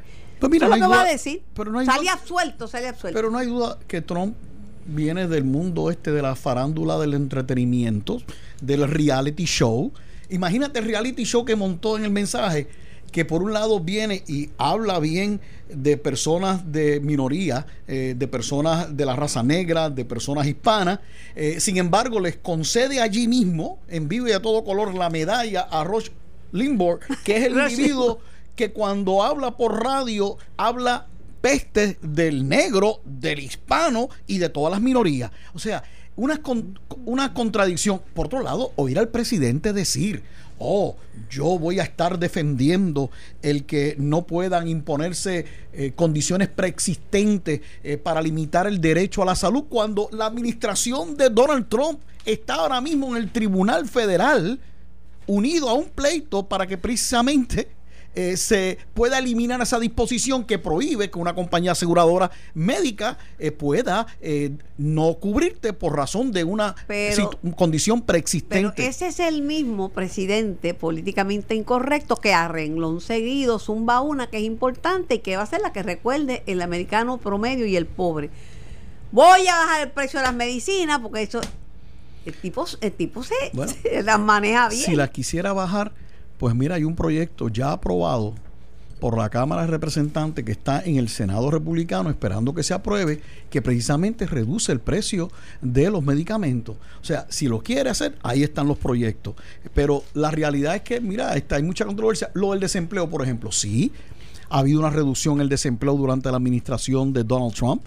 Pues 0.41 0.51
mira, 0.51 0.69
lo 0.69 0.75
que 0.75 0.81
va 0.87 1.03
a 1.03 1.07
decir. 1.07 1.43
Pero 1.55 1.71
no 1.71 1.79
hay 1.79 1.87
salía 1.87 2.19
suelto, 2.25 2.67
salía 2.67 2.95
suelto. 2.95 3.17
Pero 3.17 3.31
no 3.31 3.39
hay 3.39 3.47
duda 3.47 3.79
que 3.87 4.01
Trump 4.01 4.35
viene 4.87 5.27
del 5.27 5.45
mundo 5.45 5.91
este 5.91 6.11
de 6.13 6.23
la 6.23 6.35
farándula 6.35 6.99
del 6.99 7.15
entretenimiento, 7.15 8.19
del 8.61 8.89
reality 8.89 9.45
show. 9.45 9.93
Imagínate 10.31 10.79
el 10.81 10.87
reality 10.87 11.25
show 11.25 11.45
que 11.45 11.57
montó 11.57 11.97
en 11.97 12.05
el 12.05 12.11
mensaje 12.11 12.69
que 13.15 13.25
por 13.25 13.45
un 13.45 13.53
lado 13.53 13.79
viene 13.79 14.25
y 14.27 14.51
habla 14.59 14.99
bien 14.99 15.41
de 15.69 15.97
personas 15.97 16.73
de 16.73 16.99
minoría, 16.99 17.65
eh, 17.87 18.17
de 18.19 18.27
personas 18.27 18.97
de 18.97 19.07
la 19.07 19.15
raza 19.15 19.45
negra, 19.45 19.89
de 19.89 20.05
personas 20.05 20.49
hispanas, 20.49 20.99
eh, 21.37 21.61
sin 21.61 21.77
embargo 21.77 22.19
les 22.19 22.35
concede 22.35 23.01
allí 23.01 23.29
mismo, 23.29 23.79
en 23.87 24.09
vivo 24.09 24.27
y 24.27 24.33
a 24.33 24.43
todo 24.43 24.65
color, 24.65 24.97
la 24.97 25.11
medalla 25.11 25.61
a 25.61 25.85
Roche 25.85 26.11
Limbaugh, 26.51 26.99
que 27.23 27.37
es 27.37 27.45
el 27.45 27.53
individuo 27.71 28.19
que 28.57 28.73
cuando 28.73 29.23
habla 29.23 29.57
por 29.57 29.85
radio 29.85 30.37
habla 30.57 31.07
peste 31.41 31.99
del 32.03 32.49
negro, 32.49 33.01
del 33.05 33.39
hispano 33.39 34.09
y 34.27 34.39
de 34.39 34.49
todas 34.49 34.73
las 34.73 34.81
minorías. 34.81 35.31
O 35.53 35.61
sea, 35.61 35.85
una, 36.17 36.41
una 37.05 37.35
contradicción. 37.35 38.01
Por 38.15 38.27
otro 38.27 38.43
lado, 38.43 38.73
oír 38.77 38.99
al 38.99 39.09
presidente 39.09 39.73
decir, 39.73 40.23
oh, 40.59 40.97
yo 41.31 41.59
voy 41.59 41.81
a 41.81 41.85
estar 41.85 42.19
defendiendo 42.19 43.11
el 43.43 43.65
que 43.65 43.97
no 43.99 44.23
puedan 44.23 44.69
imponerse 44.69 45.47
eh, 45.73 45.93
condiciones 45.95 46.49
preexistentes 46.49 47.61
eh, 47.83 47.97
para 47.97 48.23
limitar 48.23 48.67
el 48.67 48.81
derecho 48.81 49.23
a 49.23 49.27
la 49.27 49.35
salud, 49.35 49.65
cuando 49.69 50.09
la 50.13 50.27
administración 50.27 51.17
de 51.17 51.31
Donald 51.31 51.69
Trump 51.69 52.01
está 52.25 52.55
ahora 52.55 52.81
mismo 52.81 53.15
en 53.15 53.23
el 53.23 53.31
Tribunal 53.31 53.89
Federal 53.89 54.59
unido 55.27 55.69
a 55.69 55.75
un 55.75 55.87
pleito 55.87 56.47
para 56.47 56.67
que 56.67 56.79
precisamente 56.79 57.69
eh, 58.15 58.37
se 58.37 58.79
pueda 58.95 59.19
eliminar 59.19 59.61
esa 59.61 59.79
disposición 59.81 60.45
que 60.45 60.59
prohíbe 60.59 61.11
que 61.11 61.19
una 61.19 61.35
compañía 61.35 61.73
aseguradora 61.73 62.31
médica 62.55 63.19
eh, 63.39 63.51
pueda 63.51 64.07
eh, 64.21 64.53
no 64.79 65.15
cubrirte 65.15 65.73
por 65.73 65.97
razón 65.97 66.31
de 66.31 66.45
una 66.45 66.77
condición 67.57 68.03
preexistente. 68.03 68.73
Pero 68.77 68.89
ese 68.89 69.09
es 69.09 69.21
el 69.21 69.43
mismo 69.43 69.89
presidente 69.89 70.75
políticamente 70.75 71.55
incorrecto 71.55 72.17
que 72.17 72.33
a 72.33 72.47
renglón 72.47 73.01
seguido 73.01 73.59
zumba 73.59 74.01
una 74.01 74.29
que 74.29 74.39
es 74.39 74.45
importante 74.45 75.17
y 75.17 75.19
que 75.19 75.37
va 75.37 75.43
a 75.43 75.47
ser 75.47 75.61
la 75.61 75.73
que 75.73 75.83
recuerde 75.83 76.43
el 76.47 76.63
americano 76.63 77.19
promedio 77.19 77.67
y 77.67 77.77
el 77.77 77.87
pobre. 77.87 78.31
Voy 79.11 79.47
a 79.49 79.55
bajar 79.55 79.83
el 79.83 79.91
precio 79.91 80.21
de 80.21 80.27
las 80.27 80.35
medicinas 80.35 81.01
porque 81.01 81.23
eso 81.23 81.41
el 82.25 82.35
tipo, 82.35 82.65
el 82.81 82.93
tipo 82.93 83.23
se, 83.23 83.35
se 83.83 84.03
las 84.05 84.19
maneja 84.19 84.69
bien. 84.69 84.85
Si 84.85 84.97
las 84.97 85.11
quisiera 85.11 85.53
bajar, 85.53 85.93
pues 86.39 86.55
mira, 86.55 86.77
hay 86.77 86.85
un 86.85 86.97
proyecto 86.97 87.49
ya 87.49 87.73
aprobado 87.73 88.35
por 89.01 89.19
la 89.19 89.29
Cámara 89.29 89.63
de 89.63 89.69
Representantes 89.69 90.45
que 90.45 90.53
está 90.53 90.83
en 90.83 90.97
el 90.97 91.09
Senado 91.09 91.51
republicano 91.51 92.09
esperando 92.09 92.55
que 92.55 92.63
se 92.63 92.73
apruebe, 92.73 93.21
que 93.51 93.61
precisamente 93.61 94.27
reduce 94.27 94.73
el 94.73 94.81
precio 94.81 95.31
de 95.61 95.91
los 95.91 96.03
medicamentos. 96.03 96.77
O 97.03 97.05
sea, 97.05 97.27
si 97.29 97.47
lo 97.47 97.63
quiere 97.63 97.91
hacer, 97.91 98.17
ahí 98.23 98.43
están 98.43 98.67
los 98.67 98.79
proyectos. 98.79 99.35
Pero 99.75 100.05
la 100.15 100.31
realidad 100.31 100.77
es 100.77 100.83
que, 100.83 101.01
mira, 101.01 101.37
está, 101.37 101.57
hay 101.57 101.63
mucha 101.63 101.85
controversia. 101.85 102.31
Lo 102.35 102.53
del 102.53 102.61
desempleo, 102.61 103.11
por 103.11 103.23
ejemplo, 103.23 103.53
sí, 103.53 103.93
ha 104.49 104.61
habido 104.61 104.81
una 104.81 104.91
reducción 104.91 105.35
en 105.35 105.43
el 105.43 105.49
desempleo 105.49 105.95
durante 105.97 106.31
la 106.31 106.39
administración 106.39 107.13
de 107.13 107.25
Donald 107.25 107.53
Trump 107.53 107.83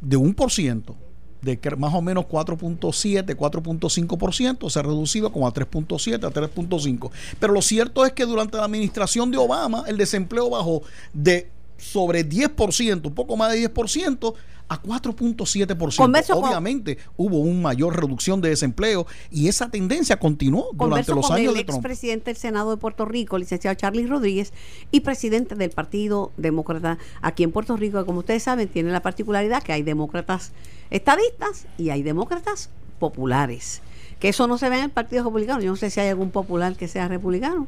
de 0.00 0.16
un 0.16 0.34
por 0.34 0.50
ciento 0.50 0.96
de 1.42 1.58
más 1.76 1.92
o 1.94 2.00
menos 2.00 2.24
4.7, 2.26 3.36
4.5%, 3.36 4.70
se 4.70 4.78
ha 4.78 4.82
reducido 4.82 5.32
como 5.32 5.46
a 5.46 5.52
3.7, 5.52 6.24
a 6.24 6.30
3.5. 6.30 7.10
Pero 7.38 7.52
lo 7.52 7.62
cierto 7.62 8.06
es 8.06 8.12
que 8.12 8.24
durante 8.24 8.56
la 8.56 8.64
administración 8.64 9.30
de 9.30 9.38
Obama 9.38 9.84
el 9.86 9.98
desempleo 9.98 10.48
bajó 10.50 10.82
de 11.12 11.50
sobre 11.78 12.28
10%, 12.28 13.06
un 13.06 13.14
poco 13.14 13.36
más 13.36 13.52
de 13.52 13.58
10%, 13.72 14.34
a 14.68 14.80
4.7%. 14.80 15.96
Converso 15.98 16.34
con- 16.34 16.44
Obviamente 16.44 16.96
hubo 17.16 17.38
una 17.40 17.60
mayor 17.60 18.00
reducción 18.00 18.40
de 18.40 18.48
desempleo 18.50 19.06
y 19.30 19.48
esa 19.48 19.68
tendencia 19.70 20.18
continuó 20.18 20.70
durante 20.72 21.12
los 21.14 21.26
con 21.26 21.36
años 21.36 21.52
el 21.52 21.58
de 21.58 21.64
Trump. 21.64 21.78
expresidente 21.78 22.30
del 22.30 22.36
Senado 22.36 22.70
de 22.70 22.76
Puerto 22.78 23.04
Rico, 23.04 23.36
licenciado 23.36 23.74
Charlie 23.74 24.06
Rodríguez, 24.06 24.52
y 24.90 25.00
presidente 25.00 25.56
del 25.56 25.70
Partido 25.70 26.32
Demócrata 26.38 26.96
aquí 27.20 27.42
en 27.42 27.52
Puerto 27.52 27.76
Rico, 27.76 27.98
que 27.98 28.06
como 28.06 28.20
ustedes 28.20 28.44
saben, 28.44 28.68
tiene 28.68 28.90
la 28.92 29.00
particularidad 29.02 29.62
que 29.62 29.72
hay 29.74 29.82
demócratas 29.82 30.52
estadistas 30.90 31.66
y 31.76 31.90
hay 31.90 32.02
demócratas 32.02 32.70
populares. 32.98 33.82
Que 34.20 34.28
eso 34.28 34.46
no 34.46 34.56
se 34.56 34.68
ve 34.70 34.78
en 34.78 34.84
el 34.84 34.90
Partido 34.90 35.24
Republicano. 35.24 35.60
Yo 35.60 35.70
no 35.70 35.76
sé 35.76 35.90
si 35.90 36.00
hay 36.00 36.08
algún 36.08 36.30
popular 36.30 36.76
que 36.76 36.86
sea 36.88 37.08
republicano. 37.08 37.66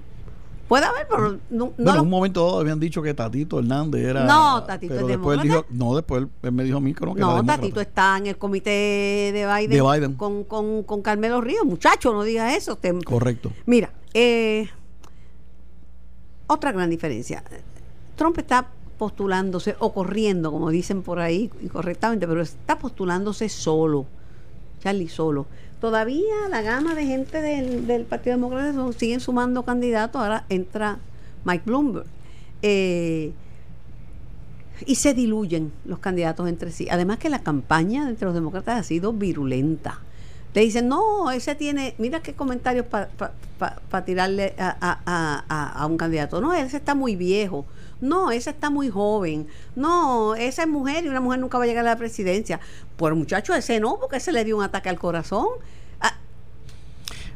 Puede 0.68 0.86
haber, 0.86 1.06
pero 1.08 1.32
no, 1.32 1.38
no 1.50 1.72
bueno, 1.76 1.94
en 1.94 2.00
un 2.00 2.08
momento 2.08 2.44
dado 2.46 2.60
habían 2.60 2.80
dicho 2.80 3.02
que 3.02 3.12
Tatito 3.12 3.58
Hernández 3.58 4.02
era. 4.02 4.24
No, 4.24 4.64
Tatito 4.64 4.94
pero 4.94 5.06
es 5.06 5.08
después 5.08 5.38
él 5.38 5.42
dijo, 5.48 5.66
no, 5.70 5.94
después 5.94 6.22
él, 6.22 6.28
él 6.42 6.52
me 6.52 6.64
dijo 6.64 6.78
a 6.78 6.80
mí 6.80 6.94
que 6.94 7.04
no, 7.04 7.14
era. 7.38 7.42
Tatito 7.44 7.80
está 7.82 8.16
en 8.16 8.28
el 8.28 8.38
comité 8.38 8.70
de 8.70 9.46
Biden, 9.46 9.70
De 9.70 9.82
Biden. 9.82 10.14
Con, 10.14 10.44
con, 10.44 10.82
con 10.84 11.02
Carmelo 11.02 11.40
Ríos. 11.42 11.66
Muchacho, 11.66 12.12
no 12.14 12.22
digas 12.22 12.54
eso. 12.56 12.76
Te- 12.76 12.94
Correcto. 13.04 13.52
Mira, 13.66 13.92
eh, 14.14 14.68
otra 16.46 16.72
gran 16.72 16.88
diferencia. 16.90 17.42
Trump 18.16 18.38
está 18.38 18.68
postulándose 18.98 19.76
o 19.80 19.92
corriendo, 19.92 20.50
como 20.50 20.70
dicen 20.70 21.02
por 21.02 21.18
ahí 21.18 21.50
incorrectamente, 21.62 22.26
pero 22.26 22.40
está 22.40 22.78
postulándose 22.78 23.48
solo, 23.48 24.06
Charlie 24.80 25.08
solo. 25.08 25.46
Todavía 25.84 26.48
la 26.48 26.62
gama 26.62 26.94
de 26.94 27.04
gente 27.04 27.42
del, 27.42 27.86
del 27.86 28.04
Partido 28.04 28.36
Demócrata 28.36 28.72
siguen 28.98 29.20
sumando 29.20 29.64
candidatos. 29.66 30.18
Ahora 30.22 30.46
entra 30.48 30.96
Mike 31.44 31.64
Bloomberg. 31.66 32.06
Eh, 32.62 33.32
y 34.86 34.94
se 34.94 35.12
diluyen 35.12 35.72
los 35.84 35.98
candidatos 35.98 36.48
entre 36.48 36.70
sí. 36.72 36.88
Además 36.90 37.18
que 37.18 37.28
la 37.28 37.40
campaña 37.40 38.08
entre 38.08 38.24
los 38.24 38.32
demócratas 38.34 38.80
ha 38.80 38.82
sido 38.82 39.12
virulenta. 39.12 40.00
Te 40.54 40.60
dicen, 40.60 40.88
no, 40.88 41.30
ese 41.30 41.54
tiene, 41.54 41.94
mira 41.98 42.20
qué 42.22 42.32
comentarios 42.32 42.86
para 42.86 44.04
tirarle 44.06 44.54
a, 44.58 44.68
a- 44.80 45.00
a- 45.04 45.44
a- 45.50 45.82
a 45.82 45.86
un 45.86 45.98
candidato. 45.98 46.40
No, 46.40 46.54
ese 46.54 46.78
está 46.78 46.94
muy 46.94 47.14
viejo. 47.14 47.66
No, 48.00 48.30
ese 48.30 48.50
está 48.50 48.70
muy 48.70 48.90
joven. 48.90 49.46
No, 49.76 50.34
esa 50.34 50.62
es 50.62 50.68
mujer 50.68 51.04
y 51.04 51.08
una 51.08 51.20
mujer 51.20 51.40
nunca 51.40 51.58
va 51.58 51.64
a 51.64 51.66
llegar 51.66 51.86
a 51.86 51.90
la 51.90 51.96
presidencia. 51.96 52.60
Pues 52.96 53.14
muchacho, 53.14 53.54
ese 53.54 53.80
no, 53.80 53.98
porque 53.98 54.16
ese 54.16 54.32
le 54.32 54.44
dio 54.44 54.56
un 54.56 54.64
ataque 54.64 54.88
al 54.88 54.98
corazón. 54.98 55.46
Ah, 56.00 56.16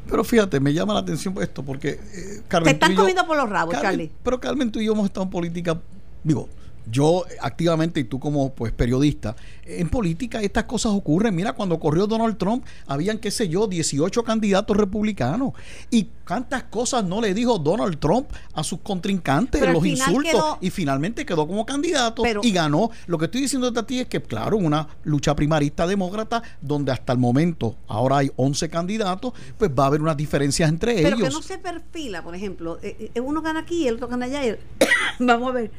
Pero 0.09 0.25
fíjate, 0.25 0.61
me 0.61 0.73
llama 0.73 0.95
la 0.95 1.01
atención 1.01 1.35
esto 1.41 1.63
porque 1.63 1.91
eh, 1.91 2.43
Carmen. 2.49 2.65
te 2.65 2.85
están 2.85 2.95
comiendo 2.95 3.27
por 3.27 3.37
los 3.37 3.49
rabos, 3.49 3.75
Carmen, 3.75 3.91
Charlie. 3.91 4.11
Pero 4.23 4.41
Carmen, 4.41 4.71
tú 4.71 4.81
y 4.81 4.87
yo 4.87 4.93
hemos 4.93 5.07
estado 5.07 5.25
en 5.25 5.31
política, 5.31 5.81
digo, 6.25 6.49
yo 6.91 7.25
activamente 7.41 8.01
y 8.01 8.05
tú 8.05 8.19
como 8.19 8.53
pues 8.55 8.73
periodista, 8.73 9.37
en 9.69 9.89
política 9.89 10.41
estas 10.43 10.65
cosas 10.65 10.93
ocurren. 10.93 11.35
Mira, 11.35 11.53
cuando 11.53 11.79
corrió 11.79 12.07
Donald 12.07 12.39
Trump, 12.39 12.65
habían, 12.87 13.19
qué 13.19 13.31
sé 13.31 13.49
yo, 13.49 13.67
18 13.67 14.23
candidatos 14.25 14.77
republicanos. 14.77 15.53
Y 15.91 16.09
cuántas 16.27 16.65
cosas 16.65 17.05
no 17.05 17.21
le 17.21 17.35
dijo 17.35 17.59
Donald 17.59 17.99
Trump 17.99 18.29
a 18.55 18.65
sus 18.65 18.81
contrincantes, 18.81 19.61
Pero 19.61 19.73
los 19.75 19.85
insultos, 19.87 20.33
quedó- 20.33 20.59
y 20.61 20.71
finalmente 20.71 21.27
quedó 21.27 21.47
como 21.47 21.67
candidato 21.67 22.23
Pero- 22.23 22.41
y 22.43 22.51
ganó. 22.53 22.91
Lo 23.07 23.19
que 23.19 23.27
estoy 23.27 23.43
diciendo 23.43 23.73
a 23.75 23.87
ti 23.87 24.01
es 24.01 24.07
que, 24.09 24.23
claro, 24.23 24.57
una 24.57 24.89
lucha 25.05 25.35
primarista 25.37 25.87
demócrata, 25.87 26.43
donde 26.61 26.93
hasta 26.93 27.13
el 27.13 27.19
momento 27.19 27.77
ahora 27.89 28.19
hay 28.19 28.31
11 28.37 28.69
candidatos, 28.69 29.33
pues 29.59 29.71
va 29.71 29.85
a 29.85 29.87
haber 29.89 30.01
unas 30.03 30.17
diferencias 30.17 30.69
entre 30.69 30.95
Pero 30.95 31.17
ellos. 31.17 31.29
que 31.29 31.35
no 31.35 31.43
se 31.43 31.59
perfila, 31.59 32.23
por 32.23 32.35
ejemplo, 32.35 32.79
eh, 32.83 33.11
eh, 33.15 33.21
uno 33.21 33.43
gana 33.43 33.61
aquí, 33.61 33.87
el 33.89 33.95
otro 33.97 34.09
gana 34.09 34.27
allá. 34.27 34.45
y 34.45 34.49
el- 34.51 34.59
Vamos 35.19 35.49
a 35.51 35.53
ver, 35.53 35.71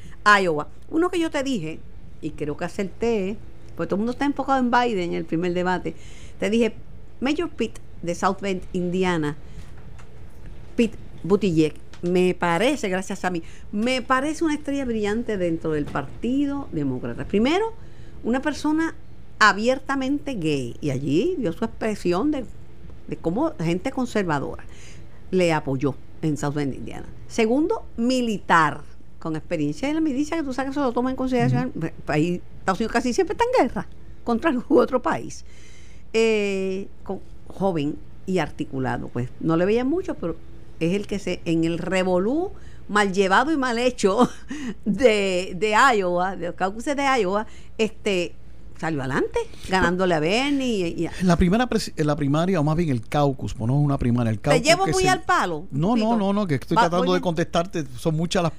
Iowa. 0.41 0.67
Uno 0.89 1.09
que 1.09 1.19
yo 1.19 1.29
te 1.31 1.41
dije, 1.43 1.79
y 2.21 2.31
creo 2.31 2.57
que 2.57 2.65
acerté, 2.65 3.37
pues 3.79 3.87
todo 3.87 3.95
el 3.95 3.99
mundo 3.99 4.11
está 4.11 4.25
enfocado 4.25 4.59
en 4.59 4.71
Biden 4.71 5.11
en 5.11 5.13
el 5.13 5.23
primer 5.23 5.53
debate. 5.53 5.95
Te 6.37 6.49
dije, 6.49 6.73
Major 7.21 7.49
Pitt 7.49 7.79
de 8.01 8.13
South 8.13 8.41
Bend, 8.41 8.61
Indiana, 8.73 9.37
Pete 10.75 10.97
Buttigieg, 11.23 11.75
me 12.01 12.33
parece, 12.33 12.89
gracias 12.89 13.23
a 13.23 13.29
mí, 13.29 13.41
me 13.71 14.01
parece 14.01 14.43
una 14.43 14.55
estrella 14.55 14.83
brillante 14.83 15.37
dentro 15.37 15.71
del 15.71 15.85
Partido 15.85 16.67
Demócrata. 16.73 17.23
Primero, 17.23 17.71
una 18.25 18.41
persona 18.41 18.95
abiertamente 19.39 20.33
gay, 20.33 20.75
y 20.81 20.89
allí 20.89 21.35
dio 21.37 21.53
su 21.53 21.63
expresión 21.63 22.31
de, 22.31 22.43
de 23.07 23.15
cómo 23.15 23.53
gente 23.61 23.91
conservadora 23.91 24.65
le 25.31 25.53
apoyó 25.53 25.95
en 26.21 26.35
South 26.35 26.55
Bend, 26.55 26.73
Indiana. 26.73 27.07
Segundo, 27.29 27.85
militar, 27.95 28.81
con 29.19 29.37
experiencia 29.37 29.87
en 29.87 29.95
la 29.95 30.01
milicia, 30.01 30.35
que 30.35 30.43
tú 30.43 30.51
sabes 30.51 30.71
que 30.71 30.71
eso 30.71 30.81
lo 30.81 30.91
toma 30.91 31.11
en 31.11 31.15
consideración. 31.15 31.71
país, 32.05 32.41
Estados 32.69 32.79
Unidos 32.79 32.93
casi 32.93 33.13
siempre 33.13 33.33
está 33.33 33.45
en 33.45 33.67
guerra 33.67 33.87
contra 34.23 34.49
algún 34.49 34.65
otro 34.81 35.01
país. 35.01 35.45
Eh, 36.13 36.87
con, 37.03 37.19
joven 37.47 37.97
y 38.25 38.39
articulado, 38.39 39.07
pues 39.09 39.29
no 39.39 39.57
le 39.57 39.65
veía 39.65 39.83
mucho, 39.85 40.15
pero 40.15 40.35
es 40.79 40.93
el 40.95 41.07
que 41.07 41.19
se, 41.19 41.41
en 41.45 41.63
el 41.63 41.77
revolú 41.79 42.51
mal 42.87 43.11
llevado 43.11 43.51
y 43.51 43.57
mal 43.57 43.77
hecho 43.79 44.29
de, 44.85 45.53
de 45.55 45.75
Iowa, 45.97 46.35
de 46.35 46.47
los 46.47 46.55
caucuses 46.55 46.95
de 46.95 47.03
Iowa, 47.19 47.45
este 47.77 48.33
salió 48.79 49.01
adelante, 49.01 49.39
ganándole 49.67 50.15
a 50.15 50.19
Bernie 50.21 50.87
y, 50.87 51.05
y 51.05 51.09
la 51.25 51.35
primera 51.35 51.67
en 51.97 52.07
la 52.07 52.15
primaria, 52.15 52.59
o 52.61 52.63
más 52.63 52.77
bien 52.77 52.89
el 52.89 53.01
caucus, 53.07 53.53
pues 53.53 53.67
no 53.67 53.77
es 53.77 53.83
una 53.83 53.97
primaria, 53.97 54.29
el 54.31 54.37
te 54.39 54.41
caucus. 54.51 54.65
llevo 54.67 54.85
que 54.85 54.91
muy 54.93 55.03
se- 55.03 55.09
al 55.09 55.21
palo. 55.23 55.67
No, 55.71 55.97
no, 55.97 56.15
no, 56.15 56.31
no, 56.31 56.47
que 56.47 56.55
estoy 56.55 56.77
Va- 56.77 56.89
tratando 56.89 57.13
de 57.13 57.19
contestarte. 57.19 57.83
Son 57.97 58.15
muchas 58.15 58.43
las, 58.43 58.53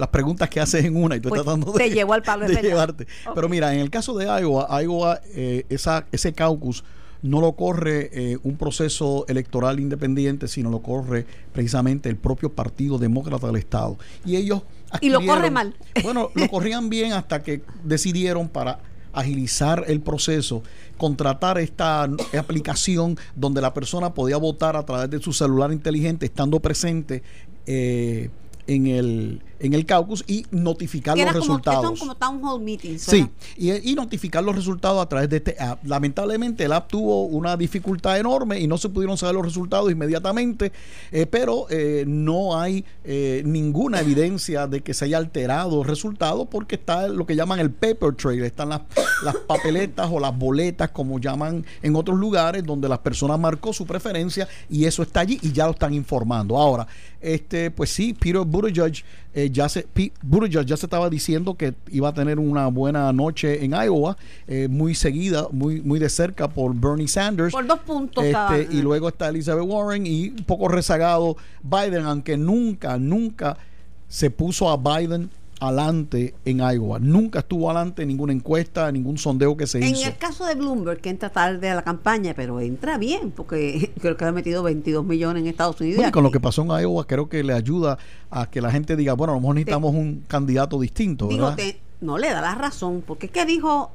las 0.00 0.08
preguntas 0.08 0.48
que 0.48 0.60
haces 0.60 0.84
en 0.84 0.96
una 0.96 1.14
y 1.14 1.18
estoy 1.18 1.30
Pues, 1.30 1.42
tratando 1.42 1.72
te 1.72 1.84
de, 1.84 1.90
llevo 1.90 2.14
al 2.14 2.22
palo, 2.22 2.46
es 2.46 2.56
de 2.56 2.62
llevarte. 2.62 3.06
Pero 3.34 3.48
mira, 3.48 3.72
en 3.74 3.80
el 3.80 3.90
caso 3.90 4.16
de 4.16 4.24
Iowa, 4.24 4.82
Iowa 4.82 5.20
eh, 5.34 5.66
esa, 5.68 6.06
ese 6.10 6.32
caucus 6.32 6.82
no 7.22 7.42
lo 7.42 7.52
corre 7.52 8.08
eh, 8.12 8.38
un 8.42 8.56
proceso 8.56 9.26
electoral 9.28 9.78
independiente, 9.78 10.48
sino 10.48 10.70
lo 10.70 10.80
corre 10.80 11.26
precisamente 11.52 12.08
el 12.08 12.16
propio 12.16 12.50
Partido 12.50 12.96
Demócrata 12.96 13.46
del 13.46 13.56
Estado. 13.56 13.98
Y 14.24 14.36
ellos 14.36 14.62
Y 15.02 15.10
lo 15.10 15.24
corre 15.24 15.50
mal. 15.50 15.76
Bueno, 16.02 16.30
lo 16.34 16.48
corrían 16.48 16.88
bien 16.88 17.12
hasta 17.12 17.42
que 17.42 17.62
decidieron 17.84 18.48
para 18.48 18.78
agilizar 19.12 19.84
el 19.88 20.00
proceso, 20.00 20.62
contratar 20.96 21.58
esta 21.58 22.08
aplicación 22.38 23.18
donde 23.34 23.60
la 23.60 23.74
persona 23.74 24.14
podía 24.14 24.38
votar 24.38 24.76
a 24.76 24.86
través 24.86 25.10
de 25.10 25.20
su 25.20 25.34
celular 25.34 25.72
inteligente 25.72 26.24
estando 26.24 26.60
presente 26.60 27.22
eh, 27.66 28.30
en 28.66 28.86
el 28.86 29.42
en 29.60 29.74
el 29.74 29.84
caucus 29.86 30.24
y 30.26 30.46
notificar 30.50 31.16
los 31.16 31.26
como, 31.26 31.32
que 31.32 31.46
son 31.46 31.58
resultados. 31.58 32.00
como 32.00 32.14
town 32.16 32.40
hall 32.42 32.60
meetings. 32.60 33.02
Sí, 33.02 33.28
y, 33.56 33.90
y 33.90 33.94
notificar 33.94 34.42
los 34.42 34.56
resultados 34.56 35.02
a 35.02 35.08
través 35.08 35.28
de 35.28 35.36
este 35.36 35.56
app. 35.60 35.84
Lamentablemente 35.86 36.64
el 36.64 36.72
app 36.72 36.88
tuvo 36.88 37.26
una 37.26 37.56
dificultad 37.56 38.18
enorme 38.18 38.58
y 38.58 38.66
no 38.66 38.78
se 38.78 38.88
pudieron 38.88 39.18
saber 39.18 39.34
los 39.34 39.44
resultados 39.44 39.90
inmediatamente, 39.90 40.72
eh, 41.12 41.26
pero 41.26 41.66
eh, 41.70 42.04
no 42.06 42.58
hay 42.58 42.84
eh, 43.04 43.42
ninguna 43.44 44.00
evidencia 44.00 44.66
de 44.66 44.80
que 44.80 44.94
se 44.94 45.04
haya 45.04 45.18
alterado 45.18 45.82
el 45.82 45.88
resultado 45.88 46.46
porque 46.46 46.76
está 46.76 47.08
lo 47.08 47.26
que 47.26 47.36
llaman 47.36 47.60
el 47.60 47.70
paper 47.70 48.14
trail, 48.14 48.42
están 48.44 48.70
las, 48.70 48.82
las 49.22 49.36
papeletas 49.36 50.08
o 50.10 50.18
las 50.18 50.36
boletas 50.36 50.90
como 50.90 51.18
llaman 51.18 51.64
en 51.82 51.96
otros 51.96 52.18
lugares 52.18 52.64
donde 52.64 52.88
las 52.88 52.98
personas 53.00 53.38
marcó 53.38 53.72
su 53.72 53.86
preferencia 53.86 54.48
y 54.70 54.84
eso 54.84 55.02
está 55.02 55.20
allí 55.20 55.38
y 55.42 55.52
ya 55.52 55.66
lo 55.66 55.72
están 55.72 55.92
informando. 55.92 56.56
Ahora, 56.56 56.86
este 57.20 57.70
pues 57.70 57.90
sí, 57.90 58.14
Peter 58.14 58.40
Buttigieg 58.40 59.04
eh, 59.32 59.49
ya 59.50 59.68
se 59.68 59.82
Pete 59.82 60.12
Buttigieg 60.22 60.64
ya 60.66 60.76
se 60.76 60.86
estaba 60.86 61.08
diciendo 61.10 61.54
que 61.54 61.74
iba 61.90 62.08
a 62.08 62.14
tener 62.14 62.38
una 62.38 62.66
buena 62.68 63.12
noche 63.12 63.64
en 63.64 63.72
Iowa, 63.72 64.16
eh, 64.46 64.68
muy 64.68 64.94
seguida, 64.94 65.46
muy 65.52 65.80
muy 65.82 65.98
de 65.98 66.08
cerca 66.08 66.48
por 66.48 66.74
Bernie 66.74 67.08
Sanders. 67.08 67.52
Por 67.52 67.66
dos 67.66 67.80
puntos 67.80 68.22
Este, 68.24 68.32
cada- 68.32 68.58
y 68.62 68.82
luego 68.82 69.08
está 69.08 69.28
Elizabeth 69.28 69.64
Warren 69.66 70.06
y 70.06 70.30
un 70.30 70.44
poco 70.44 70.68
rezagado 70.68 71.36
Biden, 71.62 72.04
aunque 72.04 72.36
nunca, 72.36 72.96
nunca 72.98 73.56
se 74.08 74.30
puso 74.30 74.68
a 74.68 74.76
Biden 74.76 75.30
adelante 75.60 76.34
en 76.44 76.58
Iowa. 76.58 76.98
Nunca 76.98 77.40
estuvo 77.40 77.70
adelante 77.70 78.02
en 78.02 78.08
ninguna 78.08 78.32
encuesta, 78.32 78.88
en 78.88 78.94
ningún 78.94 79.18
sondeo 79.18 79.56
que 79.56 79.66
se 79.66 79.78
En 79.78 79.94
hizo. 79.94 80.08
el 80.08 80.16
caso 80.16 80.44
de 80.46 80.54
Bloomberg, 80.54 81.00
que 81.00 81.10
entra 81.10 81.30
tarde 81.30 81.68
a 81.70 81.74
la 81.74 81.82
campaña, 81.82 82.32
pero 82.34 82.60
entra 82.60 82.98
bien, 82.98 83.30
porque 83.30 83.92
creo 84.00 84.16
que 84.16 84.24
ha 84.24 84.32
metido 84.32 84.62
22 84.62 85.04
millones 85.04 85.42
en 85.42 85.46
Estados 85.48 85.80
Unidos. 85.80 85.96
Bueno, 85.96 86.08
y 86.08 86.12
con 86.12 86.24
lo 86.24 86.30
que 86.30 86.40
pasó 86.40 86.62
en 86.62 86.68
Iowa, 86.82 87.06
creo 87.06 87.28
que 87.28 87.44
le 87.44 87.52
ayuda 87.52 87.98
a 88.30 88.50
que 88.50 88.60
la 88.60 88.70
gente 88.72 88.96
diga, 88.96 89.12
bueno, 89.12 89.32
a 89.34 89.36
lo 89.36 89.40
mejor 89.40 89.54
necesitamos 89.56 89.94
un 89.94 90.24
candidato 90.26 90.80
distinto, 90.80 91.28
Digo, 91.28 91.42
¿verdad? 91.42 91.56
te- 91.56 91.80
no 92.00 92.16
le 92.18 92.30
da 92.30 92.40
la 92.40 92.54
razón, 92.54 93.04
porque 93.06 93.28
¿qué 93.28 93.44
dijo 93.44 93.90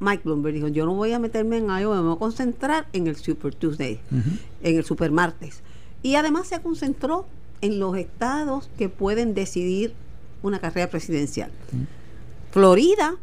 Mike 0.00 0.22
Bloomberg? 0.24 0.54
Dijo, 0.56 0.68
yo 0.68 0.84
no 0.86 0.94
voy 0.94 1.12
a 1.12 1.18
meterme 1.20 1.58
en 1.58 1.66
Iowa, 1.66 1.96
me 1.96 2.02
voy 2.08 2.16
a 2.16 2.18
concentrar 2.18 2.86
en 2.92 3.06
el 3.06 3.14
Super 3.16 3.54
Tuesday, 3.54 4.00
en 4.62 4.76
el 4.76 4.84
Super 4.84 5.12
Martes. 5.12 5.60
Y 6.02 6.16
además 6.16 6.48
se 6.48 6.60
concentró 6.60 7.24
en 7.60 7.78
los 7.78 7.96
estados 7.96 8.68
que 8.76 8.88
pueden 8.88 9.32
decidir 9.34 9.94
una 10.48 10.58
carrera 10.60 10.88
presidencial. 10.88 11.50
Florida 12.50 13.16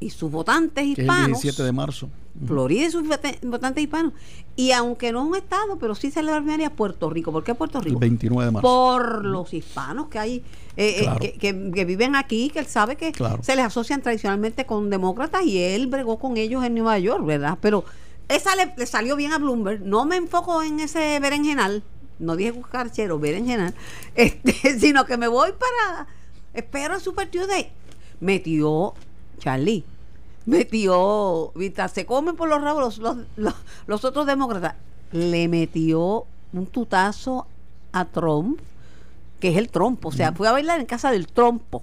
y 0.00 0.10
sus 0.10 0.30
votantes 0.30 0.84
es 0.84 0.98
el 0.98 1.04
hispanos 1.04 1.40
17 1.42 1.62
de 1.62 1.72
marzo. 1.72 2.10
Florida 2.46 2.86
y 2.86 2.90
sus 2.90 3.04
votantes 3.42 3.84
hispanos. 3.84 4.12
Y 4.56 4.72
aunque 4.72 5.12
no 5.12 5.22
es 5.22 5.28
un 5.28 5.36
estado, 5.36 5.78
pero 5.78 5.94
sí 5.94 6.10
celebra 6.10 6.40
primarias 6.40 6.72
Puerto 6.72 7.08
Rico. 7.08 7.30
¿Por 7.30 7.44
qué 7.44 7.54
Puerto 7.54 7.78
El 7.78 7.84
Rico? 7.84 8.00
29 8.00 8.46
de 8.46 8.50
marzo. 8.50 8.66
Por 8.68 9.24
los 9.24 9.54
hispanos 9.54 10.08
que 10.08 10.18
hay, 10.18 10.36
eh, 10.76 11.04
eh, 11.06 11.08
que, 11.20 11.32
que- 11.34 11.70
que 11.72 11.84
viven 11.84 12.16
aquí, 12.16 12.50
que 12.50 12.58
él 12.58 12.66
sabe 12.66 12.96
que 12.96 13.12
Claro. 13.12 13.38
se 13.42 13.54
les 13.54 13.64
asocian 13.64 14.02
tradicionalmente 14.02 14.66
con 14.66 14.90
demócratas 14.90 15.44
y 15.46 15.58
él 15.58 15.86
bregó 15.86 16.18
con 16.18 16.36
ellos 16.36 16.64
en 16.64 16.74
Nueva 16.74 16.98
York, 16.98 17.24
¿verdad? 17.24 17.56
Pero 17.60 17.84
esa 18.28 18.56
le, 18.56 18.74
le 18.76 18.86
salió 18.86 19.14
bien 19.14 19.32
a 19.32 19.38
Bloomberg. 19.38 19.82
No 19.82 20.04
me 20.04 20.16
enfoco 20.16 20.60
en 20.64 20.80
ese 20.80 21.20
berenjenal, 21.20 21.84
no 22.18 22.36
dije 22.36 22.50
buscarchero, 22.52 23.18
berenjenal, 23.18 23.74
este, 24.14 24.78
sino 24.78 25.04
que 25.06 25.16
me 25.16 25.28
voy 25.28 25.50
para. 25.52 26.06
Espero 26.52 26.94
el 26.94 27.00
Super 27.00 27.30
Tuesday. 27.30 27.70
Metió 28.20 28.94
Charlie. 29.38 29.84
Metió, 30.46 31.52
mientras 31.54 31.92
se 31.92 32.04
comen 32.06 32.36
por 32.36 32.48
los 32.48 32.60
rabos 32.60 32.98
los, 32.98 32.98
los, 32.98 33.26
los- 33.36 33.54
los 33.86 34.04
otros 34.04 34.26
demócratas, 34.26 34.74
le 35.10 35.48
metió 35.48 36.26
un 36.52 36.66
tutazo 36.66 37.46
a 37.92 38.04
Trump, 38.04 38.60
que 39.40 39.48
es 39.48 39.56
el 39.56 39.68
trompo. 39.70 40.08
O 40.10 40.12
sea, 40.12 40.32
fue 40.32 40.46
a 40.48 40.52
bailar 40.52 40.80
en 40.80 40.86
casa 40.86 41.10
del 41.10 41.26
trompo, 41.28 41.82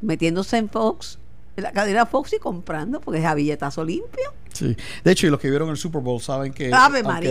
metiéndose 0.00 0.56
en 0.58 0.68
Fox, 0.68 1.18
en 1.56 1.64
la 1.64 1.72
cadena 1.72 2.06
Fox 2.06 2.32
y 2.34 2.38
comprando, 2.38 3.00
porque 3.00 3.20
es 3.20 3.26
a 3.26 3.34
billetazo 3.34 3.84
limpio. 3.84 4.30
Sí. 4.52 4.76
De 5.04 5.12
hecho, 5.12 5.26
y 5.26 5.30
los 5.30 5.38
que 5.40 5.50
vieron 5.50 5.68
el 5.70 5.76
Super 5.76 6.00
Bowl 6.02 6.20
saben 6.20 6.52
que 6.52 6.70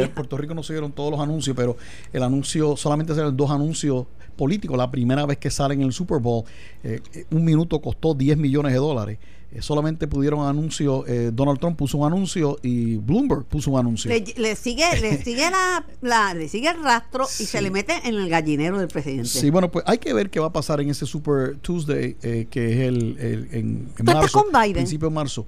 en 0.04 0.12
Puerto 0.12 0.38
Rico 0.38 0.54
no 0.54 0.64
se 0.64 0.74
vieron 0.74 0.92
todos 0.92 1.12
los 1.12 1.20
anuncios, 1.20 1.56
pero 1.56 1.78
el 2.14 2.24
anuncio 2.24 2.76
solamente 2.78 3.14
se 3.16 3.22
dos 3.22 3.52
anuncios 3.52 4.06
políticos. 4.36 4.78
La 4.78 4.90
primera 4.92 5.26
vez 5.26 5.38
que 5.38 5.50
salen 5.50 5.82
en 5.82 5.88
el 5.88 5.94
Super 5.94 6.20
Bowl, 6.20 6.44
eh, 6.84 7.02
un 7.32 7.44
minuto 7.44 7.80
costó 7.82 8.14
10 8.14 8.38
millones 8.38 8.72
de 8.74 8.78
dólares. 8.80 9.18
Eh, 9.50 9.62
solamente 9.62 10.08
pudieron 10.10 10.46
anuncios, 10.46 11.06
eh, 11.08 11.32
Donald 11.34 11.58
Trump 11.58 11.78
puso 11.78 11.98
un 11.98 12.06
anuncio 12.06 12.60
y 12.62 12.98
Bloomberg 12.98 13.46
puso 13.46 13.72
un 13.72 13.80
anuncio. 13.80 14.10
Le, 14.12 14.20
le 14.36 14.56
sigue, 14.58 14.84
le 15.00 15.18
sigue 15.24 15.50
la, 15.50 15.86
la- 16.02 16.34
le 16.34 16.50
sigue 16.50 16.68
el 16.70 16.84
rastro 16.84 17.24
y 17.40 17.46
se 17.46 17.62
le 17.62 17.72
mete 17.72 17.94
en 18.04 18.16
el 18.16 18.30
gallinero 18.30 18.78
del 18.78 18.90
presidente. 18.90 19.30
Sí, 19.30 19.50
bueno, 19.50 19.72
pues 19.72 19.86
hay 19.88 20.00
que 20.00 20.14
ver 20.14 20.30
qué 20.30 20.42
va 20.42 20.48
a 20.48 20.54
pasar 20.54 20.82
en 20.82 20.90
ese 20.90 21.06
Super 21.06 21.56
Tuesday, 21.62 22.18
eh, 22.22 22.48
que 22.52 22.74
es 22.74 22.80
el, 22.90 23.18
el- 23.20 23.48
en, 23.52 23.58
en 23.58 23.86
¿Tú 23.96 24.00
estás 24.00 24.16
marzo, 24.16 24.46
principio 24.74 25.08
de 25.08 25.16
marzo. 25.16 25.46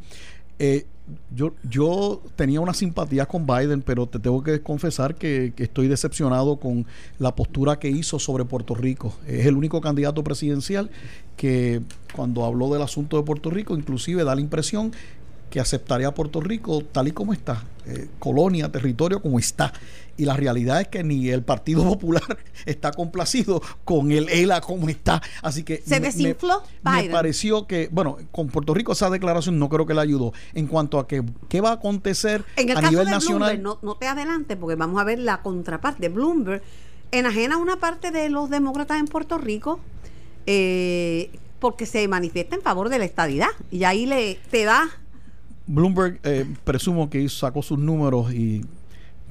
Eh, 0.59 0.85
yo, 1.33 1.53
yo 1.63 2.21
tenía 2.35 2.61
una 2.61 2.73
simpatía 2.73 3.25
con 3.25 3.47
Biden, 3.47 3.81
pero 3.81 4.05
te 4.07 4.19
tengo 4.19 4.43
que 4.43 4.61
confesar 4.61 5.15
que, 5.15 5.53
estoy 5.57 5.87
decepcionado 5.87 6.57
con 6.57 6.85
la 7.17 7.35
postura 7.35 7.79
que 7.79 7.89
hizo 7.89 8.19
sobre 8.19 8.45
Puerto 8.45 8.75
Rico. 8.75 9.15
Es 9.27 9.45
el 9.45 9.55
único 9.55 9.81
candidato 9.81 10.23
presidencial 10.23 10.89
que 11.35 11.81
cuando 12.13 12.45
habló 12.45 12.71
del 12.71 12.81
asunto 12.81 13.17
de 13.17 13.23
Puerto 13.23 13.49
Rico, 13.49 13.75
inclusive 13.75 14.23
da 14.23 14.35
la 14.35 14.41
impresión 14.41 14.91
que 15.49 15.59
aceptaría 15.59 16.09
a 16.09 16.13
Puerto 16.13 16.41
Rico 16.41 16.83
tal 16.91 17.07
y 17.07 17.11
como 17.11 17.33
está, 17.33 17.63
eh, 17.87 18.07
colonia, 18.19 18.71
territorio 18.71 19.21
como 19.21 19.39
está. 19.39 19.73
Y 20.19 20.25
la 20.25 20.35
realidad 20.35 20.81
es 20.81 20.89
que 20.89 21.01
ni 21.01 21.29
el 21.29 21.43
Partido 21.43 21.83
Popular 21.87 22.21
está 22.65 22.91
complacido 22.91 23.61
con 23.85 24.11
el 24.11 24.27
ELA 24.27 24.59
como 24.59 24.89
está. 24.89 25.21
Así 25.41 25.63
que 25.63 25.77
¿Se 25.77 25.99
me- 25.99 26.07
desinfló 26.07 26.61
me, 26.83 27.09
pareció 27.09 27.65
que, 27.67 27.87
bueno, 27.91 28.17
con 28.31 28.49
Puerto 28.49 28.73
Rico 28.73 28.91
esa 28.91 29.09
declaración 29.09 29.57
no 29.57 29.69
creo 29.69 29.85
que 29.85 29.93
le 29.93 30.01
ayudó. 30.01 30.33
En 30.53 30.67
cuanto 30.67 30.99
a 30.99 31.07
que 31.07 31.23
qué 31.47 31.61
va 31.61 31.69
a 31.69 31.73
acontecer 31.75 32.43
En 32.57 32.67
el 32.69 32.75
a 32.77 32.81
caso 32.81 32.91
nivel 32.91 33.05
de 33.05 33.11
nacional. 33.11 33.57
Bloomberg, 33.57 33.81
no, 33.83 33.93
no 33.93 33.95
te 33.97 34.07
adelantes 34.07 34.57
porque 34.57 34.75
vamos 34.75 34.99
a 34.99 35.05
ver 35.05 35.19
la 35.19 35.41
contraparte. 35.41 36.09
Bloomberg 36.09 36.61
enajena 37.11 37.55
a 37.55 37.57
una 37.59 37.77
parte 37.77 38.11
de 38.11 38.27
los 38.29 38.49
demócratas 38.49 38.99
en 38.99 39.05
Puerto 39.07 39.37
Rico 39.37 39.79
eh, 40.45 41.31
porque 41.59 41.85
se 41.85 42.07
manifiesta 42.09 42.55
en 42.57 42.61
favor 42.61 42.89
de 42.89 42.99
la 42.99 43.05
estadidad. 43.05 43.47
Y 43.71 43.85
ahí 43.85 44.05
le 44.05 44.37
te 44.51 44.65
da 44.65 44.89
Bloomberg 45.67 46.19
eh, 46.23 46.45
presumo 46.63 47.09
que 47.09 47.27
sacó 47.29 47.61
sus 47.61 47.77
números 47.77 48.33
y 48.33 48.65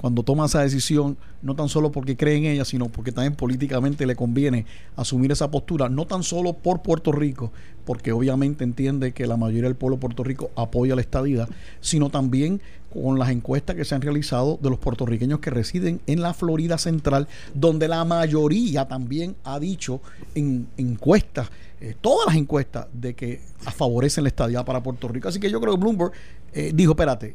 cuando 0.00 0.22
toma 0.22 0.46
esa 0.46 0.62
decisión, 0.62 1.16
no 1.42 1.54
tan 1.54 1.68
solo 1.68 1.92
porque 1.92 2.16
cree 2.16 2.36
en 2.36 2.46
ella, 2.46 2.64
sino 2.64 2.88
porque 2.88 3.12
también 3.12 3.34
políticamente 3.34 4.06
le 4.06 4.16
conviene 4.16 4.64
asumir 4.96 5.32
esa 5.32 5.50
postura, 5.50 5.88
no 5.88 6.06
tan 6.06 6.22
solo 6.22 6.52
por 6.52 6.82
Puerto 6.82 7.12
Rico, 7.12 7.52
porque 7.84 8.12
obviamente 8.12 8.64
entiende 8.64 9.12
que 9.12 9.26
la 9.26 9.36
mayoría 9.36 9.64
del 9.64 9.74
pueblo 9.74 9.96
de 9.96 10.00
Puerto 10.00 10.24
Rico 10.24 10.50
apoya 10.56 10.94
la 10.94 11.00
estadidad, 11.00 11.48
sino 11.80 12.10
también 12.10 12.60
con 12.92 13.18
las 13.18 13.30
encuestas 13.30 13.76
que 13.76 13.84
se 13.84 13.94
han 13.94 14.00
realizado 14.00 14.58
de 14.62 14.70
los 14.70 14.78
puertorriqueños 14.78 15.40
que 15.40 15.50
residen 15.50 16.00
en 16.06 16.22
la 16.22 16.32
Florida 16.32 16.78
Central, 16.78 17.28
donde 17.54 17.88
la 17.88 18.04
mayoría 18.04 18.86
también 18.88 19.36
ha 19.44 19.58
dicho 19.58 20.00
en 20.34 20.68
encuestas, 20.76 21.50
eh, 21.80 21.94
todas 22.00 22.26
las 22.26 22.36
encuestas, 22.36 22.86
de 22.92 23.14
que 23.14 23.40
favorecen 23.58 24.24
la 24.24 24.28
estadidad 24.28 24.64
para 24.64 24.82
Puerto 24.82 25.08
Rico. 25.08 25.28
Así 25.28 25.38
que 25.38 25.50
yo 25.50 25.60
creo 25.60 25.74
que 25.74 25.80
Bloomberg 25.80 26.12
eh, 26.52 26.72
dijo, 26.74 26.92
espérate, 26.92 27.34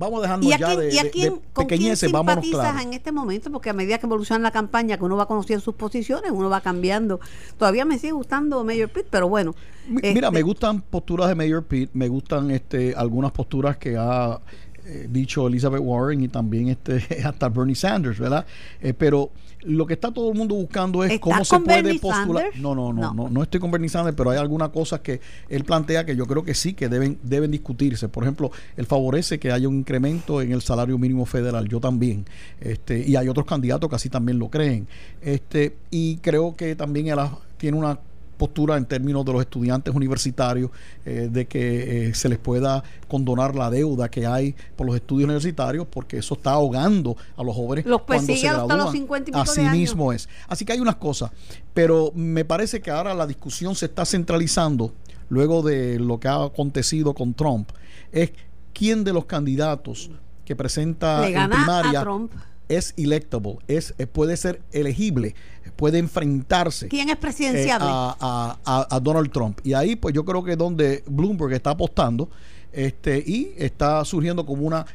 vamos 0.00 0.18
a 0.18 0.22
dejarnos 0.22 0.46
¿Y 0.46 0.52
a 0.54 0.58
ya 0.58 0.66
quién, 0.66 0.78
de, 0.80 0.94
y 0.94 0.98
a 0.98 1.10
quién- 1.10 1.34
de 1.34 1.40
con 1.52 1.66
quién 1.66 1.96
simpatizas 1.96 2.82
en 2.82 2.94
este 2.94 3.12
momento? 3.12 3.52
Porque 3.52 3.70
a 3.70 3.72
medida 3.72 3.98
que 3.98 4.06
evoluciona 4.06 4.42
la 4.42 4.50
campaña, 4.50 4.96
que 4.96 5.04
uno 5.04 5.16
va 5.16 5.26
conociendo 5.28 5.62
sus 5.62 5.74
posiciones, 5.74 6.32
uno 6.32 6.48
va 6.50 6.60
cambiando. 6.62 7.20
Todavía 7.58 7.84
me 7.84 7.98
sigue 7.98 8.12
gustando 8.12 8.64
Mayor 8.64 8.88
Pitt, 8.88 9.06
pero 9.10 9.28
bueno. 9.28 9.54
Mi- 9.88 10.00
Mira, 10.02 10.28
este, 10.28 10.30
me 10.30 10.42
gustan 10.42 10.80
posturas 10.80 11.28
de 11.28 11.34
Mayor 11.34 11.64
Pete, 11.64 11.90
me 11.94 12.08
gustan 12.08 12.50
este 12.50 12.94
algunas 12.96 13.30
posturas 13.32 13.76
que 13.76 13.96
ha 13.96 14.40
eh, 14.86 15.06
dicho 15.10 15.46
Elizabeth 15.46 15.82
Warren 15.84 16.22
y 16.22 16.28
también 16.28 16.68
este 16.68 17.00
hasta 17.24 17.48
Bernie 17.48 17.74
Sanders, 17.76 18.18
¿verdad? 18.18 18.46
Eh, 18.80 18.94
pero 18.94 19.30
lo 19.62 19.86
que 19.86 19.94
está 19.94 20.10
todo 20.12 20.30
el 20.30 20.38
mundo 20.38 20.54
buscando 20.54 21.04
es 21.04 21.12
¿Estás 21.12 21.20
cómo 21.20 21.44
se 21.44 21.60
puede 21.60 21.98
postular. 21.98 22.46
No, 22.56 22.74
no, 22.74 22.92
no, 22.92 23.14
No. 23.14 23.28
no, 23.28 23.42
estoy 23.42 23.60
con 23.60 23.70
Bernie 23.70 23.88
Sanders, 23.88 24.16
pero 24.16 24.30
hay 24.30 24.38
algunas 24.38 24.70
cosas 24.70 25.00
que 25.00 25.20
él 25.48 25.64
plantea 25.64 26.04
que 26.04 26.16
yo 26.16 26.26
creo 26.26 26.42
que 26.44 26.54
sí 26.54 26.74
que 26.74 26.88
deben 26.88 27.18
deben 27.22 27.50
discutirse. 27.50 28.08
Por 28.08 28.24
ejemplo, 28.24 28.50
él 28.76 28.86
favorece 28.86 29.38
que 29.38 29.52
haya 29.52 29.68
un 29.68 29.76
incremento 29.76 30.40
en 30.42 30.52
el 30.52 30.62
salario 30.62 30.98
mínimo 30.98 31.26
federal, 31.26 31.68
yo 31.68 31.80
también. 31.80 32.24
Este, 32.60 33.06
y 33.06 33.16
hay 33.16 33.28
otros 33.28 33.46
candidatos 33.46 33.88
que 33.90 33.96
así 33.96 34.08
también 34.08 34.38
lo 34.38 34.48
creen. 34.48 34.86
Este, 35.22 35.76
y 35.90 36.16
creo 36.18 36.56
que 36.56 36.74
también 36.76 37.08
él 37.08 37.18
tiene 37.58 37.76
una 37.76 37.98
postura 38.40 38.78
en 38.78 38.86
términos 38.86 39.22
de 39.22 39.34
los 39.34 39.42
estudiantes 39.42 39.94
universitarios, 39.94 40.70
eh, 41.04 41.28
de 41.30 41.46
que 41.46 42.08
eh, 42.08 42.14
se 42.14 42.26
les 42.30 42.38
pueda 42.38 42.82
condonar 43.06 43.54
la 43.54 43.68
deuda 43.68 44.10
que 44.10 44.26
hay 44.26 44.54
por 44.76 44.86
los 44.86 44.96
estudios 44.96 45.26
universitarios, 45.26 45.86
porque 45.86 46.16
eso 46.16 46.32
está 46.32 46.52
ahogando 46.52 47.18
a 47.36 47.44
los 47.44 47.54
jóvenes. 47.54 47.84
Los 47.84 48.00
persigue 48.00 48.38
se 48.38 48.48
hasta 48.48 48.62
los 48.62 48.68
gradúan. 48.68 48.92
50 48.94 49.30
y 49.30 49.32
pico 49.34 49.44
de 49.44 49.50
Así 49.50 49.60
años. 49.60 49.72
mismo 49.74 50.10
es. 50.14 50.26
Así 50.48 50.64
que 50.64 50.72
hay 50.72 50.80
unas 50.80 50.96
cosas, 50.96 51.30
pero 51.74 52.12
me 52.14 52.46
parece 52.46 52.80
que 52.80 52.90
ahora 52.90 53.12
la 53.12 53.26
discusión 53.26 53.74
se 53.74 53.84
está 53.84 54.06
centralizando, 54.06 54.94
luego 55.28 55.60
de 55.60 55.98
lo 55.98 56.18
que 56.18 56.28
ha 56.28 56.42
acontecido 56.42 57.12
con 57.12 57.34
Trump, 57.34 57.68
es 58.10 58.32
quién 58.72 59.04
de 59.04 59.12
los 59.12 59.26
candidatos 59.26 60.10
que 60.46 60.56
presenta 60.56 61.28
en 61.28 61.50
primaria 61.50 62.00
Trump. 62.00 62.32
Es 62.70 62.94
electable, 62.96 63.58
es, 63.68 63.94
eh, 63.98 64.06
puede 64.06 64.36
ser 64.36 64.62
elegible, 64.72 65.34
puede 65.76 65.98
enfrentarse 65.98 66.88
¿Quién 66.88 67.08
es 67.08 67.14
eh, 67.16 67.18
presidenciable? 67.18 67.86
a, 67.90 68.16
a- 68.20 68.58
a- 68.64 68.96
a 68.96 69.00
Donald 69.00 69.30
Trump. 69.30 69.58
Y 69.64 69.72
ahí, 69.74 69.96
pues 69.96 70.14
yo 70.14 70.24
creo 70.24 70.42
que 70.42 70.52
es 70.52 70.58
donde 70.58 71.02
Bloomberg 71.06 71.52
está 71.52 71.70
apostando 71.70 72.28
este, 72.72 73.18
y 73.18 73.52
está 73.56 74.04
surgiendo 74.04 74.46
como 74.46 74.64
una 74.66 74.86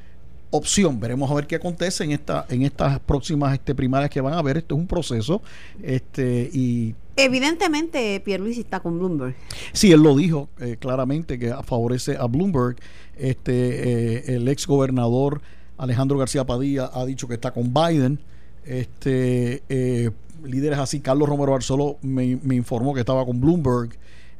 opción. 0.52 1.00
Veremos 1.00 1.30
a 1.30 1.34
ver 1.34 1.48
qué 1.48 1.56
acontece 1.56 2.04
en 2.06 2.12
esta 2.12 2.46
en 2.50 2.62
estas 2.62 3.00
próximas 3.02 3.54
este, 3.54 3.76
primarias 3.76 4.10
que 4.10 4.22
van 4.22 4.34
a 4.34 4.42
ver. 4.42 4.58
Esto 4.58 4.76
es 4.76 4.80
un 4.82 4.88
proceso. 4.88 5.42
este 5.84 6.50
Y 6.54 6.96
Evidentemente, 7.18 8.22
Pierluisi 8.24 8.62
está 8.62 8.80
con 8.82 8.98
Bloomberg. 9.00 9.36
sí, 9.74 9.92
él 9.92 10.02
lo 10.02 10.16
dijo 10.16 10.50
eh, 10.60 10.78
claramente 10.80 11.38
que 11.40 11.54
favorece 11.64 12.16
a 12.18 12.26
Bloomberg. 12.26 12.78
Este 13.18 14.32
eh, 14.32 14.36
El 14.36 14.48
ex 14.48 14.68
gobernador 14.68 15.42
Alejandro 15.78 16.18
García 16.18 16.46
Padilla 16.46 16.90
ha 16.94 17.06
dicho 17.06 17.28
que 17.28 17.34
está 17.36 17.52
con 17.52 17.74
Biden. 17.74 18.20
Este 18.66 19.62
eh, 19.70 20.10
líderes 20.44 20.80
así, 20.80 21.00
Carlos 21.00 21.30
Romero 21.30 21.52
Barceló 21.52 21.98
me, 22.02 22.38
me 22.44 22.56
informó 22.56 22.94
que 22.94 23.00
estaba 23.02 23.26
con 23.26 23.40
Bloomberg. 23.40 23.98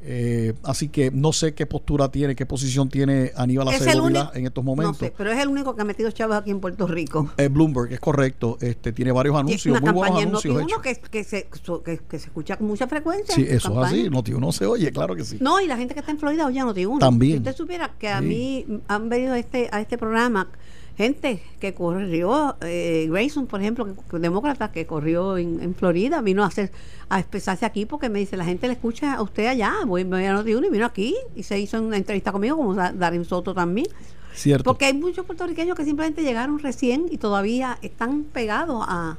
Eh, 0.08 0.54
así 0.62 0.90
que 0.90 1.10
no 1.10 1.34
sé 1.34 1.56
qué 1.56 1.66
postura 1.66 2.10
tiene, 2.10 2.36
qué 2.36 2.46
posición 2.46 2.90
tiene 2.90 3.32
Aníbal 3.36 3.70
Acevedo 3.70 4.08
en 4.36 4.46
estos 4.46 4.64
No 4.64 4.76
momentos. 4.76 4.98
sé, 4.98 5.12
pero 5.18 5.32
es 5.32 5.40
el 5.40 5.48
único 5.48 5.76
que 5.76 5.82
ha 5.82 5.86
metido 5.86 6.12
chavos 6.12 6.36
aquí 6.36 6.52
en 6.52 6.60
Puerto 6.60 6.86
Rico. 6.86 7.32
Eh, 7.38 7.48
Bloomberg, 7.48 7.92
es 7.92 8.00
correcto. 8.00 8.58
Este 8.62 8.92
tiene 8.92 9.12
varios 9.12 9.36
anuncios, 9.36 9.66
una 9.80 9.92
muy 9.92 9.94
buenos 9.94 10.22
anuncios 10.22 10.56
Noti1 10.56 10.64
hechos. 10.68 10.82
que, 10.84 10.96
que, 11.10 11.24
se, 11.24 11.48
que, 11.84 11.98
que 12.08 12.20
se 12.20 12.28
escucha 12.28 12.56
con 12.58 12.68
mucha 12.68 12.86
frecuencia. 12.88 13.34
Sí, 13.34 13.48
eso 13.50 13.72
es 13.82 13.88
así. 13.88 14.10
Noti 14.12 14.34
uno 14.34 14.52
se 14.52 14.68
oye, 14.68 14.92
claro 14.92 15.16
que 15.16 15.24
sí. 15.24 15.38
No, 15.42 15.60
y 15.60 15.66
la 15.66 15.76
gente 15.76 15.96
que 15.96 16.02
está 16.02 16.12
en 16.12 16.20
Florida 16.20 16.46
oye 16.46 16.62
Noti1. 16.62 17.00
También. 17.00 17.32
Si 17.34 17.38
usted 17.40 17.56
supiera 17.56 17.92
que 17.98 18.08
a 18.10 18.20
Sí. 18.20 18.26
mí 18.26 18.66
han 18.88 19.10
venido 19.10 19.34
a 19.34 19.40
este, 19.40 19.70
a 19.72 19.82
este 19.82 19.98
programa 19.98 20.50
gente 20.98 21.42
que 21.60 21.74
corrió, 21.74 22.56
eh, 22.62 23.08
Grayson, 23.10 23.48
por 23.48 23.60
ejemplo, 23.62 23.86
que, 23.86 23.94
que 24.10 24.20
demócrata 24.20 24.72
que 24.72 24.86
corrió 24.86 25.38
en, 25.38 25.62
en 25.62 25.76
Florida, 25.76 26.22
vino 26.22 26.44
a 26.44 26.48
hacer 26.48 26.72
a 27.10 27.20
expresarse 27.20 27.66
aquí 27.66 27.86
porque 27.86 28.10
me 28.10 28.20
dice, 28.20 28.36
la 28.38 28.46
gente 28.46 28.68
le 28.68 28.74
escucha 28.74 29.14
a 29.16 29.22
usted 29.22 29.46
allá, 29.48 29.74
voy, 29.86 30.04
voy 30.04 30.24
a 30.26 30.34
Noti1 30.36 30.68
y 30.68 30.70
vino 30.72 30.86
aquí 30.86 31.16
y 31.36 31.44
se 31.44 31.60
hizo 31.60 31.82
una 31.82 31.98
entrevista 31.98 32.32
conmigo, 32.32 32.58
como 32.58 32.74
Da- 32.74 32.94
Darren 32.94 33.26
Soto 33.26 33.54
también. 33.54 33.88
Cierto. 34.34 34.64
Porque 34.64 34.86
hay 34.86 34.94
muchos 34.94 35.26
puertorriqueños 35.26 35.78
que 35.78 35.86
simplemente 35.86 36.24
llegaron 36.24 36.60
recién 36.60 37.06
y 37.10 37.18
todavía 37.18 37.78
están 37.82 38.24
pegados 38.24 38.84
a, 38.88 39.18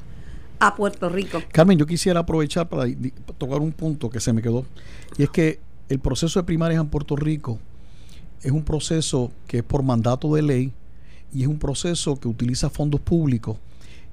a 0.58 0.74
Puerto 0.74 1.08
Rico. 1.08 1.40
Carmen, 1.52 1.78
yo 1.78 1.86
quisiera 1.86 2.20
aprovechar 2.20 2.68
para 2.68 2.84
tocar 3.38 3.60
un 3.60 3.72
punto 3.72 4.10
que 4.10 4.20
se 4.20 4.32
me 4.32 4.42
quedó. 4.42 4.66
Y 5.16 5.22
es 5.22 5.30
que 5.30 5.58
el 5.88 6.00
proceso 6.00 6.40
de 6.40 6.44
primarias 6.44 6.80
en 6.80 6.88
Puerto 6.88 7.16
Rico 7.16 7.58
es 8.42 8.50
un 8.52 8.62
proceso 8.62 9.30
que 9.46 9.58
es 9.58 9.62
por 9.62 9.82
mandato 9.82 10.34
de 10.34 10.42
ley 10.42 10.72
y 11.32 11.42
es 11.42 11.48
un 11.48 11.58
proceso 11.58 12.16
que 12.16 12.28
utiliza 12.28 12.70
fondos 12.70 13.00
públicos. 13.00 13.56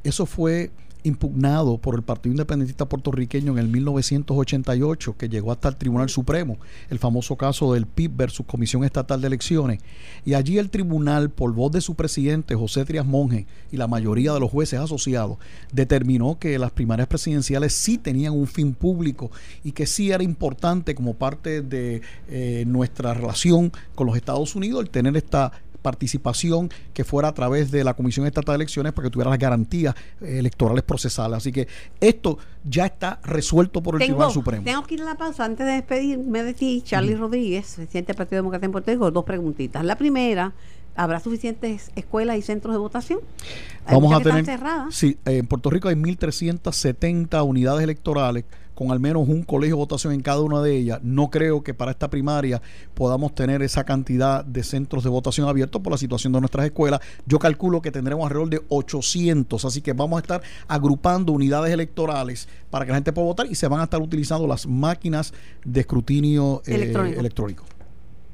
Eso 0.03 0.25
fue 0.25 0.71
impugnado 1.03 1.77
por 1.77 1.95
el 1.95 2.01
Partido 2.01 2.31
Independentista 2.33 2.85
Puertorriqueño 2.85 3.51
en 3.53 3.57
el 3.59 3.67
1988, 3.67 5.15
que 5.17 5.29
llegó 5.29 5.51
hasta 5.51 5.69
el 5.69 5.75
Tribunal 5.75 6.09
Supremo, 6.09 6.57
el 6.89 6.99
famoso 6.99 7.35
caso 7.35 7.73
del 7.73 7.85
PIB 7.85 8.11
versus 8.15 8.45
Comisión 8.45 8.83
Estatal 8.83 9.21
de 9.21 9.27
Elecciones. 9.27 9.79
Y 10.25 10.33
allí 10.33 10.57
el 10.57 10.69
tribunal, 10.69 11.29
por 11.29 11.53
voz 11.53 11.71
de 11.71 11.81
su 11.81 11.95
presidente, 11.95 12.55
José 12.55 12.85
Trias 12.85 13.05
Monge, 13.05 13.45
y 13.71 13.77
la 13.77 13.87
mayoría 13.87 14.33
de 14.33 14.39
los 14.39 14.51
jueces 14.51 14.79
asociados, 14.79 15.37
determinó 15.71 16.39
que 16.39 16.57
las 16.57 16.71
primarias 16.71 17.07
presidenciales 17.07 17.73
sí 17.73 17.97
tenían 17.97 18.33
un 18.33 18.47
fin 18.47 18.73
público 18.73 19.31
y 19.63 19.73
que 19.73 19.85
sí 19.85 20.11
era 20.11 20.23
importante 20.23 20.95
como 20.95 21.15
parte 21.15 21.61
de 21.61 22.01
eh, 22.29 22.63
nuestra 22.67 23.13
relación 23.13 23.71
con 23.95 24.07
los 24.07 24.15
Estados 24.15 24.55
Unidos 24.55 24.81
el 24.81 24.89
tener 24.89 25.17
esta 25.17 25.51
participación 25.83 26.71
que 26.93 27.03
fuera 27.03 27.27
a 27.27 27.33
través 27.33 27.69
de 27.69 27.83
la 27.83 27.93
Comisión 27.93 28.25
Estatal 28.25 28.53
de 28.53 28.63
Elecciones 28.63 28.93
para 28.93 29.07
que 29.07 29.11
tuviera 29.11 29.29
las 29.29 29.37
garantías 29.37 29.93
eh, 30.21 30.39
electorales 30.39 30.83
procesales. 30.83 31.37
Así 31.37 31.51
que 31.51 31.67
esto 31.99 32.39
ya 32.63 32.87
está 32.87 33.19
resuelto 33.23 33.83
por 33.83 33.95
el 33.95 34.07
Tribunal 34.07 34.31
Supremo. 34.31 34.63
Tengo 34.63 34.83
que 34.83 34.95
ir 34.95 35.01
a 35.01 35.05
la 35.05 35.15
pausa 35.15 35.45
antes 35.45 35.67
de 35.67 35.73
despedirme 35.73 36.43
de 36.43 36.55
ti, 36.55 36.81
Charlie 36.83 37.15
Rodríguez, 37.15 37.75
presidente 37.75 38.13
del 38.13 38.17
Partido 38.17 38.37
Demócrata 38.39 38.65
en 38.65 38.71
Puerto 38.71 38.91
Rico, 38.91 39.11
dos 39.11 39.25
preguntitas. 39.25 39.85
La 39.85 39.95
primera, 39.95 40.53
¿Habrá 40.95 41.19
suficientes 41.19 41.91
escuelas 41.95 42.37
y 42.37 42.43
centros 42.43 42.75
de 42.75 42.77
votación? 42.77 43.19
Vamos 43.89 44.13
a 44.13 44.19
tener. 44.19 44.45
Sí, 44.91 45.17
en 45.25 45.47
Puerto 45.47 45.71
Rico 45.71 45.87
hay 45.87 45.95
1.370 45.95 47.43
unidades 47.43 47.83
electorales 47.83 48.45
con 48.75 48.91
al 48.91 48.99
menos 48.99 49.27
un 49.27 49.43
colegio 49.43 49.75
de 49.75 49.79
votación 49.79 50.13
en 50.13 50.21
cada 50.21 50.41
una 50.41 50.61
de 50.61 50.75
ellas. 50.75 50.99
No 51.03 51.29
creo 51.29 51.63
que 51.63 51.73
para 51.73 51.91
esta 51.91 52.09
primaria 52.09 52.61
podamos 52.93 53.35
tener 53.35 53.61
esa 53.61 53.83
cantidad 53.83 54.43
de 54.43 54.63
centros 54.63 55.03
de 55.03 55.09
votación 55.09 55.47
abiertos 55.47 55.81
por 55.81 55.91
la 55.91 55.97
situación 55.97 56.33
de 56.33 56.39
nuestras 56.39 56.65
escuelas. 56.65 56.99
Yo 57.25 57.39
calculo 57.39 57.81
que 57.81 57.91
tendremos 57.91 58.25
alrededor 58.25 58.49
de 58.49 58.61
800, 58.69 59.65
así 59.65 59.81
que 59.81 59.93
vamos 59.93 60.17
a 60.17 60.21
estar 60.21 60.41
agrupando 60.67 61.33
unidades 61.33 61.73
electorales 61.73 62.47
para 62.69 62.85
que 62.85 62.91
la 62.91 62.97
gente 62.97 63.13
pueda 63.13 63.27
votar 63.27 63.47
y 63.47 63.55
se 63.55 63.67
van 63.67 63.79
a 63.81 63.83
estar 63.83 64.01
utilizando 64.01 64.47
las 64.47 64.67
máquinas 64.67 65.33
de 65.63 65.81
escrutinio 65.81 66.61
eh, 66.65 66.75
electrónico. 67.17 67.65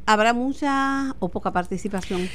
¿Habrá 0.06 0.34
mucha 0.34 1.16
o 1.20 1.30
poca 1.30 1.52
participación? 1.52 2.28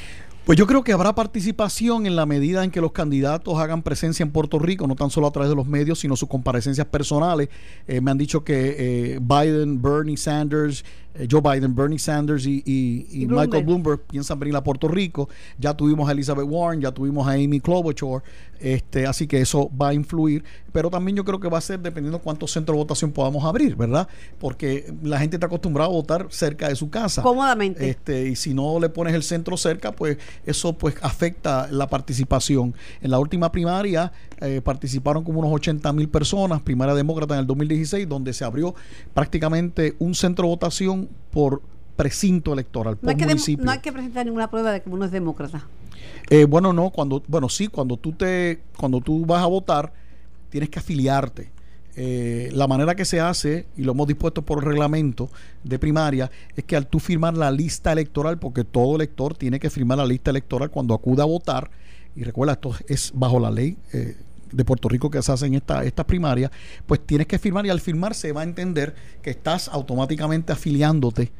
Pues 0.45 0.59
yo 0.59 0.67
creo 0.67 0.83
que 0.83 0.93
habrá 0.93 1.15
participación 1.15 2.05
en 2.05 2.15
la 2.15 2.27
medida 2.27 2.63
en 2.63 2.69
que 2.69 2.79
los 2.79 2.91
candidatos 2.91 3.57
hagan 3.57 3.81
presencia 3.81 4.21
en 4.21 4.31
Puerto 4.31 4.59
Rico, 4.59 4.85
no 4.85 4.95
tan 4.95 5.09
solo 5.09 5.25
a 5.25 5.31
través 5.31 5.49
de 5.49 5.55
los 5.55 5.65
medios, 5.65 6.01
sino 6.01 6.15
sus 6.15 6.29
comparecencias 6.29 6.85
personales. 6.85 7.49
Eh, 7.87 7.99
me 7.99 8.11
han 8.11 8.19
dicho 8.19 8.43
que 8.43 8.75
eh, 8.77 9.19
Biden, 9.19 9.81
Bernie 9.81 10.17
Sanders, 10.17 10.85
Joe 11.29 11.41
Biden, 11.41 11.75
Bernie 11.75 11.99
Sanders 11.99 12.45
y, 12.45 13.27
Michael 13.29 13.63
Bloomberg 13.63 14.01
piensan 14.01 14.39
venir 14.39 14.55
a 14.55 14.63
Puerto 14.63 14.87
Rico. 14.87 15.29
Ya 15.57 15.73
tuvimos 15.73 16.07
a 16.09 16.11
Elizabeth 16.11 16.45
Warren, 16.47 16.81
ya 16.81 16.91
tuvimos 16.91 17.27
a 17.27 17.31
Amy 17.31 17.59
Klobuchar, 17.59 18.23
este, 18.59 19.05
así 19.05 19.27
que 19.27 19.41
eso 19.41 19.69
va 19.79 19.89
a 19.89 19.93
influir. 19.93 20.43
Pero 20.71 20.89
también 20.89 21.15
yo 21.15 21.23
creo 21.23 21.39
que 21.39 21.47
va 21.47 21.57
a 21.57 21.61
ser 21.61 21.79
dependiendo 21.79 22.19
cuántos 22.19 22.51
centros 22.51 22.75
de 22.75 22.79
votación 22.79 23.11
podamos 23.11 23.43
abrir, 23.45 23.75
¿verdad? 23.75 24.07
Porque 24.39 24.93
la 25.03 25.19
gente 25.19 25.37
está 25.37 25.47
acostumbrada 25.47 25.89
a 25.89 25.93
votar 25.93 26.27
cerca 26.29 26.67
de 26.67 26.75
su 26.75 26.89
casa. 26.89 27.21
Cómodamente. 27.21 27.89
Este, 27.89 28.27
y 28.27 28.35
si 28.35 28.53
no 28.53 28.79
le 28.79 28.89
pones 28.89 29.13
el 29.13 29.23
centro 29.23 29.55
cerca, 29.55 29.93
pues 29.93 30.17
eso 30.45 30.77
pues 30.77 30.95
afecta 31.01 31.67
la 31.71 31.87
participación. 31.87 32.75
En 33.01 33.11
la 33.11 33.19
última 33.19 33.51
primaria 33.51 34.11
eh, 34.41 34.61
participaron 34.61 35.23
como 35.23 35.39
unos 35.39 35.53
80 35.53 35.93
mil 35.93 36.09
personas, 36.09 36.61
primaria 36.61 36.93
demócrata 36.93 37.35
en 37.35 37.41
el 37.41 37.47
2016, 37.47 38.07
donde 38.09 38.33
se 38.33 38.43
abrió 38.43 38.75
prácticamente 39.13 39.95
un 39.99 40.13
centro 40.13 40.43
de 40.43 40.49
votación 40.49 41.04
por 41.31 41.61
precinto 41.95 42.53
electoral, 42.53 42.97
por 42.97 43.15
no 43.15 43.25
municipio. 43.25 43.63
no 43.63 43.71
hay 43.71 43.79
que 43.79 43.91
presentar 43.91 44.25
ninguna 44.25 44.49
prueba 44.49 44.71
de 44.71 44.81
que 44.81 44.89
uno 44.89 45.05
es 45.05 45.11
demócrata. 45.11 45.65
Eh, 46.29 46.45
bueno, 46.45 46.73
no, 46.73 46.89
cuando, 46.89 47.23
bueno, 47.27 47.49
sí, 47.49 47.67
cuando 47.67 47.97
tú 47.97 48.11
te, 48.13 48.61
cuando 48.77 48.99
tú 49.01 49.25
vas 49.25 49.43
a 49.43 49.47
votar, 49.47 49.93
tienes 50.49 50.69
que 50.69 50.79
afiliarte. 50.79 51.51
Eh, 51.97 52.49
la 52.53 52.67
manera 52.67 52.93
que 52.93 53.05
se 53.05 53.21
hace, 53.21 53.67
y 53.77 53.83
lo 53.83 53.93
hemos 53.93 54.07
dispuesto 54.07 54.41
por 54.41 54.59
el 54.59 54.65
reglamento 54.65 55.29
de 55.63 55.79
primaria, 55.79 56.29
es 56.55 56.65
que 56.65 56.75
al 56.75 56.87
tú 56.87 56.99
firmar 56.99 57.37
la 57.37 57.49
lista 57.51 57.93
electoral, 57.93 58.37
porque 58.37 58.65
todo 58.65 58.95
elector 58.95 59.35
tiene 59.35 59.59
que 59.59 59.69
firmar 59.69 59.99
la 59.99 60.05
lista 60.05 60.31
electoral 60.31 60.69
cuando 60.69 60.93
acuda 60.93 61.23
a 61.23 61.27
votar, 61.27 61.69
y 62.15 62.23
recuerda, 62.23 62.53
esto 62.53 62.75
es 62.87 63.11
bajo 63.13 63.39
la 63.39 63.51
ley 63.51 63.77
eh, 63.93 64.17
de 64.55 64.65
Puerto 64.65 64.89
Rico 64.89 65.09
que 65.09 65.21
se 65.21 65.31
hacen 65.31 65.53
esta, 65.53 65.83
estas 65.83 66.05
primarias, 66.05 66.51
pues 66.85 67.05
tienes 67.05 67.27
que 67.27 67.39
firmar 67.39 67.65
y 67.65 67.69
al 67.69 67.81
firmar 67.81 68.15
se 68.15 68.31
va 68.31 68.41
a 68.41 68.43
entender 68.43 68.95
que 69.21 69.29
estás 69.29 69.67
automáticamente 69.67 70.53
afiliándote 70.53 71.31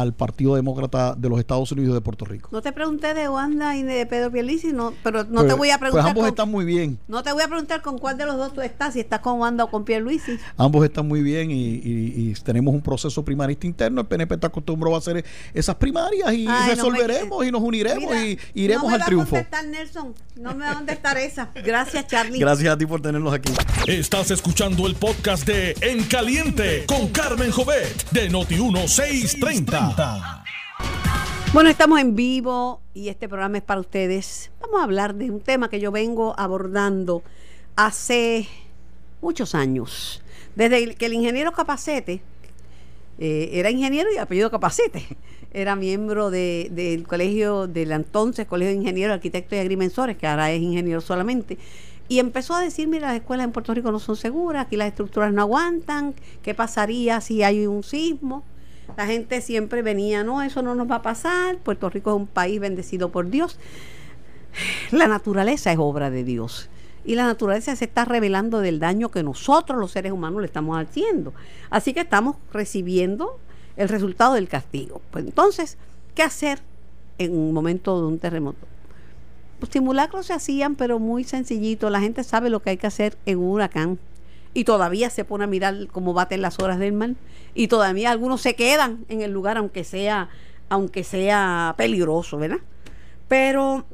al 0.00 0.14
Partido 0.14 0.54
Demócrata 0.54 1.14
de 1.14 1.28
los 1.28 1.38
Estados 1.38 1.72
Unidos 1.72 1.94
de 1.94 2.00
Puerto 2.00 2.24
Rico. 2.24 2.48
No 2.52 2.62
te 2.62 2.72
pregunté 2.72 3.14
de 3.14 3.28
Wanda 3.28 3.76
y 3.76 3.82
de 3.82 4.06
Pedro 4.06 4.30
Pierluisi, 4.30 4.72
no, 4.72 4.92
pero 5.02 5.24
no 5.24 5.42
te 5.42 5.48
pues, 5.48 5.58
voy 5.58 5.70
a 5.70 5.78
pues 5.78 5.90
preguntar. 5.90 6.10
ambos 6.10 6.28
están 6.28 6.50
muy 6.50 6.64
bien. 6.64 6.98
No 7.08 7.22
te 7.22 7.32
voy 7.32 7.42
a 7.42 7.48
preguntar 7.48 7.82
con 7.82 7.98
cuál 7.98 8.16
de 8.16 8.26
los 8.26 8.36
dos 8.36 8.52
tú 8.52 8.60
estás, 8.60 8.94
si 8.94 9.00
estás 9.00 9.20
con 9.20 9.40
Wanda 9.40 9.64
o 9.64 9.70
con 9.70 9.84
Pierluisi. 9.84 10.38
Ambos 10.56 10.84
están 10.84 11.06
muy 11.06 11.22
bien 11.22 11.50
y, 11.50 12.34
tenemos 12.44 12.72
un 12.74 12.80
proceso 12.80 13.24
primarista 13.24 13.66
interno. 13.66 14.00
El 14.00 14.06
PNP 14.06 14.34
está 14.34 14.46
acostumbrado 14.46 14.94
a 14.94 14.98
hacer 14.98 15.24
esas 15.52 15.74
primarias 15.76 16.32
y 16.32 16.46
resolveremos 16.46 17.44
y 17.44 17.50
nos 17.50 17.62
uniremos 17.62 18.14
y 18.14 18.38
iremos 18.54 18.92
al 18.92 19.04
triunfo. 19.04 19.36
No 19.36 19.42
me 19.42 19.48
va 19.50 19.58
a 19.58 19.62
Nelson. 19.62 20.14
No 20.36 20.54
me 20.54 20.64
va 20.64 20.70
a 20.70 20.74
contestar 20.74 21.18
esa. 21.18 21.50
Gracias, 21.54 22.06
Charlie. 22.06 22.38
Gracias 22.38 22.72
a 22.72 22.78
ti 22.78 22.86
por 22.86 23.00
tenerlos 23.00 23.32
aquí. 23.32 23.52
Estás 23.86 24.30
escuchando 24.30 24.86
el 24.86 24.94
podcast 24.94 25.46
de 25.46 25.74
En 25.80 26.04
Caliente 26.04 26.84
con 26.86 27.08
Carmen 27.08 27.50
Jovet 27.50 28.10
de 28.10 28.28
Noti 28.28 28.54
1630. 28.54 29.87
Bueno, 31.52 31.70
estamos 31.70 31.98
en 32.00 32.14
vivo 32.14 32.80
y 32.94 33.08
este 33.08 33.28
programa 33.28 33.58
es 33.58 33.64
para 33.64 33.80
ustedes. 33.80 34.50
Vamos 34.60 34.80
a 34.80 34.84
hablar 34.84 35.14
de 35.14 35.30
un 35.30 35.40
tema 35.40 35.70
que 35.70 35.80
yo 35.80 35.90
vengo 35.90 36.34
abordando 36.38 37.22
hace 37.74 38.46
muchos 39.22 39.54
años. 39.54 40.22
Desde 40.56 40.94
que 40.94 41.06
el 41.06 41.14
ingeniero 41.14 41.52
Capacete, 41.52 42.20
eh, 43.18 43.50
era 43.52 43.70
ingeniero 43.70 44.10
y 44.12 44.18
apellido 44.18 44.50
Capacete, 44.50 45.06
era 45.52 45.74
miembro 45.74 46.30
del 46.30 47.06
colegio, 47.06 47.66
del 47.66 47.92
entonces 47.92 48.46
Colegio 48.46 48.72
de 48.72 48.80
Ingenieros, 48.80 49.14
Arquitectos 49.14 49.56
y 49.56 49.60
Agrimensores, 49.60 50.16
que 50.16 50.26
ahora 50.26 50.52
es 50.52 50.60
ingeniero 50.60 51.00
solamente. 51.00 51.56
Y 52.08 52.18
empezó 52.18 52.54
a 52.54 52.60
decir, 52.60 52.88
mira, 52.88 53.08
las 53.08 53.16
escuelas 53.16 53.44
en 53.44 53.52
Puerto 53.52 53.72
Rico 53.74 53.90
no 53.90 53.98
son 53.98 54.16
seguras, 54.16 54.66
aquí 54.66 54.76
las 54.76 54.88
estructuras 54.88 55.32
no 55.32 55.42
aguantan, 55.42 56.14
¿qué 56.42 56.54
pasaría 56.54 57.20
si 57.20 57.42
hay 57.42 57.66
un 57.66 57.82
sismo? 57.82 58.44
La 58.96 59.06
gente 59.06 59.40
siempre 59.40 59.82
venía, 59.82 60.24
no, 60.24 60.42
eso 60.42 60.62
no 60.62 60.74
nos 60.74 60.90
va 60.90 60.96
a 60.96 61.02
pasar, 61.02 61.58
Puerto 61.58 61.88
Rico 61.88 62.10
es 62.10 62.16
un 62.16 62.26
país 62.26 62.58
bendecido 62.60 63.10
por 63.10 63.30
Dios. 63.30 63.58
La 64.90 65.06
naturaleza 65.06 65.70
es 65.72 65.78
obra 65.78 66.10
de 66.10 66.24
Dios 66.24 66.68
y 67.04 67.14
la 67.14 67.24
naturaleza 67.24 67.74
se 67.74 67.86
está 67.86 68.04
revelando 68.04 68.60
del 68.60 68.80
daño 68.80 69.10
que 69.10 69.22
nosotros 69.22 69.78
los 69.78 69.92
seres 69.92 70.12
humanos 70.12 70.40
le 70.40 70.46
estamos 70.46 70.76
haciendo. 70.78 71.32
Así 71.70 71.94
que 71.94 72.00
estamos 72.00 72.36
recibiendo 72.52 73.38
el 73.76 73.88
resultado 73.88 74.34
del 74.34 74.48
castigo. 74.48 75.00
Pues 75.10 75.24
entonces, 75.24 75.78
¿qué 76.14 76.22
hacer 76.22 76.60
en 77.16 77.34
un 77.34 77.54
momento 77.54 77.98
de 78.00 78.08
un 78.08 78.18
terremoto? 78.18 78.66
Los 79.60 79.70
simulacros 79.70 80.26
se 80.26 80.34
hacían, 80.34 80.74
pero 80.74 80.98
muy 80.98 81.24
sencillito. 81.24 81.88
La 81.88 82.00
gente 82.00 82.24
sabe 82.24 82.50
lo 82.50 82.60
que 82.60 82.70
hay 82.70 82.76
que 82.76 82.86
hacer 82.86 83.16
en 83.24 83.38
un 83.38 83.52
huracán 83.52 83.98
y 84.58 84.64
todavía 84.64 85.08
se 85.08 85.24
pone 85.24 85.44
a 85.44 85.46
mirar 85.46 85.86
cómo 85.92 86.14
baten 86.14 86.42
las 86.42 86.58
horas 86.58 86.80
del 86.80 86.92
mar 86.92 87.10
y 87.54 87.68
todavía 87.68 88.10
algunos 88.10 88.40
se 88.40 88.56
quedan 88.56 89.04
en 89.08 89.20
el 89.20 89.30
lugar 89.30 89.56
aunque 89.56 89.84
sea 89.84 90.30
aunque 90.68 91.04
sea 91.04 91.76
peligroso, 91.78 92.38
¿verdad? 92.38 92.58
Pero 93.28 93.86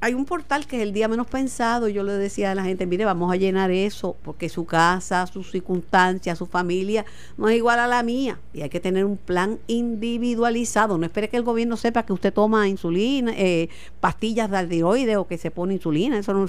hay 0.00 0.14
un 0.14 0.24
portal 0.24 0.68
que 0.68 0.76
es 0.76 0.82
el 0.82 0.92
día 0.92 1.08
menos 1.08 1.26
pensado. 1.26 1.88
Yo 1.88 2.04
le 2.04 2.12
decía 2.12 2.52
a 2.52 2.54
la 2.54 2.62
gente, 2.62 2.86
mire, 2.86 3.04
vamos 3.04 3.32
a 3.32 3.36
llenar 3.36 3.72
eso, 3.72 4.16
porque 4.22 4.48
su 4.48 4.64
casa, 4.66 5.26
sus 5.26 5.50
circunstancias, 5.50 6.38
su 6.38 6.46
familia 6.46 7.04
no 7.36 7.48
es 7.48 7.56
igual 7.56 7.80
a 7.80 7.88
la 7.88 8.02
mía. 8.04 8.38
Y 8.52 8.62
hay 8.62 8.70
que 8.70 8.80
tener 8.80 9.04
un 9.04 9.16
plan 9.16 9.58
individualizado. 9.66 10.96
No 10.96 11.06
espere 11.06 11.28
que 11.28 11.36
el 11.36 11.42
gobierno 11.42 11.76
sepa 11.76 12.04
que 12.04 12.12
usted 12.12 12.32
toma 12.32 12.68
insulina, 12.68 13.32
eh, 13.36 13.68
pastillas 14.00 14.50
de 14.50 14.66
tiroides 14.66 15.16
o 15.16 15.26
que 15.26 15.38
se 15.38 15.50
pone 15.50 15.74
insulina. 15.74 16.18
Eso 16.18 16.32
no 16.32 16.46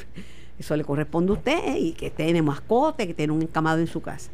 eso 0.60 0.76
le 0.76 0.84
corresponde 0.84 1.32
a 1.32 1.36
usted 1.36 1.76
y 1.78 1.92
que 1.94 2.10
tiene 2.10 2.42
mascote, 2.42 3.08
que 3.08 3.14
tiene 3.14 3.34
un 3.34 3.42
encamado 3.42 3.80
en 3.80 3.88
su 3.88 4.02
casa. 4.02 4.30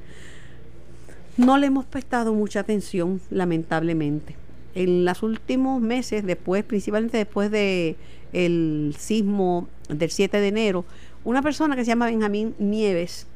No 1.37 1.57
le 1.57 1.67
hemos 1.67 1.85
prestado 1.85 2.33
mucha 2.33 2.59
atención, 2.59 3.21
lamentablemente. 3.29 4.35
En 4.75 5.05
los 5.05 5.23
últimos 5.23 5.81
meses, 5.81 6.25
después, 6.25 6.63
principalmente 6.63 7.17
después 7.17 7.49
de 7.51 7.95
el 8.33 8.95
sismo 8.97 9.67
del 9.89 10.09
7 10.09 10.39
de 10.39 10.47
enero, 10.47 10.85
una 11.23 11.41
persona 11.41 11.75
que 11.75 11.83
se 11.83 11.89
llama 11.89 12.05
Benjamín 12.05 12.55
Nieves, 12.59 13.27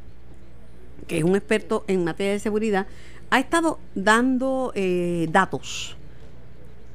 que 1.08 1.18
es 1.18 1.24
un 1.24 1.36
experto 1.36 1.84
en 1.88 2.04
materia 2.04 2.34
de 2.34 2.40
seguridad, 2.40 2.88
ha 3.30 3.40
estado 3.40 3.80
dando 3.96 4.72
eh, 4.76 5.28
datos 5.32 5.98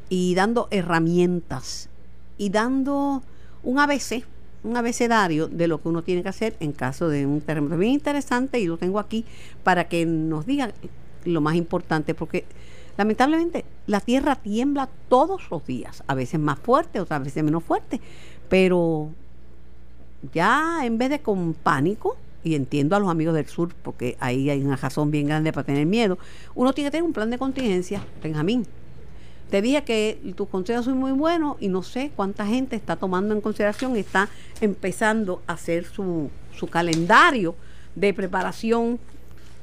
y 0.09 0.35
dando 0.35 0.69
herramientas 0.71 1.89
y 2.39 2.51
dando 2.51 3.23
un 3.63 3.79
ABC 3.79 4.25
un 4.63 4.77
abecedario 4.77 5.49
de 5.49 5.69
lo 5.69 5.81
que 5.81 5.89
uno 5.89 6.03
tiene 6.03 6.23
que 6.23 6.29
hacer 6.29 6.57
en 6.61 6.73
caso 6.73 7.09
de 7.09 7.27
un 7.27 7.41
terremoto. 7.41 7.77
Bien 7.77 7.93
interesante 7.93 8.61
y 8.61 8.67
lo 8.67 8.77
tengo 8.77 8.99
aquí 8.99 9.25
para 9.65 9.89
que 9.89 10.07
nos 10.07 10.47
diga 10.47 10.73
lo 11.25 11.41
más 11.41 11.55
importante, 11.55 12.15
porque 12.15 12.45
lamentablemente 12.97 13.65
la 13.87 14.01
tierra 14.01 14.37
tiembla 14.37 14.89
todos 15.09 15.51
los 15.51 15.67
días, 15.67 16.03
a 16.07 16.15
veces 16.15 16.41
más 16.41 16.59
fuerte, 16.59 17.01
otras 17.01 17.23
veces 17.23 17.43
menos 17.43 17.65
fuerte, 17.65 18.01
pero 18.49 19.11
ya 20.33 20.85
en 20.85 20.99
vez 20.99 21.11
de 21.11 21.21
con 21.21 21.55
pánico, 21.55 22.17
y 22.43 22.55
entiendo 22.55 22.97
a 22.97 23.01
los 23.01 23.11
amigos 23.11 23.35
del 23.35 23.47
sur, 23.47 23.75
porque 23.83 24.17
ahí 24.19 24.49
hay 24.49 24.63
una 24.63 24.77
razón 24.77 25.11
bien 25.11 25.27
grande 25.27 25.53
para 25.53 25.65
tener 25.65 25.87
miedo, 25.87 26.19
uno 26.55 26.73
tiene 26.73 26.89
que 26.89 26.93
tener 26.93 27.05
un 27.05 27.13
plan 27.13 27.31
de 27.31 27.39
contingencia, 27.39 28.03
Benjamín. 28.23 28.67
Te 29.51 29.61
dije 29.61 29.83
que 29.83 30.19
tus 30.37 30.49
consejos 30.49 30.85
son 30.85 30.97
muy 30.99 31.13
buenos 31.13 31.57
y 31.61 31.69
no 31.69 31.83
sé 31.83 32.13
cuánta 32.15 32.47
gente 32.47 32.77
está 32.77 32.95
tomando 32.97 33.35
en 33.35 33.41
consideración, 33.41 33.97
está 33.97 34.29
empezando 34.61 35.43
a 35.49 35.55
hacer 35.55 35.85
su, 35.85 36.31
su 36.57 36.69
calendario 36.69 37.57
de 37.97 38.15
preparación 38.15 39.01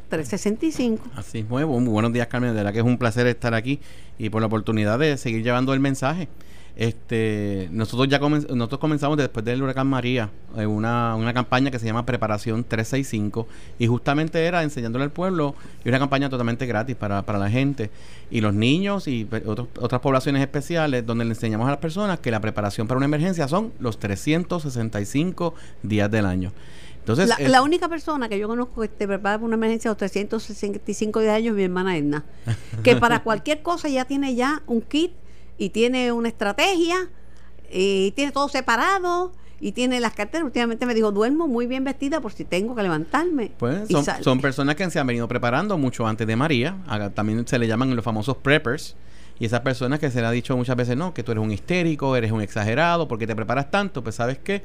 365. 0.10 1.04
Así 1.16 1.40
es, 1.40 1.48
muy 1.48 1.64
buenos 1.64 2.12
días 2.12 2.28
Carmen, 2.28 2.52
de 2.52 2.58
verdad 2.58 2.74
que 2.74 2.80
es 2.80 2.86
un 2.86 2.98
placer 2.98 3.28
estar 3.28 3.54
aquí 3.54 3.80
y 4.18 4.30
por 4.30 4.42
la 4.42 4.48
oportunidad 4.48 5.00
de 5.00 5.18
seguir 5.18 5.44
llevando 5.44 5.74
el 5.74 5.80
mensaje. 5.80 6.28
Este, 6.78 7.70
nosotros 7.72 8.08
ya 8.08 8.20
nosotros 8.20 8.80
comenzamos 8.80 9.18
después 9.18 9.44
del 9.44 9.64
huracán 9.64 9.88
María 9.88 10.30
eh, 10.56 10.68
una, 10.68 11.16
una 11.16 11.34
campaña 11.34 11.72
que 11.72 11.80
se 11.80 11.88
llama 11.88 12.06
Preparación 12.06 12.64
365 12.64 13.48
y 13.80 13.88
justamente 13.88 14.46
era 14.46 14.62
enseñándole 14.62 15.06
al 15.06 15.10
pueblo 15.10 15.56
y 15.84 15.90
una 15.90 15.98
campaña 15.98 16.30
totalmente 16.30 16.68
gratis 16.68 16.96
para, 16.96 17.24
para 17.24 17.40
la 17.40 17.50
gente 17.50 17.90
y 18.30 18.42
los 18.42 18.54
niños 18.54 19.08
y 19.08 19.28
otras 19.80 20.02
poblaciones 20.02 20.40
especiales 20.40 21.04
donde 21.04 21.26
le 21.26 21.32
enseñamos 21.32 21.66
a 21.66 21.72
las 21.72 21.80
personas 21.80 22.20
que 22.20 22.30
la 22.30 22.42
preparación 22.42 22.88
para 22.88 22.98
una 22.98 23.06
emergencia 23.08 23.48
son 23.48 23.74
los 23.80 23.98
365 23.98 25.56
días 25.82 26.12
del 26.12 26.28
año. 26.28 26.54
Entonces, 27.00 27.28
la, 27.28 27.40
la, 27.40 27.64
única 27.64 27.90
persona 27.90 28.30
que 28.30 28.38
yo 28.38 28.48
conozco 28.48 28.82
que 28.82 28.88
te 28.88 29.08
prepara 29.08 29.38
para 29.38 29.46
una 29.48 29.56
emergencia 29.56 29.90
a 29.90 29.94
los 29.94 29.98
365 29.98 31.22
días 31.22 31.32
de 31.32 31.38
años 31.38 31.52
es 31.52 31.56
mi 31.56 31.64
hermana 31.64 31.98
Edna, 31.98 32.24
que 32.84 32.98
para 32.98 33.24
cualquier 33.24 33.64
cosa 33.64 33.90
ya 33.90 34.06
tiene 34.06 34.36
ya 34.36 34.62
un 34.68 34.82
kit 34.82 35.14
y 35.58 35.70
tiene 35.70 36.12
una 36.12 36.28
estrategia 36.30 37.10
y 37.72 38.12
tiene 38.12 38.32
todo 38.32 38.50
separado 38.50 39.32
y 39.60 39.72
tiene 39.72 40.00
las 40.00 40.14
carteras. 40.14 40.46
Últimamente 40.46 40.86
me 40.86 40.94
dijo, 40.94 41.12
duermo 41.12 41.48
muy 41.48 41.68
bien 41.68 41.84
vestida 41.84 42.22
por 42.22 42.32
si 42.32 42.46
tengo 42.46 42.76
que 42.76 42.84
levantarme. 42.84 43.52
Pues 43.58 43.88
son, 44.22 44.40
personas 44.40 44.76
que 44.76 44.90
se 44.90 45.00
han 45.00 45.08
venido 45.08 45.28
preparando 45.28 45.78
mucho 45.78 46.08
antes 46.08 46.28
de 46.28 46.36
María. 46.36 46.78
También 47.16 47.48
se 47.48 47.58
le 47.60 47.68
llaman 47.68 47.96
los 47.96 48.06
famosos 48.06 48.38
preppers. 48.38 48.96
Y 49.40 49.46
esas 49.46 49.62
personas 49.62 50.00
que 50.00 50.10
se 50.10 50.20
le 50.20 50.28
ha 50.28 50.32
dicho 50.32 50.58
muchas 50.58 50.76
veces, 50.76 50.98
no, 50.98 51.14
que 51.14 51.22
tú 51.22 51.32
eres 51.32 51.44
un 51.44 51.52
histérico, 51.52 52.16
eres 52.16 52.32
un 52.32 52.42
exagerado, 52.42 53.08
porque 53.08 53.28
te 53.28 53.36
preparas 53.36 53.70
tanto, 53.70 54.04
pues 54.04 54.16
sabes 54.16 54.40
que 54.40 54.64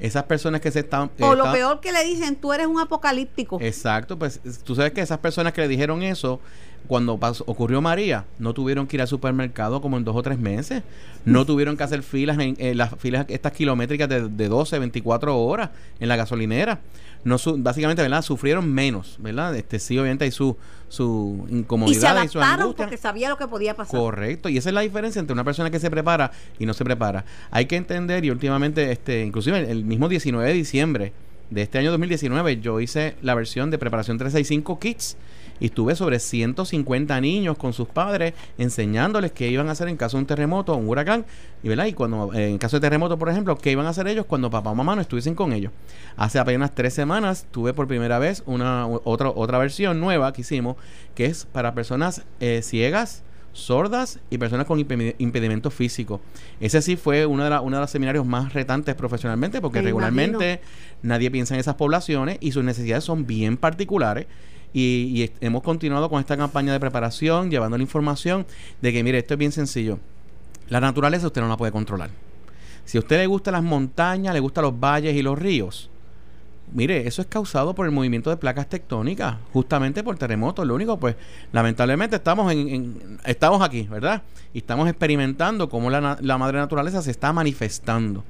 esas 0.00 0.24
personas 0.24 0.62
que 0.62 0.70
se 0.70 0.80
están... 0.80 1.10
o 1.20 1.34
lo 1.34 1.52
peor 1.52 1.80
que 1.80 1.92
le 1.92 2.02
dicen, 2.04 2.36
tú 2.36 2.52
eres 2.54 2.66
un 2.66 2.80
apocalíptico. 2.80 3.58
Exacto, 3.60 4.18
pues 4.18 4.40
tú 4.64 4.74
sabes 4.74 4.92
que 4.92 5.02
esas 5.02 5.18
personas 5.18 5.52
que 5.52 5.60
le 5.60 5.68
dijeron 5.68 6.02
eso, 6.02 6.40
cuando 6.86 7.18
ocurrió 7.46 7.80
María, 7.80 8.26
no 8.38 8.52
tuvieron 8.52 8.86
que 8.86 8.96
ir 8.96 9.00
al 9.00 9.08
supermercado 9.08 9.80
como 9.80 9.96
en 9.96 10.04
dos 10.04 10.14
o 10.16 10.22
tres 10.22 10.38
meses. 10.38 10.82
No 11.24 11.46
tuvieron 11.46 11.76
que 11.76 11.84
hacer 11.84 12.02
filas 12.02 12.38
en, 12.38 12.76
las 12.76 12.94
filas 12.98 13.24
estas 13.28 13.52
kilométricas 13.52 14.08
de, 14.08 14.28
de, 14.28 14.48
12, 14.48 14.78
24 14.78 15.38
horas 15.38 15.70
en 15.98 16.08
la 16.08 16.16
gasolinera. 16.16 16.80
No 17.24 17.36
básicamente, 17.56 18.02
¿verdad? 18.02 18.20
Sufrieron 18.20 18.70
menos, 18.70 19.16
¿verdad? 19.18 19.56
Este 19.56 19.78
sí, 19.78 19.98
obviamente 19.98 20.26
hay 20.26 20.30
su, 20.30 20.58
su 20.88 21.46
incomodidad 21.48 21.96
y 21.96 22.28
se 22.28 22.38
adaptaron 22.38 22.74
porque 22.74 22.98
sabía 22.98 23.30
lo 23.30 23.38
que 23.38 23.48
podía 23.48 23.74
pasar. 23.74 23.98
Correcto, 23.98 24.50
y 24.50 24.58
esa 24.58 24.68
es 24.68 24.74
la 24.74 24.82
diferencia 24.82 25.20
entre 25.20 25.32
una 25.32 25.44
persona 25.44 25.70
que 25.70 25.80
se 25.80 25.90
prepara 25.90 26.32
y 26.58 26.66
no 26.66 26.74
se 26.74 26.84
prepara. 26.84 27.24
Hay 27.50 27.64
que 27.64 27.76
entender 27.76 28.26
y 28.26 28.30
últimamente 28.30 28.92
este 28.92 29.24
inclusive 29.24 29.70
el 29.70 29.86
mismo 29.86 30.10
19 30.10 30.46
de 30.46 30.54
diciembre 30.54 31.12
de 31.48 31.62
este 31.62 31.78
año 31.78 31.90
2019 31.90 32.60
yo 32.60 32.80
hice 32.80 33.16
la 33.22 33.34
versión 33.34 33.70
de 33.70 33.78
preparación 33.78 34.18
365 34.18 34.78
Kits 34.78 35.16
y 35.60 35.66
estuve 35.66 35.94
sobre 35.94 36.18
150 36.18 37.20
niños 37.20 37.56
con 37.56 37.72
sus 37.72 37.88
padres 37.88 38.34
enseñándoles 38.58 39.32
qué 39.32 39.48
iban 39.48 39.68
a 39.68 39.72
hacer 39.72 39.88
en 39.88 39.96
caso 39.96 40.16
de 40.16 40.22
un 40.22 40.26
terremoto 40.26 40.72
o 40.72 40.76
un 40.76 40.88
huracán 40.88 41.24
y 41.62 41.68
verdad 41.68 41.86
y 41.86 41.92
cuando 41.92 42.32
eh, 42.34 42.48
en 42.48 42.58
caso 42.58 42.76
de 42.76 42.80
terremoto 42.80 43.18
por 43.18 43.28
ejemplo 43.28 43.56
qué 43.56 43.70
iban 43.70 43.86
a 43.86 43.90
hacer 43.90 44.06
ellos 44.08 44.26
cuando 44.26 44.50
papá 44.50 44.70
o 44.70 44.74
mamá 44.74 44.94
no 44.94 45.02
estuviesen 45.02 45.34
con 45.34 45.52
ellos 45.52 45.72
hace 46.16 46.38
apenas 46.38 46.74
tres 46.74 46.94
semanas 46.94 47.46
tuve 47.50 47.72
por 47.72 47.86
primera 47.86 48.18
vez 48.18 48.42
una 48.46 48.86
otra 48.86 49.30
otra 49.30 49.58
versión 49.58 50.00
nueva 50.00 50.32
que 50.32 50.42
hicimos 50.42 50.76
que 51.14 51.26
es 51.26 51.46
para 51.46 51.74
personas 51.74 52.22
eh, 52.40 52.60
ciegas 52.62 53.22
sordas 53.54 54.18
y 54.30 54.36
personas 54.36 54.66
con 54.66 54.78
impedimento 54.80 55.70
físico. 55.70 56.20
Ese 56.60 56.82
sí 56.82 56.96
fue 56.96 57.24
uno 57.24 57.44
de, 57.44 57.50
la, 57.50 57.60
uno 57.60 57.76
de 57.76 57.80
los 57.80 57.90
seminarios 57.90 58.26
más 58.26 58.52
retantes 58.52 58.94
profesionalmente 58.96 59.60
porque 59.60 59.80
regularmente 59.80 60.60
nadie 61.02 61.30
piensa 61.30 61.54
en 61.54 61.60
esas 61.60 61.76
poblaciones 61.76 62.36
y 62.40 62.52
sus 62.52 62.64
necesidades 62.64 63.04
son 63.04 63.26
bien 63.26 63.56
particulares 63.56 64.26
y, 64.74 65.30
hemos 65.40 65.62
continuado 65.62 66.10
con 66.10 66.18
esta 66.18 66.36
campaña 66.36 66.72
de 66.72 66.80
preparación, 66.80 67.48
llevando 67.48 67.76
la 67.76 67.82
información 67.82 68.44
de 68.82 68.92
que, 68.92 69.04
mire, 69.04 69.18
esto 69.18 69.34
es 69.34 69.38
bien 69.38 69.52
sencillo. 69.52 70.00
La 70.68 70.80
naturaleza 70.80 71.28
usted 71.28 71.40
no 71.40 71.48
la 71.48 71.56
puede 71.56 71.70
controlar. 71.70 72.10
Si 72.84 72.98
a 72.98 73.00
usted 73.00 73.18
le 73.18 73.26
gustan 73.26 73.52
las 73.52 73.62
montañas, 73.62 74.34
le 74.34 74.40
gustan 74.40 74.64
los 74.64 74.78
valles 74.78 75.14
y 75.14 75.22
los 75.22 75.38
ríos, 75.38 75.90
mire, 76.72 77.06
eso 77.06 77.22
es 77.22 77.28
causado 77.28 77.74
por 77.74 77.86
el 77.86 77.92
movimiento 77.92 78.30
de 78.30 78.36
placas 78.36 78.68
tectónicas, 78.68 79.36
justamente 79.52 80.02
por 80.02 80.18
terremotos. 80.18 80.66
Lo 80.66 80.74
único, 80.74 80.98
pues, 80.98 81.14
lamentablemente 81.52 82.16
estamos 82.16 82.52
en, 82.52 83.18
estamos 83.24 83.62
aquí, 83.62 83.82
¿verdad? 83.82 84.22
Y 84.52 84.58
estamos 84.58 84.88
experimentando 84.88 85.68
cómo 85.68 85.88
la, 85.88 86.18
la 86.20 86.38
madre 86.38 86.58
naturaleza 86.58 87.00
se 87.00 87.12
está 87.12 87.32
manifestando. 87.32 88.24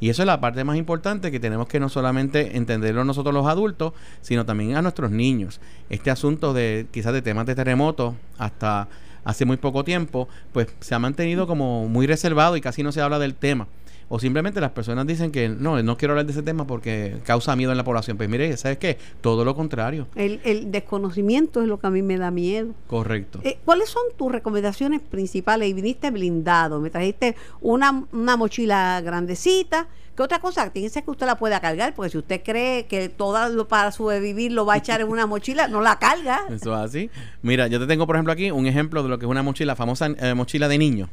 Y 0.00 0.08
eso 0.08 0.22
es 0.22 0.26
la 0.26 0.40
parte 0.40 0.64
más 0.64 0.76
importante 0.76 1.30
que 1.30 1.38
tenemos 1.38 1.68
que 1.68 1.78
no 1.78 1.88
solamente 1.88 2.56
entenderlo 2.56 3.04
nosotros 3.04 3.34
los 3.34 3.46
adultos, 3.46 3.92
sino 4.22 4.46
también 4.46 4.74
a 4.76 4.82
nuestros 4.82 5.10
niños. 5.10 5.60
Este 5.90 6.10
asunto 6.10 6.54
de 6.54 6.86
quizás 6.90 7.12
de 7.12 7.22
temas 7.22 7.46
de 7.46 7.54
terremotos 7.54 8.14
hasta 8.38 8.88
hace 9.24 9.44
muy 9.44 9.58
poco 9.58 9.84
tiempo, 9.84 10.28
pues 10.52 10.68
se 10.80 10.94
ha 10.94 10.98
mantenido 10.98 11.46
como 11.46 11.86
muy 11.88 12.06
reservado 12.06 12.56
y 12.56 12.60
casi 12.60 12.82
no 12.82 12.92
se 12.92 13.02
habla 13.02 13.18
del 13.18 13.34
tema. 13.34 13.68
O 14.12 14.18
simplemente 14.18 14.60
las 14.60 14.72
personas 14.72 15.06
dicen 15.06 15.30
que 15.30 15.48
no, 15.48 15.80
no 15.84 15.96
quiero 15.96 16.12
hablar 16.12 16.26
de 16.26 16.32
ese 16.32 16.42
tema 16.42 16.66
porque 16.66 17.18
causa 17.24 17.54
miedo 17.54 17.70
en 17.70 17.78
la 17.78 17.84
población. 17.84 18.16
Pues 18.16 18.28
mire, 18.28 18.56
¿sabes 18.56 18.76
qué? 18.78 18.98
Todo 19.20 19.44
lo 19.44 19.54
contrario. 19.54 20.08
El, 20.16 20.40
el 20.42 20.72
desconocimiento 20.72 21.62
es 21.62 21.68
lo 21.68 21.78
que 21.78 21.86
a 21.86 21.90
mí 21.90 22.02
me 22.02 22.18
da 22.18 22.32
miedo. 22.32 22.74
Correcto. 22.88 23.38
Eh, 23.44 23.58
¿Cuáles 23.64 23.88
son 23.88 24.02
tus 24.18 24.32
recomendaciones 24.32 25.00
principales? 25.00 25.68
Y 25.68 25.74
viniste 25.74 26.10
blindado, 26.10 26.80
me 26.80 26.90
trajiste 26.90 27.36
una, 27.60 28.04
una 28.10 28.36
mochila 28.36 29.00
grandecita. 29.00 29.86
¿Qué 30.16 30.24
otra 30.24 30.40
cosa? 30.40 30.68
Tiene 30.70 30.90
que 30.90 31.08
usted 31.08 31.26
la 31.26 31.38
pueda 31.38 31.60
cargar, 31.60 31.94
porque 31.94 32.10
si 32.10 32.18
usted 32.18 32.42
cree 32.44 32.86
que 32.86 33.10
todo 33.10 33.48
lo 33.48 33.68
para 33.68 33.92
sobrevivir 33.92 34.50
lo 34.50 34.66
va 34.66 34.74
a 34.74 34.76
echar 34.78 35.00
en 35.00 35.08
una 35.08 35.26
mochila, 35.26 35.68
no 35.68 35.80
la 35.80 36.00
carga. 36.00 36.42
Eso 36.50 36.74
es 36.74 36.80
así. 36.80 37.10
Mira, 37.42 37.68
yo 37.68 37.78
te 37.78 37.86
tengo, 37.86 38.08
por 38.08 38.16
ejemplo, 38.16 38.32
aquí 38.32 38.50
un 38.50 38.66
ejemplo 38.66 39.04
de 39.04 39.08
lo 39.08 39.20
que 39.20 39.26
es 39.26 39.30
una 39.30 39.44
mochila, 39.44 39.76
famosa 39.76 40.08
eh, 40.18 40.34
mochila 40.34 40.66
de 40.66 40.78
niño. 40.78 41.08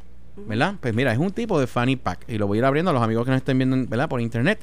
¿Verdad? 0.46 0.74
Pues 0.80 0.94
mira, 0.94 1.12
es 1.12 1.18
un 1.18 1.30
tipo 1.30 1.58
de 1.60 1.66
fanny 1.66 1.96
pack 1.96 2.24
y 2.28 2.38
lo 2.38 2.46
voy 2.46 2.58
a 2.58 2.60
ir 2.60 2.64
abriendo 2.64 2.90
a 2.90 2.94
los 2.94 3.02
amigos 3.02 3.24
que 3.24 3.30
nos 3.30 3.38
estén 3.38 3.58
viendo, 3.58 3.76
¿verdad? 3.88 4.08
Por 4.08 4.20
internet. 4.20 4.60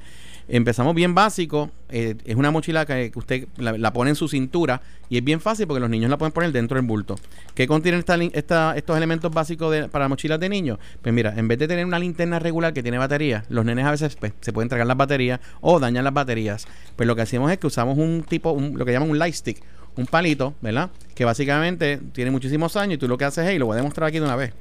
Empezamos 0.47 0.93
bien 0.93 1.15
básico, 1.15 1.71
eh, 1.89 2.13
es 2.23 2.35
una 2.35 2.51
mochila 2.51 2.85
que, 2.85 3.11
usted 3.15 3.47
la, 3.57 3.91
pone 3.93 4.11
en 4.11 4.15
su 4.15 4.27
cintura 4.27 4.79
y 5.09 5.17
es 5.17 5.23
bien 5.23 5.41
fácil 5.41 5.65
porque 5.65 5.79
los 5.79 5.89
niños 5.89 6.11
la 6.11 6.19
pueden 6.19 6.33
poner 6.33 6.51
dentro 6.51 6.75
del 6.75 6.85
bulto. 6.85 7.15
¿Qué 7.55 7.65
contienen 7.65 8.03
estos 8.33 8.97
elementos 8.97 9.31
básicos 9.33 9.71
de, 9.71 9.89
para 9.89 10.07
mochilas 10.07 10.39
de 10.39 10.47
niños? 10.47 10.77
Pues 11.01 11.15
mira, 11.15 11.33
en 11.35 11.47
vez 11.47 11.57
de 11.57 11.67
tener 11.67 11.83
una 11.83 11.97
linterna 11.97 12.37
regular 12.37 12.73
que 12.73 12.83
tiene 12.83 12.99
batería, 12.99 13.43
los 13.49 13.65
nenes 13.65 13.85
a 13.85 13.91
veces 13.91 14.15
pues, 14.17 14.33
se 14.39 14.53
pueden 14.53 14.69
tragar 14.69 14.85
las 14.85 14.97
baterías 14.97 15.39
o 15.61 15.79
dañan 15.79 16.03
las 16.03 16.13
baterías. 16.13 16.67
Pues 16.95 17.07
lo 17.07 17.15
que 17.15 17.23
hacemos 17.23 17.51
es 17.51 17.57
que 17.57 17.65
usamos 17.65 17.97
un 17.97 18.23
tipo, 18.23 18.55
lo 18.55 18.85
que 18.85 18.91
llaman 18.91 19.09
un 19.09 19.17
light 19.17 19.33
stick, 19.33 19.63
un 19.95 20.05
palito, 20.05 20.53
¿verdad? 20.61 20.91
Que 21.15 21.25
básicamente 21.25 21.99
tiene 22.13 22.29
muchísimos 22.29 22.75
años 22.75 22.95
y 22.95 22.97
tú 22.99 23.07
lo 23.07 23.17
que 23.17 23.25
haces 23.25 23.47
es, 23.47 23.55
y 23.55 23.57
lo 23.57 23.65
voy 23.65 23.73
a 23.73 23.77
demostrar 23.77 24.09
aquí 24.09 24.19
de 24.19 24.25
una 24.25 24.35
vez 24.35 24.53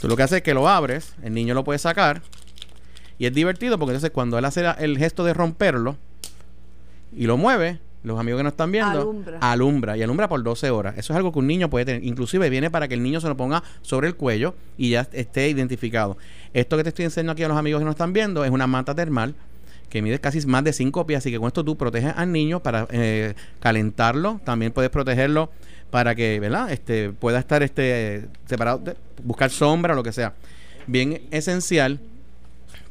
Tú 0.00 0.08
lo 0.08 0.16
que 0.16 0.22
haces 0.22 0.38
es 0.38 0.42
que 0.42 0.54
lo 0.54 0.68
abres, 0.68 1.14
el 1.22 1.34
niño 1.34 1.54
lo 1.54 1.64
puede 1.64 1.78
sacar. 1.78 2.22
Y 3.18 3.26
es 3.26 3.34
divertido 3.34 3.78
porque 3.78 3.92
entonces 3.92 4.10
cuando 4.10 4.38
él 4.38 4.44
hace 4.44 4.64
el 4.78 4.96
gesto 4.96 5.24
de 5.24 5.34
romperlo 5.34 5.96
y 7.16 7.26
lo 7.26 7.36
mueve, 7.36 7.80
los 8.04 8.18
amigos 8.18 8.38
que 8.38 8.44
nos 8.44 8.52
están 8.52 8.70
viendo, 8.70 9.00
alumbra. 9.00 9.38
alumbra. 9.40 9.96
y 9.96 10.02
alumbra 10.02 10.28
por 10.28 10.42
12 10.42 10.70
horas. 10.70 10.96
Eso 10.96 11.12
es 11.12 11.16
algo 11.16 11.32
que 11.32 11.40
un 11.40 11.48
niño 11.48 11.68
puede 11.68 11.84
tener. 11.84 12.04
Inclusive 12.04 12.48
viene 12.48 12.70
para 12.70 12.86
que 12.86 12.94
el 12.94 13.02
niño 13.02 13.20
se 13.20 13.28
lo 13.28 13.36
ponga 13.36 13.62
sobre 13.82 14.06
el 14.06 14.14
cuello 14.14 14.54
y 14.76 14.90
ya 14.90 15.08
esté 15.12 15.48
identificado. 15.48 16.16
Esto 16.54 16.76
que 16.76 16.84
te 16.84 16.90
estoy 16.90 17.04
enseñando 17.06 17.32
aquí 17.32 17.42
a 17.42 17.48
los 17.48 17.56
amigos 17.56 17.80
que 17.80 17.84
nos 17.84 17.94
están 17.94 18.12
viendo 18.12 18.44
es 18.44 18.50
una 18.50 18.66
manta 18.66 18.94
termal 18.94 19.34
que 19.88 20.02
mide 20.02 20.20
casi 20.20 20.46
más 20.46 20.62
de 20.64 20.72
5 20.72 21.06
pies, 21.06 21.18
así 21.18 21.30
que 21.30 21.38
con 21.38 21.46
esto 21.46 21.64
tú 21.64 21.76
proteges 21.76 22.12
al 22.16 22.30
niño 22.30 22.60
para 22.60 22.86
eh, 22.90 23.34
calentarlo, 23.58 24.40
también 24.44 24.70
puedes 24.70 24.90
protegerlo 24.90 25.50
para 25.90 26.14
que, 26.14 26.38
¿verdad? 26.40 26.70
Este, 26.70 27.10
pueda 27.10 27.38
estar 27.38 27.62
este, 27.62 28.26
separado, 28.46 28.82
buscar 29.22 29.50
sombra 29.50 29.92
o 29.92 29.96
lo 29.96 30.02
que 30.02 30.12
sea. 30.12 30.34
Bien 30.86 31.22
esencial 31.30 32.00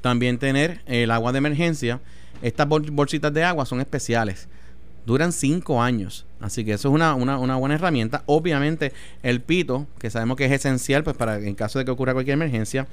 también 0.01 0.37
tener 0.37 0.81
el 0.85 1.11
agua 1.11 1.31
de 1.31 1.39
emergencia. 1.39 1.99
Estas 2.41 2.67
bolsitas 2.67 3.33
de 3.33 3.43
agua 3.43 3.65
son 3.65 3.81
especiales. 3.81 4.47
Duran 5.05 5.31
cinco 5.31 5.81
años. 5.81 6.25
Así 6.39 6.63
que 6.63 6.73
eso 6.73 6.89
es 6.89 6.93
una, 6.93 7.15
una, 7.15 7.55
buena 7.55 7.75
herramienta. 7.75 8.23
Obviamente, 8.25 8.93
el 9.23 9.41
pito, 9.41 9.87
que 9.99 10.09
sabemos 10.09 10.37
que 10.37 10.45
es 10.45 10.51
esencial, 10.51 11.03
pues 11.03 11.15
para 11.15 11.37
en 11.39 11.55
caso 11.55 11.79
de 11.79 11.85
que 11.85 11.91
ocurra 11.91 12.13
cualquier 12.13 12.35
emergencia, 12.35 12.87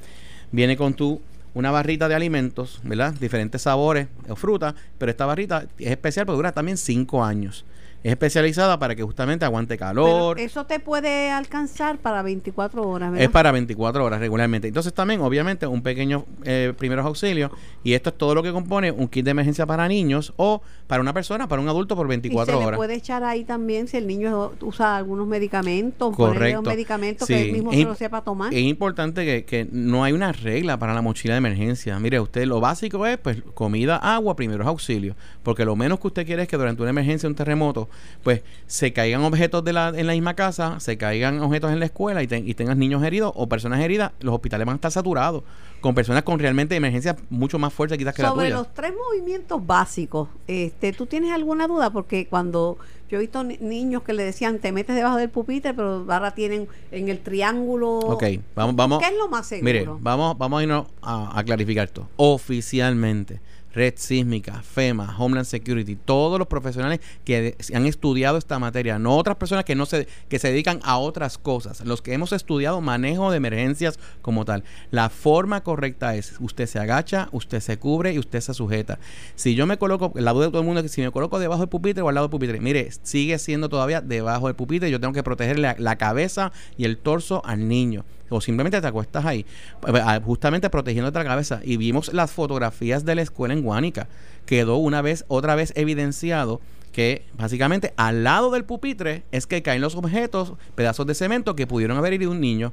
viene 0.51 0.77
con 0.77 0.95
tu 0.95 1.21
una 1.55 1.71
barrita 1.71 2.09
de 2.09 2.17
alimentos, 2.17 2.81
¿verdad? 2.83 3.15
Diferentes 3.15 3.63
sabores 3.63 4.09
o 4.29 4.35
frutas, 4.35 4.75
pero 4.99 5.11
esta 5.11 5.25
barrita 5.25 5.67
es 5.79 5.91
especial 5.91 6.27
porque 6.27 6.37
dura 6.37 6.53
también 6.53 6.77
cinco 6.77 7.25
años. 7.25 7.65
Es 8.05 8.11
especializada 8.13 8.79
para 8.79 8.95
que 8.95 9.03
justamente 9.03 9.47
aguante 9.47 9.79
calor. 9.79 10.37
Pero 10.37 10.47
eso 10.47 10.67
te 10.67 10.79
puede 10.79 11.31
alcanzar 11.31 11.97
para 11.99 12.21
24 12.23 12.87
horas, 12.87 13.11
¿verdad? 13.11 13.25
Es 13.25 13.31
para 13.31 13.51
24 13.51 14.05
horas 14.05 14.21
regularmente. 14.21 14.69
Entonces 14.69 14.93
también, 14.93 15.23
obviamente, 15.23 15.67
un 15.67 15.83
pequeño 15.83 16.27
eh, 16.45 16.75
primeros 16.77 17.07
auxilios. 17.07 17.51
Y 17.83 17.95
esto 17.95 18.11
es 18.11 18.19
todo 18.19 18.35
lo 18.35 18.43
que 18.43 18.53
compone 18.53 18.91
un 18.93 19.09
kit 19.09 19.25
de 19.25 19.31
emergencia 19.31 19.65
para 19.65 19.89
niños 19.89 20.35
o 20.37 20.61
para 20.87 21.01
una 21.01 21.15
persona, 21.15 21.49
para 21.49 21.63
un 21.63 21.69
adulto 21.71 21.97
por 21.97 22.07
24 22.07 22.53
y 22.55 22.59
se 22.59 22.59
horas. 22.63 22.71
le 22.73 22.77
puede 22.77 22.95
echar 22.95 23.25
ahí 23.25 23.43
también 23.43 23.89
si 23.89 23.97
el 23.97 24.07
niño 24.07 24.53
usa 24.61 24.99
algunos 24.99 25.27
medicamentos, 25.27 26.15
Correcto. 26.15 26.61
un 26.61 26.67
medicamento 26.67 27.25
Sí. 27.25 27.33
que 27.33 27.43
él 27.43 27.53
mismo 27.53 27.73
Es 27.73 27.79
se 27.79 27.85
lo 27.85 27.95
sepa 27.95 28.21
tomar. 28.21 28.53
Es 28.53 28.61
importante 28.61 29.25
que, 29.25 29.47
que 29.47 29.67
no 29.73 30.05
hay 30.05 30.13
una 30.13 30.31
regla 30.33 30.79
para 30.79 30.93
la 30.93 31.01
mochila 31.01 31.33
de 31.35 31.39
emergencia. 31.39 31.99
Mire, 31.99 32.21
usted 32.21 32.45
lo 32.45 32.61
básico 32.61 33.07
es 33.07 33.17
pues 33.17 33.39
comida, 33.55 33.97
agua, 33.97 34.37
primeros 34.37 34.67
auxilios. 34.67 35.17
Porque 35.45 35.65
lo 35.65 35.77
menos 35.77 36.01
que 36.01 36.09
usted 36.09 36.27
quiere 36.27 36.43
es 36.43 36.49
que 36.49 36.57
durante 36.57 36.83
una 36.83 36.91
emergencia, 36.91 37.29
un 37.29 37.37
terremoto, 37.37 37.89
pues 38.25 38.43
se 38.67 38.93
caigan 38.93 39.23
objetos 39.23 39.63
de 39.63 39.73
la, 39.73 39.91
en 39.95 40.07
la 40.09 40.15
misma 40.15 40.35
casa, 40.35 40.81
se 40.81 40.97
caigan 40.97 41.39
objetos 41.41 41.71
en 41.71 41.79
la 41.79 41.85
escuela 41.87 42.23
y, 42.23 42.27
ten- 42.27 42.49
y 42.49 42.55
tengas 42.55 42.77
niños 42.77 43.03
heridos 43.05 43.33
o 43.37 43.49
personas 43.49 43.81
heridas, 43.81 44.11
los 44.21 44.35
hospitales 44.35 44.67
van 44.67 44.75
a 44.75 44.77
estar 44.77 44.91
saturados 44.91 45.45
con 45.81 45.95
personas 45.95 46.23
con 46.23 46.39
realmente 46.39 46.75
emergencias 46.75 47.17
mucho 47.29 47.59
más 47.59 47.73
fuertes 47.73 47.99
quizás 47.99 48.15
que 48.15 48.23
la 48.23 48.31
Sobre 48.31 48.47
tuya. 48.47 48.57
los 48.57 48.73
tres 48.73 48.93
movimientos 48.97 49.65
básicos, 49.67 50.29
este, 50.47 50.93
¿tú 50.95 51.05
tienes 51.07 51.31
alguna 51.31 51.67
duda? 51.69 51.91
Porque 51.91 52.27
cuando 52.27 52.79
yo 53.11 53.19
he 53.19 53.21
visto 53.21 53.45
ni- 53.45 53.59
niños 53.59 54.03
que 54.03 54.15
le 54.15 54.25
decían, 54.25 54.59
te 54.61 54.73
metes 54.73 54.97
debajo 54.97 55.19
del 55.19 55.29
pupitre, 55.29 55.75
pero 55.75 56.07
ahora 56.09 56.31
tienen 56.35 56.67
en 56.91 57.11
el 57.11 57.21
triángulo. 57.21 57.99
Ok, 57.99 58.25
vamos, 58.57 58.75
vamos. 58.77 58.99
¿Qué 59.01 59.09
es 59.13 59.19
lo 59.19 59.29
más 59.29 59.47
seguro? 59.47 59.65
Mire, 59.67 59.87
vamos, 60.01 60.39
vamos 60.39 60.59
a 60.59 60.63
irnos 60.63 60.87
a, 61.03 61.39
a 61.39 61.45
clarificar 61.45 61.85
esto. 61.85 62.09
Oficialmente, 62.17 63.41
Red 63.75 63.95
Sísmica, 63.97 64.63
FEMA, 64.63 65.17
Homeland 65.19 65.47
Security, 65.47 65.97
todos 65.97 66.39
los 66.39 66.49
profesionales 66.49 67.01
que 67.25 67.57
han 67.75 67.87
estudiado 67.87 68.39
esta 68.39 68.59
materia, 68.59 68.99
no 68.99 69.17
otras 69.17 69.37
personas 69.37 69.65
que 69.65 69.75
no 69.75 69.87
se 69.87 70.07
que 70.29 70.39
se 70.39 70.49
dedican 70.49 70.81
a 70.85 70.99
otras 70.99 71.39
cosas, 71.39 71.85
los 71.85 72.03
que 72.03 72.13
hemos 72.13 72.33
estudiado 72.33 72.81
manejo 72.81 73.31
de 73.31 73.39
emergencias 73.39 73.99
como 74.23 74.45
tal. 74.45 74.65
La 74.91 75.09
forma 75.11 75.63
correcta 75.63 76.15
es 76.15 76.35
usted 76.41 76.67
se 76.67 76.79
agacha, 76.79 77.29
usted 77.33 77.61
se 77.61 77.79
cubre 77.79 78.13
y 78.13 78.19
usted 78.19 78.41
se 78.41 78.55
sujeta. 78.55 78.99
Si 79.35 79.55
yo 79.55 79.67
me 79.67 79.79
coloco, 79.79 80.13
la 80.15 80.33
duda 80.33 80.47
de 80.47 80.51
todo 80.51 80.61
el 80.61 80.67
mundo 80.67 80.81
es 80.81 80.85
que 80.85 80.89
si 80.89 81.03
me 81.03 81.11
coloco 81.11 81.39
debajo 81.39 81.61
del 81.61 81.69
pupitre 81.69 82.03
o 82.03 82.09
al 82.09 82.15
lado 82.15 82.29
del 82.29 82.33
pupitre, 82.33 82.61
mire, 82.61 82.91
sigue 83.03 83.39
siendo 83.39 83.69
todavía 83.69 84.01
debajo 84.01 84.47
del 84.47 84.57
pupitre, 84.57 84.91
yo 84.91 85.01
tengo 85.01 85.13
que 85.13 85.23
proteger 85.23 85.59
la, 85.59 85.75
la 85.79 85.97
cabeza 85.97 86.53
y 86.77 86.85
el 86.85 86.99
torso 86.99 87.43
al 87.45 87.69
niño 87.69 88.05
o 88.29 88.41
simplemente 88.41 88.81
te 88.81 88.87
acuestas 88.87 89.25
ahí, 89.25 89.47
eh, 89.87 90.21
justamente 90.25 90.71
protegiéndote 90.71 91.19
la 91.19 91.25
cabeza. 91.25 91.61
Y 91.63 91.77
vimos 91.77 92.13
las 92.13 92.31
fotografías 92.33 93.05
de 93.05 93.15
la 93.15 93.23
escuela 93.23 93.55
en 93.55 93.63
Guánica. 93.63 94.09
Quedó 94.47 94.77
una 94.77 95.03
vez, 95.03 95.25
otra 95.29 95.55
vez 95.55 95.73
evidenciado 95.77 96.61
que 96.93 97.27
básicamente 97.37 97.93
al 97.97 98.23
lado 98.23 98.51
del 98.53 98.65
pupitre 98.65 99.25
es 99.33 99.47
que 99.47 99.63
caen 99.63 99.81
los 99.81 99.97
objetos, 99.97 100.53
pedazos 100.77 101.07
de 101.07 101.15
cemento 101.15 101.57
que 101.57 101.67
pudieron 101.67 101.99
haber 101.99 102.13
herido 102.13 102.31
un 102.31 102.41
niño. 102.41 102.73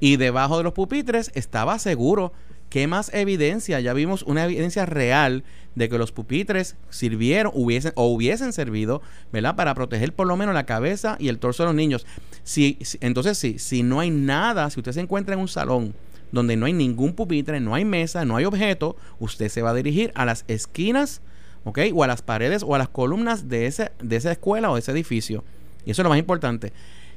Y 0.00 0.16
debajo 0.16 0.58
de 0.58 0.64
los 0.64 0.74
pupitres 0.74 1.30
estaba 1.34 1.78
seguro. 1.78 2.32
¿Qué 2.74 2.88
más 2.88 3.14
evidencia? 3.14 3.78
Ya 3.78 3.92
vimos 3.92 4.24
una 4.24 4.44
evidencia 4.46 4.84
real 4.84 5.44
de 5.76 5.88
que 5.88 5.96
los 5.96 6.10
pupitres 6.10 6.74
sirvieron, 6.90 7.52
hubiesen 7.54 7.92
o 7.94 8.08
hubiesen 8.08 8.52
servido, 8.52 9.00
¿verdad? 9.32 9.54
Para 9.54 9.76
proteger 9.76 10.12
por 10.12 10.26
lo 10.26 10.36
menos 10.36 10.56
la 10.56 10.66
cabeza 10.66 11.16
y 11.20 11.28
el 11.28 11.38
torso 11.38 11.62
de 11.62 11.68
los 11.68 11.76
niños. 11.76 12.04
Si, 12.42 12.76
entonces, 13.00 13.38
sí, 13.38 13.60
si 13.60 13.84
no 13.84 14.00
hay 14.00 14.10
nada, 14.10 14.68
si 14.70 14.80
usted 14.80 14.90
se 14.90 14.98
encuentra 14.98 15.34
en 15.34 15.40
un 15.40 15.46
salón 15.46 15.94
donde 16.32 16.56
no 16.56 16.66
hay 16.66 16.72
ningún 16.72 17.12
pupitre, 17.12 17.60
no 17.60 17.76
hay 17.76 17.84
mesa, 17.84 18.24
no 18.24 18.34
hay 18.34 18.44
objeto, 18.44 18.96
usted 19.20 19.48
se 19.50 19.62
va 19.62 19.70
a 19.70 19.74
dirigir 19.74 20.10
a 20.16 20.24
las 20.24 20.44
esquinas, 20.48 21.20
¿ok? 21.62 21.78
O 21.94 22.02
a 22.02 22.08
las 22.08 22.22
paredes 22.22 22.64
o 22.66 22.74
a 22.74 22.78
las 22.78 22.88
columnas 22.88 23.48
de, 23.48 23.66
ese, 23.66 23.92
de 24.02 24.16
esa 24.16 24.32
escuela 24.32 24.72
o 24.72 24.74
de 24.74 24.80
ese 24.80 24.90
edificio. 24.90 25.44
Y 25.86 25.92
eso 25.92 26.02
es 26.02 26.04
lo 26.04 26.10
más 26.10 26.18
importante. 26.18 26.72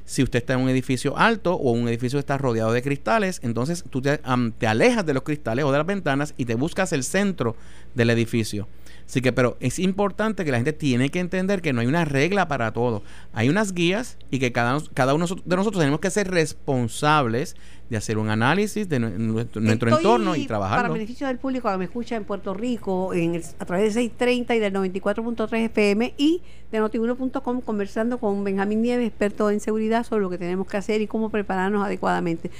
Si 0.08 0.22
usted 0.22 0.38
está 0.38 0.54
en 0.54 0.60
un 0.60 0.70
edificio 0.70 1.18
alto 1.18 1.52
o 1.52 1.72
un 1.72 1.86
edificio 1.86 2.16
que 2.16 2.20
está 2.20 2.38
rodeado 2.38 2.72
de 2.72 2.80
cristales, 2.80 3.40
entonces 3.42 3.84
tú 3.90 4.00
te, 4.00 4.20
am, 4.24 4.52
te 4.52 4.66
alejas 4.66 5.04
de 5.04 5.12
los 5.12 5.22
cristales 5.22 5.66
o 5.66 5.70
de 5.70 5.76
las 5.76 5.86
ventanas 5.86 6.32
y 6.38 6.46
te 6.46 6.54
buscas 6.54 6.94
el 6.94 7.04
centro 7.04 7.56
del 7.94 8.08
edificio. 8.08 8.66
Así 9.08 9.22
que, 9.22 9.32
pero 9.32 9.56
es 9.60 9.78
importante 9.78 10.44
que 10.44 10.50
la 10.50 10.58
gente 10.58 10.74
tiene 10.74 11.08
que 11.08 11.18
entender 11.18 11.62
que 11.62 11.72
no 11.72 11.80
hay 11.80 11.86
una 11.86 12.04
regla 12.04 12.46
para 12.46 12.72
todo. 12.74 13.02
Hay 13.32 13.48
unas 13.48 13.72
guías 13.72 14.18
y 14.30 14.38
que 14.38 14.52
cada, 14.52 14.78
cada 14.92 15.14
uno 15.14 15.24
de 15.26 15.56
nosotros 15.56 15.80
tenemos 15.80 15.98
que 16.00 16.10
ser 16.10 16.30
responsables 16.30 17.56
de 17.88 17.96
hacer 17.96 18.18
un 18.18 18.28
análisis 18.28 18.86
de 18.86 19.00
nue- 19.00 19.16
nuestro, 19.16 19.62
entorno 19.90 20.36
y 20.36 20.40
Para 20.40 20.48
trabajarlo. 20.48 20.92
beneficio 20.92 21.26
del 21.26 21.38
público 21.38 21.70
que 21.72 21.78
me 21.78 21.84
escucha 21.86 22.16
en 22.16 22.24
Puerto 22.24 22.52
Rico 22.52 23.14
en 23.14 23.34
el- 23.36 23.44
a 23.58 23.64
través 23.64 23.86
de 23.94 24.00
630 24.02 24.54
y 24.54 24.58
del 24.58 24.74
94.3 24.74 25.64
FM 25.64 26.12
y 26.18 26.42
de 26.70 26.78
notiuno.com 26.78 27.62
conversando 27.62 28.18
con 28.18 28.44
Benjamín 28.44 28.82
Nieves, 28.82 29.08
experto 29.08 29.50
en 29.50 29.60
seguridad, 29.60 30.04
sobre 30.04 30.20
lo 30.20 30.28
que 30.28 30.36
tenemos 30.36 30.66
que 30.66 30.76
hacer 30.76 31.00
y 31.00 31.06
cómo 31.06 31.30
prepararnos 31.30 31.82
adecuadamente. 31.82 32.50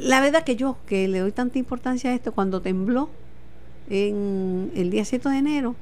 La 0.00 0.20
verdad 0.20 0.42
que 0.42 0.56
yo, 0.56 0.78
que 0.86 1.06
le 1.06 1.20
doy 1.20 1.30
tanta 1.30 1.58
importancia 1.60 2.10
a 2.10 2.14
esto, 2.14 2.32
cuando 2.32 2.60
tembló 2.60 3.08
en 3.90 4.70
el 4.74 4.90
día 4.90 5.04
7 5.04 5.28
de 5.28 5.36
enero, 5.38 5.76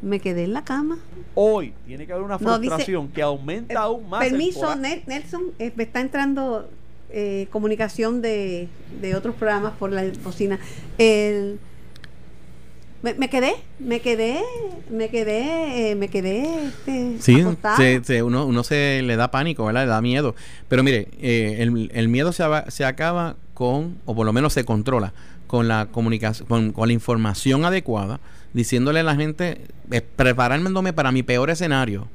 me 0.00 0.18
quedé 0.18 0.44
en 0.44 0.52
la 0.54 0.64
cama. 0.64 0.98
Hoy 1.34 1.72
tiene 1.86 2.06
que 2.06 2.12
haber 2.12 2.24
una 2.24 2.38
No, 2.38 2.58
dice- 2.58 2.70
frustración 2.70 3.08
que 3.08 3.22
aumenta 3.22 3.80
aún 3.82 4.08
más. 4.08 4.24
el 4.24 4.30
Permiso. 4.30 4.74
Nel- 4.76 5.02
Nelson, 5.06 5.42
eh, 5.58 5.72
me 5.76 5.84
está 5.84 6.00
entrando 6.00 6.68
eh, 7.10 7.46
comunicación 7.50 8.22
de, 8.22 8.68
de 9.00 9.14
otros 9.14 9.34
programas 9.36 9.74
por 9.78 9.92
la 9.92 10.04
bocina. 10.24 10.58
El, 10.98 11.58
me, 13.02 13.14
me 13.14 13.28
quedé, 13.28 13.52
me 13.80 14.00
quedé, 14.00 14.40
me 14.90 15.08
quedé, 15.08 15.90
eh, 15.90 15.94
me 15.94 16.08
quedé 16.08 16.66
este, 16.66 17.16
Sí, 17.20 17.42
se- 17.76 18.02
se- 18.04 18.22
uno, 18.22 18.46
uno 18.46 18.62
se 18.64 19.02
le 19.02 19.16
da 19.16 19.30
pánico, 19.30 19.64
¿verdad? 19.66 19.82
Le 19.82 19.88
da 19.90 20.00
miedo. 20.00 20.34
Pero 20.68 20.82
mire, 20.82 21.08
eh, 21.20 21.56
el, 21.60 21.90
el 21.94 22.08
miedo 22.08 22.32
se, 22.32 22.44
se 22.68 22.84
acaba 22.84 23.36
con, 23.54 23.98
o 24.06 24.14
por 24.14 24.24
lo 24.24 24.32
menos 24.32 24.52
se 24.52 24.64
controla, 24.64 25.12
con 25.52 25.68
la 25.68 25.88
comunicación, 25.92 26.72
con, 26.72 26.88
la 26.88 26.94
información 26.94 27.66
adecuada, 27.66 28.20
diciéndole 28.54 29.00
a 29.00 29.02
la 29.02 29.16
gente, 29.16 29.66
eh, 29.90 30.00
preparándome 30.00 30.94
para 30.94 31.12
mi 31.12 31.22
peor 31.22 31.50
escenario. 31.50 32.08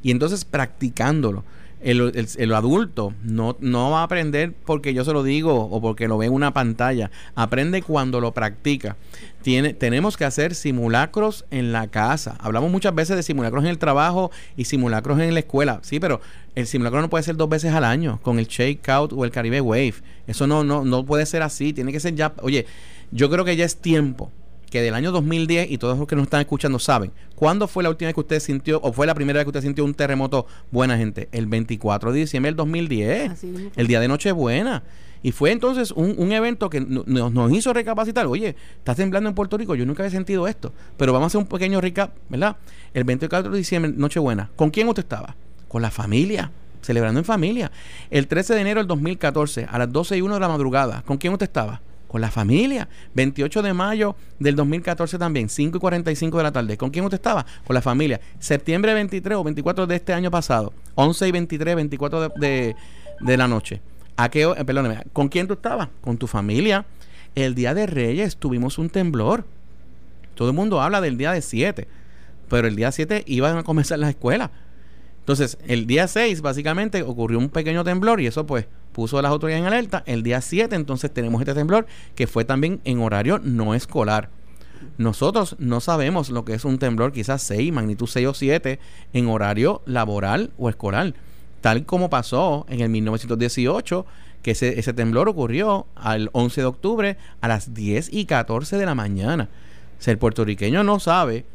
Y 0.00 0.12
entonces 0.12 0.44
practicándolo. 0.44 1.42
El, 1.84 2.00
el- 2.14 2.28
el 2.38 2.54
adulto 2.54 3.12
no, 3.22 3.56
no 3.60 3.90
va 3.90 4.00
a 4.00 4.04
aprender 4.04 4.52
porque 4.64 4.94
yo 4.94 5.04
se 5.04 5.12
lo 5.12 5.22
digo 5.22 5.54
o 5.66 5.80
porque 5.82 6.08
lo 6.08 6.16
ve 6.18 6.26
en 6.26 6.32
una 6.32 6.52
pantalla. 6.54 7.10
Aprende 7.34 7.82
cuando 7.82 8.20
lo 8.20 8.32
practica. 8.32 8.96
Tiene, 9.42 9.74
tenemos 9.74 10.16
que 10.16 10.24
hacer 10.24 10.54
simulacros 10.54 11.44
en 11.50 11.72
la 11.72 11.88
casa. 11.88 12.36
Hablamos 12.40 12.70
muchas 12.70 12.94
veces 12.94 13.16
de 13.16 13.22
simulacros 13.22 13.62
en 13.64 13.70
el 13.70 13.78
trabajo 13.78 14.30
y 14.56 14.64
simulacros 14.64 15.20
en 15.20 15.34
la 15.34 15.40
escuela. 15.40 15.80
Sí, 15.82 16.00
pero 16.00 16.20
el 16.54 16.66
simulacro 16.66 17.02
no 17.02 17.10
puede 17.10 17.22
ser 17.24 17.36
dos 17.36 17.50
veces 17.50 17.74
al 17.74 17.84
año 17.84 18.18
con 18.22 18.38
el 18.38 18.46
Shake 18.46 18.88
Out 18.88 19.12
o 19.12 19.24
el 19.26 19.30
Caribe 19.30 19.60
Wave. 19.60 19.94
Eso 20.26 20.46
no, 20.46 20.64
no, 20.64 20.84
no 20.84 21.04
puede 21.04 21.26
ser 21.26 21.42
así. 21.42 21.74
Tiene 21.74 21.92
que 21.92 22.00
ser 22.00 22.14
ya. 22.14 22.32
Oye, 22.40 22.64
yo 23.10 23.28
creo 23.28 23.44
que 23.44 23.56
ya 23.56 23.66
es 23.66 23.76
tiempo 23.76 24.32
que 24.74 24.82
del 24.82 24.94
año 24.94 25.12
2010 25.12 25.70
y 25.70 25.78
todos 25.78 25.96
los 25.96 26.08
que 26.08 26.16
nos 26.16 26.24
están 26.24 26.40
escuchando 26.40 26.80
saben, 26.80 27.12
¿cuándo 27.36 27.68
fue 27.68 27.84
la 27.84 27.90
última 27.90 28.08
vez 28.08 28.14
que 28.14 28.20
usted 28.22 28.40
sintió 28.40 28.80
o 28.82 28.92
fue 28.92 29.06
la 29.06 29.14
primera 29.14 29.38
vez 29.38 29.44
que 29.44 29.50
usted 29.50 29.62
sintió 29.62 29.84
un 29.84 29.94
terremoto 29.94 30.46
buena 30.72 30.96
gente? 30.98 31.28
El 31.30 31.46
24 31.46 32.12
de 32.12 32.18
diciembre 32.18 32.48
del 32.48 32.56
2010, 32.56 33.30
Así 33.30 33.46
mismo 33.46 33.70
fue. 33.72 33.80
el 33.80 33.86
día 33.86 34.00
de 34.00 34.08
Nochebuena. 34.08 34.82
Y 35.22 35.30
fue 35.30 35.52
entonces 35.52 35.92
un, 35.92 36.16
un 36.18 36.32
evento 36.32 36.68
que 36.68 36.80
no- 36.80 37.04
nos, 37.06 37.32
nos 37.32 37.52
hizo 37.52 37.72
recapacitar. 37.72 38.26
Oye, 38.26 38.56
está 38.78 38.96
temblando 38.96 39.28
en 39.28 39.36
Puerto 39.36 39.56
Rico. 39.56 39.76
Yo 39.76 39.86
nunca 39.86 40.02
había 40.02 40.10
sentido 40.10 40.48
esto. 40.48 40.72
Pero 40.96 41.12
vamos 41.12 41.26
a 41.26 41.28
hacer 41.28 41.38
un 41.40 41.46
pequeño 41.46 41.80
recap, 41.80 42.10
¿verdad? 42.28 42.56
El 42.92 43.04
24 43.04 43.50
de 43.52 43.56
diciembre, 43.58 43.92
Nochebuena. 43.96 44.50
¿Con 44.56 44.70
quién 44.70 44.88
usted 44.88 45.04
estaba? 45.04 45.36
Con 45.68 45.80
la 45.82 45.90
familia. 45.92 46.50
Celebrando 46.82 47.20
en 47.20 47.24
familia. 47.24 47.70
El 48.10 48.26
13 48.26 48.54
de 48.54 48.60
enero 48.60 48.80
del 48.80 48.88
2014, 48.88 49.66
a 49.70 49.78
las 49.78 49.90
12 49.92 50.18
y 50.18 50.20
1 50.20 50.34
de 50.34 50.40
la 50.40 50.48
madrugada. 50.48 51.02
¿Con 51.06 51.16
quién 51.16 51.32
usted 51.32 51.46
estaba? 51.46 51.80
Con 52.14 52.20
la 52.20 52.30
familia. 52.30 52.88
28 53.14 53.60
de 53.60 53.74
mayo 53.74 54.14
del 54.38 54.54
2014 54.54 55.18
también, 55.18 55.48
5 55.48 55.78
y 55.78 55.80
45 55.80 56.36
de 56.36 56.42
la 56.44 56.52
tarde. 56.52 56.76
¿Con 56.76 56.90
quién 56.90 57.04
usted 57.04 57.16
estaba? 57.16 57.44
Con 57.66 57.74
la 57.74 57.82
familia. 57.82 58.20
Septiembre 58.38 58.94
23 58.94 59.36
o 59.36 59.42
24 59.42 59.88
de 59.88 59.96
este 59.96 60.12
año 60.12 60.30
pasado, 60.30 60.72
11 60.94 61.26
y 61.26 61.32
23, 61.32 61.74
24 61.74 62.28
de, 62.36 62.76
de, 63.18 63.36
la 63.36 63.48
noche. 63.48 63.80
¿A 64.16 64.28
qué, 64.28 64.46
perdóneme, 64.64 65.02
¿con 65.12 65.28
quién 65.28 65.48
tú 65.48 65.54
estabas? 65.54 65.88
Con 66.02 66.16
tu 66.16 66.28
familia. 66.28 66.86
El 67.34 67.56
día 67.56 67.74
de 67.74 67.84
Reyes 67.84 68.36
tuvimos 68.36 68.78
un 68.78 68.90
temblor. 68.90 69.44
Todo 70.36 70.46
el 70.50 70.54
mundo 70.54 70.80
habla 70.80 71.00
del 71.00 71.18
día 71.18 71.32
de 71.32 71.42
7, 71.42 71.88
pero 72.48 72.68
el 72.68 72.76
día 72.76 72.92
7 72.92 73.24
iban 73.26 73.58
a 73.58 73.64
comenzar 73.64 73.98
las 73.98 74.10
escuelas. 74.10 74.50
Entonces, 75.24 75.56
el 75.66 75.86
día 75.86 76.06
6 76.06 76.42
básicamente 76.42 77.02
ocurrió 77.02 77.38
un 77.38 77.48
pequeño 77.48 77.82
temblor 77.82 78.20
y 78.20 78.26
eso 78.26 78.44
pues 78.44 78.66
puso 78.92 79.18
a 79.18 79.22
las 79.22 79.32
autoridades 79.32 79.62
en 79.62 79.66
alerta. 79.66 80.02
El 80.04 80.22
día 80.22 80.42
7 80.42 80.76
entonces 80.76 81.10
tenemos 81.10 81.40
este 81.40 81.54
temblor 81.54 81.86
que 82.14 82.26
fue 82.26 82.44
también 82.44 82.82
en 82.84 83.00
horario 83.00 83.40
no 83.42 83.74
escolar. 83.74 84.28
Nosotros 84.98 85.56
no 85.58 85.80
sabemos 85.80 86.28
lo 86.28 86.44
que 86.44 86.52
es 86.52 86.66
un 86.66 86.78
temblor 86.78 87.12
quizás 87.12 87.40
6, 87.42 87.72
magnitud 87.72 88.06
6 88.06 88.26
o 88.26 88.34
7 88.34 88.78
en 89.14 89.28
horario 89.28 89.80
laboral 89.86 90.52
o 90.58 90.68
escolar. 90.68 91.14
Tal 91.62 91.86
como 91.86 92.10
pasó 92.10 92.66
en 92.68 92.80
el 92.80 92.90
1918, 92.90 94.04
que 94.42 94.50
ese, 94.50 94.92
temblor 94.92 95.30
ocurrió 95.30 95.86
al 95.94 96.28
11 96.32 96.60
de 96.60 96.66
octubre 96.66 97.16
a 97.40 97.48
las 97.48 97.72
10 97.72 98.12
y 98.12 98.26
14 98.26 98.76
de 98.76 98.84
la 98.84 98.94
mañana. 98.94 99.48
O 99.98 100.02
sea, 100.02 100.12
el 100.12 100.18
puertorriqueño 100.18 100.84
no 100.84 101.00
sabe 101.00 101.46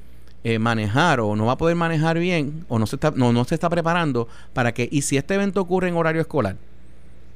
eh, 0.43 0.59
manejar 0.59 1.19
o 1.19 1.35
no 1.35 1.45
va 1.45 1.53
a 1.53 1.57
poder 1.57 1.75
manejar 1.75 2.17
bien 2.19 2.65
o 2.69 2.79
no 2.79 2.87
se 2.87 2.95
está 2.95 3.11
no, 3.11 3.33
no 3.33 3.43
se 3.45 3.55
está 3.55 3.69
preparando 3.69 4.27
para 4.53 4.73
que 4.73 4.87
y 4.91 5.01
si 5.01 5.17
este 5.17 5.35
evento 5.35 5.59
ocurre 5.61 5.89
en 5.89 5.95
horario 5.97 6.21
escolar 6.21 6.55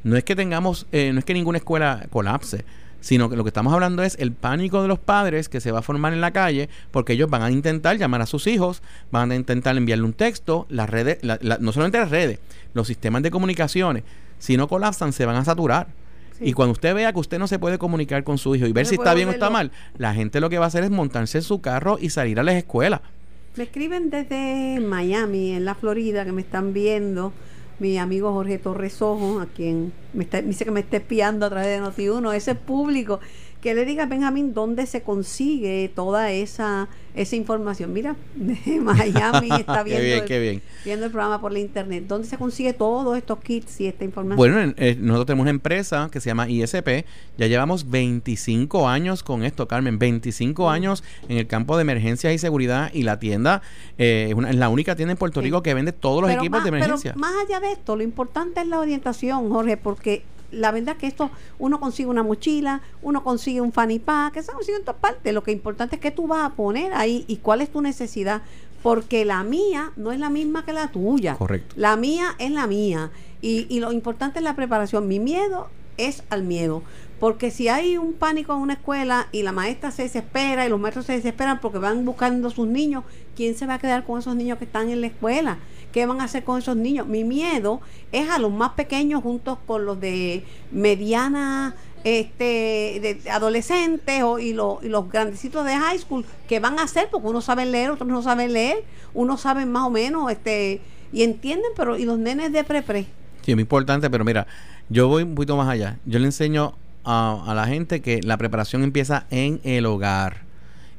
no 0.04 0.16
es 0.18 0.24
que 0.24 0.36
tengamos 0.36 0.86
eh, 0.92 1.12
no 1.14 1.20
es 1.20 1.26
que 1.26 1.34
ninguna 1.34 1.58
escuela 1.58 2.06
colapse 2.10 2.64
sino 3.02 3.30
que 3.30 3.36
lo 3.36 3.44
que 3.44 3.50
estamos 3.50 3.74
hablando 3.74 4.02
es 4.04 4.16
el 4.20 4.32
pánico 4.32 4.82
de 4.82 4.88
los 4.88 4.98
padres 5.00 5.50
que 5.50 5.60
se 5.60 5.72
va 5.74 5.80
a 5.80 5.82
formar 5.82 6.14
en 6.14 6.22
la 6.22 6.32
calle 6.32 6.70
porque 6.92 7.14
ellos 7.14 7.30
van 7.30 7.42
a 7.42 7.52
intentar 7.52 7.98
llamar 7.98 8.22
a 8.22 8.26
sus 8.26 8.48
hijos, 8.48 8.82
van 9.12 9.30
a 9.32 9.36
intentar 9.36 9.76
enviarle 9.76 10.06
un 10.06 10.14
texto, 10.14 10.66
las 10.70 10.90
redes, 10.90 11.18
la- 11.22 11.38
la- 11.42 11.58
no 11.58 11.74
solamente 11.74 11.98
las 11.98 12.10
redes, 12.12 12.40
los 12.74 12.88
sistemas 12.88 13.22
de 13.22 13.30
comunicaciones, 13.32 14.04
si 14.40 14.56
no 14.56 14.70
colapsan 14.70 15.12
se 15.12 15.26
van 15.26 15.36
a 15.36 15.44
saturar. 15.44 15.88
Sí. 16.44 16.50
Y 16.50 16.54
cuando 16.54 16.74
usted 16.74 16.94
vea 16.94 17.14
que 17.14 17.20
usted 17.20 17.40
no 17.40 17.48
se 17.48 17.60
puede 17.60 17.78
comunicar 17.78 18.24
con 18.24 18.38
su 18.38 18.56
hijo 18.56 18.66
y 18.68 18.72
ver 18.74 18.86
si 18.86 18.96
está 18.96 19.14
bien 19.14 19.30
o 19.30 19.32
está 19.32 19.50
mal, 19.50 19.72
la 19.98 20.14
gente 20.14 20.40
lo 20.40 20.50
que 20.50 20.58
va 20.60 20.66
a 20.66 20.68
hacer 20.68 20.84
es 20.84 20.90
montarse 20.92 21.38
en 21.40 21.44
su 21.44 21.62
carro 21.62 21.98
y 22.00 22.10
salir 22.10 22.40
a 22.40 22.44
las 22.44 22.56
escuelas. 22.56 23.02
Me 23.56 23.64
escriben 23.66 24.10
desde 24.10 24.80
Miami, 24.80 25.52
en 25.52 25.66
la 25.66 25.76
Florida, 25.76 26.26
que 26.26 26.32
me 26.32 26.42
están 26.42 26.74
viendo. 26.74 27.32
Mi 27.80 27.98
amigo 27.98 28.32
Jorge 28.32 28.60
Torres 28.60 29.02
Ojo, 29.02 29.40
a 29.40 29.46
quien 29.48 29.94
me, 30.14 30.24
está- 30.24 30.42
dice 30.42 30.64
que 30.66 30.72
me 30.72 30.80
está 30.82 30.98
espiando 30.98 31.46
a 31.46 31.50
través 31.50 31.68
de 31.68 31.86
Noti1, 31.86 32.34
ese 32.36 32.56
público, 32.56 33.20
que 33.64 33.74
le 33.74 33.86
diga 33.86 34.04
a 34.04 34.06
Benjamín 34.08 34.54
dónde 34.54 34.86
se 34.86 35.04
consigue 35.04 35.90
toda 35.96 36.30
esa, 36.32 36.90
esa 37.16 37.36
información. 37.38 37.94
Mira, 37.94 38.18
de 38.36 38.82
Miami 38.82 39.48
está 39.58 39.86
Qué 39.86 39.90
viendo, 39.92 40.04
bien, 40.04 40.20
el, 40.20 40.26
qué 40.26 40.40
bien. 40.40 40.62
viendo 40.84 41.06
el 41.06 41.12
programa 41.14 41.40
por 41.40 41.54
la 41.54 41.60
internet. 41.60 42.04
¿Dónde 42.06 42.28
se 42.28 42.38
consigue 42.38 42.74
todos 42.74 43.18
estos 43.18 43.40
kits 43.40 43.80
y 43.80 43.88
esta 43.88 44.04
información? 44.04 44.36
Bueno, 44.36 44.60
en- 44.60 44.76
eh, 44.78 44.98
nosotros 45.00 45.28
tenemos 45.28 45.44
una 45.44 45.52
empresa 45.52 46.10
que 46.12 46.20
se 46.20 46.30
llama 46.30 46.50
ISP. 46.50 47.06
Ya 47.38 47.48
llevamos 47.48 47.90
25 47.90 48.90
años 48.90 49.24
con 49.24 49.46
esto, 49.46 49.66
Carmen. 49.66 49.98
25 49.98 50.70
años 50.70 51.02
en 51.30 51.38
el 51.38 51.48
campo 51.48 51.78
de 51.78 51.84
emergencias 51.84 52.34
y 52.34 52.40
seguridad. 52.40 52.92
Y 52.94 53.04
la 53.04 53.18
tienda 53.18 53.62
eh, 53.98 54.26
es, 54.28 54.36
una- 54.36 54.50
es 54.50 54.58
la 54.58 54.68
única 54.68 54.98
tienda 54.98 55.14
en 55.14 55.18
Puerto 55.18 55.40
Sí. 55.40 55.46
Rico 55.46 55.64
que 55.64 55.74
vende 55.74 55.94
todos 55.94 56.20
los 56.22 56.30
Pero 56.30 56.42
equipos 56.42 56.58
más- 56.60 56.64
de 56.66 56.70
emergencia. 56.78 57.14
Pero 57.14 57.22
más 57.22 57.34
allá 57.46 57.62
de 57.62 57.72
esto, 57.72 57.96
lo 57.96 58.04
importante 58.04 58.60
es 58.60 58.68
la 58.68 58.80
orientación, 58.80 59.50
Jorge, 59.50 59.78
porque 59.78 60.24
la 60.54 60.72
verdad 60.72 60.98
que 60.98 61.08
esto, 61.08 61.32
uno 61.60 61.80
consigue 61.80 62.10
una 62.10 62.24
mochila, 62.24 62.82
uno 63.02 63.24
consigue 63.24 63.62
un 63.62 63.72
fanny 63.72 64.00
pack, 64.00 64.38
eso 64.38 64.54
consigue 64.54 64.78
en 64.78 64.84
todas 64.84 65.02
partes. 65.02 65.34
Lo 65.34 65.44
que 65.44 65.52
importante 65.52 65.96
es 65.96 66.02
que 66.02 66.12
tú 66.12 66.28
vas 66.28 66.46
a 66.46 66.56
poner 66.56 66.94
ahí 66.94 67.26
y 67.28 67.38
cuál 67.38 67.62
es 67.62 67.72
tu 67.72 67.82
necesidad. 67.82 68.42
Porque 68.82 69.24
la 69.24 69.44
mía 69.44 69.94
no 69.96 70.12
es 70.12 70.20
la 70.20 70.30
misma 70.30 70.66
que 70.66 70.74
la 70.74 70.90
tuya. 70.90 71.36
Correcto. 71.36 71.74
La 71.78 71.96
mía 71.96 72.36
es 72.38 72.52
la 72.52 72.68
mía. 72.68 73.12
Y, 73.42 73.66
y 73.70 73.80
lo 73.80 73.94
importante 73.94 74.40
es 74.40 74.44
la 74.44 74.56
preparación. 74.56 75.08
Mi 75.08 75.20
miedo 75.20 75.70
es 75.98 76.24
al 76.30 76.44
miedo. 76.44 76.84
Porque 77.20 77.52
si 77.52 77.70
hay 77.70 77.98
un 77.98 78.14
pánico 78.14 78.54
en 78.54 78.60
una 78.60 78.74
escuela 78.74 79.28
y 79.32 79.44
la 79.44 79.54
maestra 79.54 79.92
se 79.92 80.04
desespera 80.04 80.66
y 80.66 80.70
los 80.70 80.80
maestros 80.80 81.06
se 81.06 81.14
desesperan 81.14 81.62
porque 81.62 81.78
van 81.78 82.04
buscando 82.04 82.50
sus 82.50 82.68
niños, 82.68 83.06
¿quién 83.36 83.56
se 83.56 83.66
va 83.66 83.76
a 83.76 83.80
quedar 83.80 84.04
con 84.04 84.20
esos 84.20 84.36
niños 84.36 84.58
que 84.58 84.66
están 84.66 84.90
en 84.90 85.00
la 85.00 85.08
escuela? 85.08 85.58
¿Qué 85.94 86.06
van 86.06 86.20
a 86.20 86.26
hacer 86.26 86.44
con 86.44 86.60
esos 86.60 86.76
niños? 86.76 87.08
Mi 87.08 87.24
miedo 87.24 87.80
es 88.12 88.30
a 88.30 88.40
los 88.40 88.52
más 88.52 88.72
pequeños 88.72 89.22
juntos 89.24 89.60
con 89.66 89.86
los 89.86 90.02
de 90.02 90.44
mediana 90.72 91.76
este 92.04 93.00
de 93.24 93.32
adolescentes 93.32 94.24
o, 94.24 94.38
y, 94.40 94.52
los, 94.52 94.84
y 94.84 94.90
los 94.90 95.10
grandecitos 95.10 95.66
de 95.66 95.78
high 95.78 95.98
school 96.00 96.26
que 96.50 96.60
van 96.60 96.78
a 96.78 96.84
hacer 96.84 97.08
porque 97.10 97.28
unos 97.30 97.46
saben 97.46 97.72
leer 97.72 97.92
otros 97.92 98.10
no 98.10 98.22
saben 98.22 98.52
leer 98.52 98.84
unos 99.14 99.40
saben 99.40 99.72
más 99.72 99.84
o 99.84 99.90
menos 99.90 100.30
este 100.30 100.82
y 101.14 101.24
entienden 101.24 101.72
pero 101.78 101.98
y 101.98 102.04
los 102.04 102.20
nenes 102.20 102.52
de 102.52 102.66
pre 102.66 102.82
pre 102.82 103.08
Sí, 103.44 103.52
es 103.52 103.56
muy 103.56 103.64
importante, 103.64 104.10
pero 104.10 104.24
mira, 104.24 104.48
yo 104.88 105.10
voy 105.10 105.24
un 105.24 105.36
poquito 105.36 105.58
más 105.58 105.68
allá. 105.68 106.00
Yo 106.06 106.18
le 106.18 106.26
enseño 106.26 106.76
a, 107.04 107.44
a 107.46 107.54
la 107.54 107.68
gente 107.68 108.02
que 108.02 108.22
la 108.24 108.38
preparación 108.38 108.84
empieza 108.84 109.26
en 109.32 109.60
el 109.66 109.86
hogar. 109.86 110.44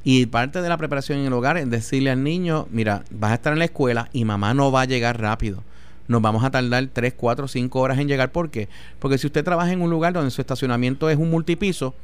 Y 0.07 0.27
parte 0.27 0.61
de 0.61 0.69
la 0.69 0.77
preparación 0.77 1.17
en 1.17 1.25
el 1.25 1.33
hogar 1.33 1.57
es 1.57 1.67
decirle 1.67 2.11
al 2.11 2.23
niño, 2.23 2.67
mira, 2.69 3.03
vas 3.09 3.31
a 3.31 3.35
estar 3.35 3.53
en 3.53 3.59
la 3.59 3.65
escuela 3.65 4.07
y 4.13 4.23
mamá 4.23 4.53
no 4.53 4.71
va 4.71 4.81
a 4.81 4.85
llegar 4.85 5.19
rápido. 5.19 5.63
Nos 6.07 6.21
vamos 6.21 6.43
a 6.43 6.51
tardar 6.51 6.87
3, 6.93 7.15
4, 7.17 7.47
5 7.47 7.79
horas 7.79 7.97
en 7.97 8.07
llegar. 8.07 8.31
¿Por 8.31 8.51
qué? 8.51 8.69
Porque 8.99 9.17
si 9.17 9.25
usted 9.25 9.43
trabaja 9.43 9.71
en 9.71 9.81
un 9.81 9.89
lugar 9.89 10.13
donde 10.13 10.29
su 10.29 10.41
estacionamiento 10.41 11.09
es 11.09 11.17
un 11.17 11.31
multipiso, 11.31 11.95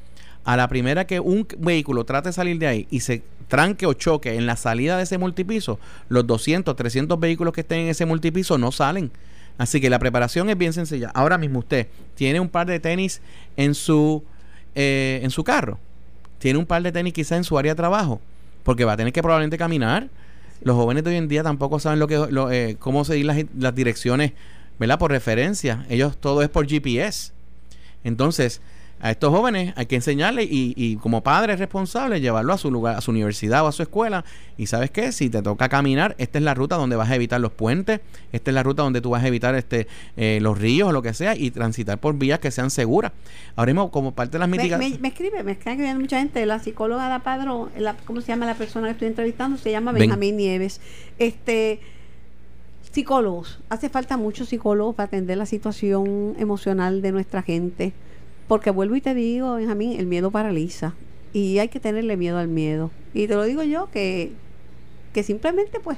a 0.44 0.58
la 0.58 0.68
primera 0.68 1.06
que 1.06 1.20
un 1.20 1.48
vehículo 1.60 2.04
trate 2.04 2.30
de 2.30 2.34
salir 2.34 2.58
de 2.58 2.66
ahí 2.66 2.88
y 2.90 3.02
se 3.02 3.22
tranque 3.48 3.86
o 3.86 3.94
choque 3.94 4.36
en 4.36 4.48
la 4.48 4.56
salida 4.56 4.98
de 4.98 5.04
ese 5.04 5.20
multipiso, 5.20 5.80
los 6.10 6.26
200, 6.26 6.76
300 6.76 7.20
vehículos 7.20 7.54
que 7.54 7.62
estén 7.62 7.82
en 7.82 7.90
ese 7.90 8.08
multipiso 8.08 8.58
no 8.58 8.72
salen. 8.72 9.12
Así 9.60 9.80
que 9.80 9.92
la 9.92 10.00
preparación 10.00 10.50
es 10.50 10.58
bien 10.58 10.74
sencilla. 10.74 11.12
Ahora 11.14 11.38
mismo 11.38 11.60
usted 11.60 11.88
tiene 12.16 12.40
un 12.40 12.50
par 12.50 12.66
de 12.66 12.80
tenis 12.80 13.22
en 13.58 13.76
su, 13.76 14.24
eh, 14.74 15.20
en 15.22 15.30
su 15.30 15.44
carro. 15.44 15.78
Tiene 16.42 16.58
un 16.58 16.66
par 16.66 16.82
de 16.82 16.92
tenis 16.92 17.14
quizá 17.14 17.38
en 17.38 17.44
su 17.44 17.56
área 17.56 17.74
de 17.74 17.76
trabajo. 17.76 18.20
Porque 18.64 18.84
va 18.84 18.94
a 18.94 18.98
tener 18.98 19.14
que 19.14 19.22
probablemente 19.22 19.60
caminar. 19.60 20.10
Los 20.64 20.76
jóvenes 20.76 21.04
de 21.04 21.12
hoy 21.12 21.18
en 21.18 21.28
día 21.28 21.44
tampoco 21.44 21.80
saben 21.80 22.00
lo 22.00 22.08
que, 22.08 22.18
lo, 22.18 22.52
eh, 22.52 22.78
cómo 22.80 23.06
seguir 23.06 23.28
las, 23.28 23.38
las 23.58 23.76
direcciones, 23.76 24.34
¿verdad? 24.80 24.98
Por 24.98 25.12
referencia. 25.12 25.86
Ellos 25.88 26.18
todo 26.18 26.42
es 26.42 26.50
por 26.50 26.68
GPS. 26.68 27.32
Entonces, 28.04 28.60
a 29.02 29.12
estos 29.12 29.32
jóvenes 29.32 29.74
hay 29.76 29.88
que 29.88 29.96
enseñarles 29.96 30.48
y, 30.50 30.74
y 30.78 30.96
como 30.98 31.22
padre 31.24 31.56
responsable 31.56 32.22
llevarlo 32.22 32.54
a 32.54 32.58
su 32.58 32.70
lugar, 32.70 32.96
a 32.98 33.02
su 33.02 33.12
universidad 33.12 33.64
o 33.64 33.68
a 33.68 33.72
su 33.72 33.82
escuela. 33.82 34.24
Y 34.58 34.68
sabes 34.68 34.92
qué, 34.92 35.12
si 35.12 35.30
te 35.30 35.42
toca 35.42 35.70
caminar, 35.70 36.16
esta 36.20 36.38
es 36.38 36.44
la 36.44 36.54
ruta 36.54 36.76
donde 36.76 36.96
vas 36.96 37.10
a 37.10 37.16
evitar 37.16 37.42
los 37.42 37.52
puentes, 37.52 38.00
esta 38.32 38.52
es 38.52 38.56
la 38.56 38.64
ruta 38.64 38.84
donde 38.84 39.02
tú 39.02 39.10
vas 39.10 39.24
a 39.24 39.28
evitar 39.28 39.56
este 39.56 39.88
eh, 40.18 40.40
los 40.42 40.58
ríos 40.58 40.90
o 40.90 40.92
lo 40.92 41.02
que 41.02 41.14
sea 41.14 41.36
y 41.36 41.50
transitar 41.52 41.98
por 41.98 42.16
vías 42.16 42.40
que 42.40 42.52
sean 42.52 42.70
seguras. 42.70 43.12
Ahora 43.56 43.74
mismo, 43.74 43.92
como 43.92 44.12
parte 44.14 44.34
de 44.34 44.40
las 44.40 44.50
me, 44.50 44.58
mitigaciones... 44.58 44.94
me, 44.94 45.02
me 45.02 45.08
escribe 45.08 45.44
me 45.44 45.54
está 45.54 45.72
escribiendo 45.72 46.00
mucha 46.00 46.20
gente 46.20 46.46
la 46.46 46.60
psicóloga 46.60 47.08
da 47.10 47.20
padrón 47.20 47.70
la, 47.78 47.96
cómo 48.06 48.22
se 48.22 48.28
llama 48.28 48.46
la 48.46 48.56
persona 48.56 48.88
que 48.88 48.92
estoy 48.94 49.08
entrevistando 49.08 49.58
se 49.58 49.72
llama 49.72 49.92
Ben- 49.92 50.02
Benjamín 50.02 50.38
Nieves. 50.38 50.80
Este 51.18 51.80
psicólogos. 52.92 53.60
Hace 53.70 53.90
falta 53.90 54.18
muchos 54.18 54.50
psicólogos 54.50 54.96
para 54.96 55.08
atender 55.08 55.38
la 55.38 55.46
situación 55.46 56.36
emocional 56.38 57.02
de 57.02 57.12
nuestra 57.12 57.42
gente 57.42 57.94
porque 58.52 58.70
vuelvo 58.70 58.98
y 58.98 59.02
te 59.02 59.14
digo 59.14 59.56
Benjamín 59.56 59.98
el 59.98 60.08
miedo 60.08 60.30
paraliza 60.30 60.94
y 61.32 61.60
hay 61.60 61.70
que 61.70 61.80
tenerle 61.80 62.18
miedo 62.18 62.38
al 62.38 62.50
miedo 62.50 62.92
y 63.14 63.26
te 63.26 63.36
lo 63.36 63.46
digo 63.46 63.64
yo 63.64 63.90
que 63.94 64.34
que 65.14 65.24
simplemente 65.24 65.80
pues 65.80 65.98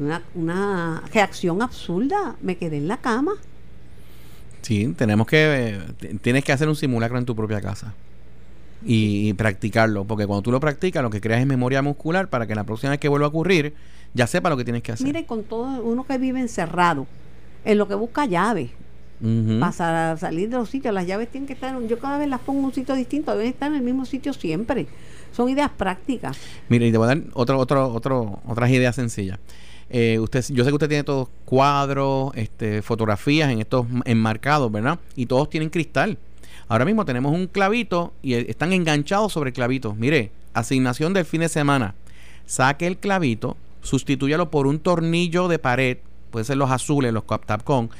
una, 0.00 0.20
una 0.34 1.04
reacción 1.14 1.62
absurda 1.62 2.34
me 2.42 2.56
quedé 2.56 2.78
en 2.78 2.88
la 2.88 2.96
cama 2.96 3.34
Sí, 4.62 4.92
tenemos 4.98 5.28
que... 5.28 5.78
eh, 6.02 6.18
tienes 6.20 6.42
que 6.42 6.50
hacer 6.50 6.68
un 6.68 6.74
simulacro 6.74 7.18
en 7.18 7.24
tu 7.24 7.36
propia 7.36 7.60
casa. 7.60 7.94
Y, 8.84 9.28
y 9.28 9.32
practicarlo. 9.32 10.04
Porque 10.04 10.26
cuando 10.26 10.42
tú 10.42 10.50
lo 10.52 10.60
practicas, 10.60 11.02
lo 11.02 11.08
que 11.10 11.20
creas 11.20 11.40
es 11.40 11.46
memoria 11.46 11.82
muscular 11.82 12.28
para 12.28 12.46
que 12.46 12.54
la 12.54 12.64
próxima 12.64 12.90
vez 12.90 13.00
que 13.00 13.08
vuelva 13.08 13.26
a 13.26 13.28
ocurrir, 13.30 13.74
ya 14.12 14.26
sepa 14.26 14.50
lo 14.50 14.56
que 14.56 14.64
tienes 14.64 14.82
que 14.82 14.92
hacer. 14.92 15.06
mire 15.06 15.24
con 15.24 15.44
todo 15.44 15.82
uno 15.82 16.04
que 16.04 16.18
vive 16.18 16.40
encerrado 16.40 17.06
en 17.64 17.78
lo 17.78 17.88
que 17.88 17.94
busca 17.94 18.26
llaves 19.20 19.46
Ujú. 19.46 19.60
para 19.60 20.16
salir 20.16 20.48
de 20.48 20.56
los 20.56 20.70
sitios. 20.70 20.94
Las 20.94 21.06
llaves 21.06 21.30
tienen 21.30 21.46
que 21.46 21.52
estar, 21.54 21.80
yo 21.86 21.98
cada 21.98 22.18
vez 22.18 22.28
las 22.28 22.40
pongo 22.40 22.60
en 22.60 22.64
un 22.66 22.74
sitio 22.74 22.94
distinto, 22.94 23.32
deben 23.32 23.48
estar 23.48 23.70
en 23.70 23.78
el 23.78 23.82
mismo 23.82 24.04
sitio 24.04 24.32
siempre. 24.32 24.86
Son 25.32 25.48
ideas 25.48 25.70
prácticas. 25.70 26.38
Mire, 26.68 26.88
y 26.88 26.92
te 26.92 26.98
voy 26.98 27.04
a 27.06 27.14
dar 27.14 27.22
otro, 27.34 27.58
otro, 27.58 27.92
otro, 27.92 28.40
otras 28.46 28.70
ideas 28.70 28.96
sencillas. 28.96 29.38
Eh, 29.88 30.18
usted, 30.20 30.44
yo 30.50 30.64
sé 30.64 30.70
que 30.70 30.74
usted 30.74 30.88
tiene 30.88 31.04
todos 31.04 31.28
cuadros, 31.44 32.32
este, 32.36 32.80
fotografías 32.80 33.50
en 33.50 33.60
estos 33.60 33.86
enmarcados, 34.04 34.70
¿verdad? 34.70 34.98
Y 35.16 35.26
todos 35.26 35.50
tienen 35.50 35.68
cristal. 35.68 36.18
Ahora 36.68 36.84
mismo 36.84 37.04
tenemos 37.04 37.32
un 37.32 37.48
clavito 37.48 38.12
y 38.22 38.34
eh, 38.34 38.46
están 38.48 38.72
enganchados 38.72 39.32
sobre 39.32 39.50
el 39.50 39.54
clavito. 39.54 39.94
Mire, 39.94 40.30
asignación 40.54 41.12
del 41.12 41.24
fin 41.24 41.40
de 41.40 41.48
semana. 41.48 41.94
Saque 42.46 42.86
el 42.86 42.98
clavito, 42.98 43.56
sustitúyalo 43.82 44.50
por 44.50 44.68
un 44.68 44.78
tornillo 44.78 45.48
de 45.48 45.58
pared, 45.58 45.98
puede 46.30 46.44
ser 46.44 46.56
los 46.56 46.70
azules, 46.70 47.12
los 47.12 47.24
Tapcon. 47.26 47.90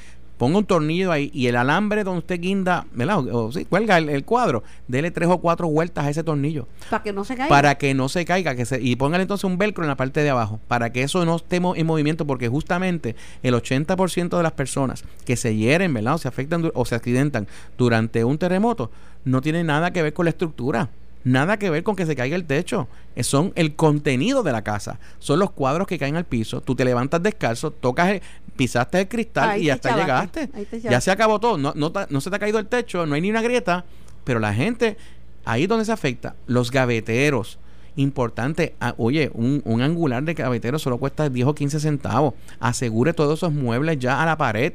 Ponga 0.40 0.56
un 0.56 0.64
tornillo 0.64 1.12
ahí 1.12 1.30
y 1.34 1.48
el 1.48 1.56
alambre 1.56 2.02
donde 2.02 2.20
usted 2.20 2.40
guinda, 2.40 2.86
¿verdad? 2.94 3.18
O, 3.28 3.44
o 3.48 3.52
sí, 3.52 3.66
cuelga 3.66 3.98
el, 3.98 4.08
el 4.08 4.24
cuadro, 4.24 4.64
dele 4.88 5.10
tres 5.10 5.28
o 5.28 5.36
cuatro 5.36 5.68
vueltas 5.68 6.06
a 6.06 6.08
ese 6.08 6.24
tornillo 6.24 6.66
Para 6.88 7.02
que 7.02 7.12
no 7.12 7.24
se 7.24 7.36
caiga. 7.36 7.48
para 7.50 7.74
que 7.76 7.92
no 7.92 8.08
se 8.08 8.24
caiga 8.24 8.54
que 8.54 8.64
se, 8.64 8.80
y 8.80 8.96
póngale 8.96 9.20
entonces 9.20 9.44
un 9.44 9.58
velcro 9.58 9.84
en 9.84 9.88
la 9.88 9.96
parte 9.98 10.22
de 10.22 10.30
abajo 10.30 10.58
para 10.66 10.90
que 10.92 11.02
eso 11.02 11.26
no 11.26 11.36
esté 11.36 11.60
mo- 11.60 11.76
en 11.76 11.86
movimiento 11.86 12.26
porque 12.26 12.48
justamente 12.48 13.16
el 13.42 13.52
80% 13.54 14.36
de 14.38 14.42
las 14.42 14.52
personas 14.52 15.04
que 15.26 15.36
se 15.36 15.54
hieren 15.56 15.92
¿verdad? 15.92 16.14
o 16.14 16.18
se 16.18 16.28
afectan 16.28 16.70
o 16.72 16.84
se 16.86 16.94
accidentan 16.94 17.46
durante 17.76 18.24
un 18.24 18.38
terremoto 18.38 18.90
no 19.26 19.42
tiene 19.42 19.62
nada 19.62 19.90
que 19.92 20.02
ver 20.02 20.14
con 20.14 20.24
la 20.24 20.30
estructura 20.30 20.88
nada 21.24 21.58
que 21.58 21.70
ver 21.70 21.82
con 21.82 21.96
que 21.96 22.06
se 22.06 22.16
caiga 22.16 22.36
el 22.36 22.44
techo. 22.44 22.88
Eh, 23.16 23.22
son 23.22 23.52
el 23.56 23.74
contenido 23.76 24.42
de 24.42 24.52
la 24.52 24.62
casa. 24.62 24.98
Son 25.18 25.38
los 25.38 25.50
cuadros 25.50 25.86
que 25.86 25.98
caen 25.98 26.16
al 26.16 26.24
piso. 26.24 26.60
Tú 26.60 26.74
te 26.74 26.84
levantas 26.84 27.22
descalzo 27.22 27.70
tocas 27.70 28.08
el- 28.10 28.22
pisaste 28.56 29.00
el 29.00 29.08
cristal 29.08 29.50
Ahí 29.50 29.62
y 29.64 29.70
hasta 29.70 29.96
llegaste. 29.96 30.50
ya 30.82 31.00
se 31.00 31.10
acabó 31.10 31.40
todo. 31.40 31.56
No, 31.58 31.72
no 31.74 32.20
se 32.20 32.30
te 32.30 32.36
ha 32.36 32.38
caído 32.38 32.58
el 32.58 32.66
techo 32.66 33.06
no 33.06 33.14
hay 33.14 33.20
ni 33.20 33.30
una 33.30 33.42
grieta. 33.42 33.84
Pero 34.24 34.38
la 34.40 34.52
gente 34.54 34.96
ahí 35.44 35.62
es 35.64 35.68
donde 35.68 35.84
se 35.84 35.92
afecta. 35.92 36.34
Los 36.46 36.70
gaveteros. 36.70 37.58
Importante 37.96 38.74
ah, 38.80 38.94
oye 38.98 39.30
un, 39.34 39.62
un 39.64 39.82
angular 39.82 40.22
de 40.22 40.34
gavetero 40.34 40.78
solo 40.78 40.98
cuesta 40.98 41.28
10 41.28 41.46
o 41.48 41.54
15 41.54 41.80
centavos. 41.80 42.34
Asegure 42.60 43.12
todos 43.12 43.38
esos 43.38 43.52
muebles 43.52 43.98
ya 43.98 44.22
a 44.22 44.26
la 44.26 44.36
pared 44.38 44.72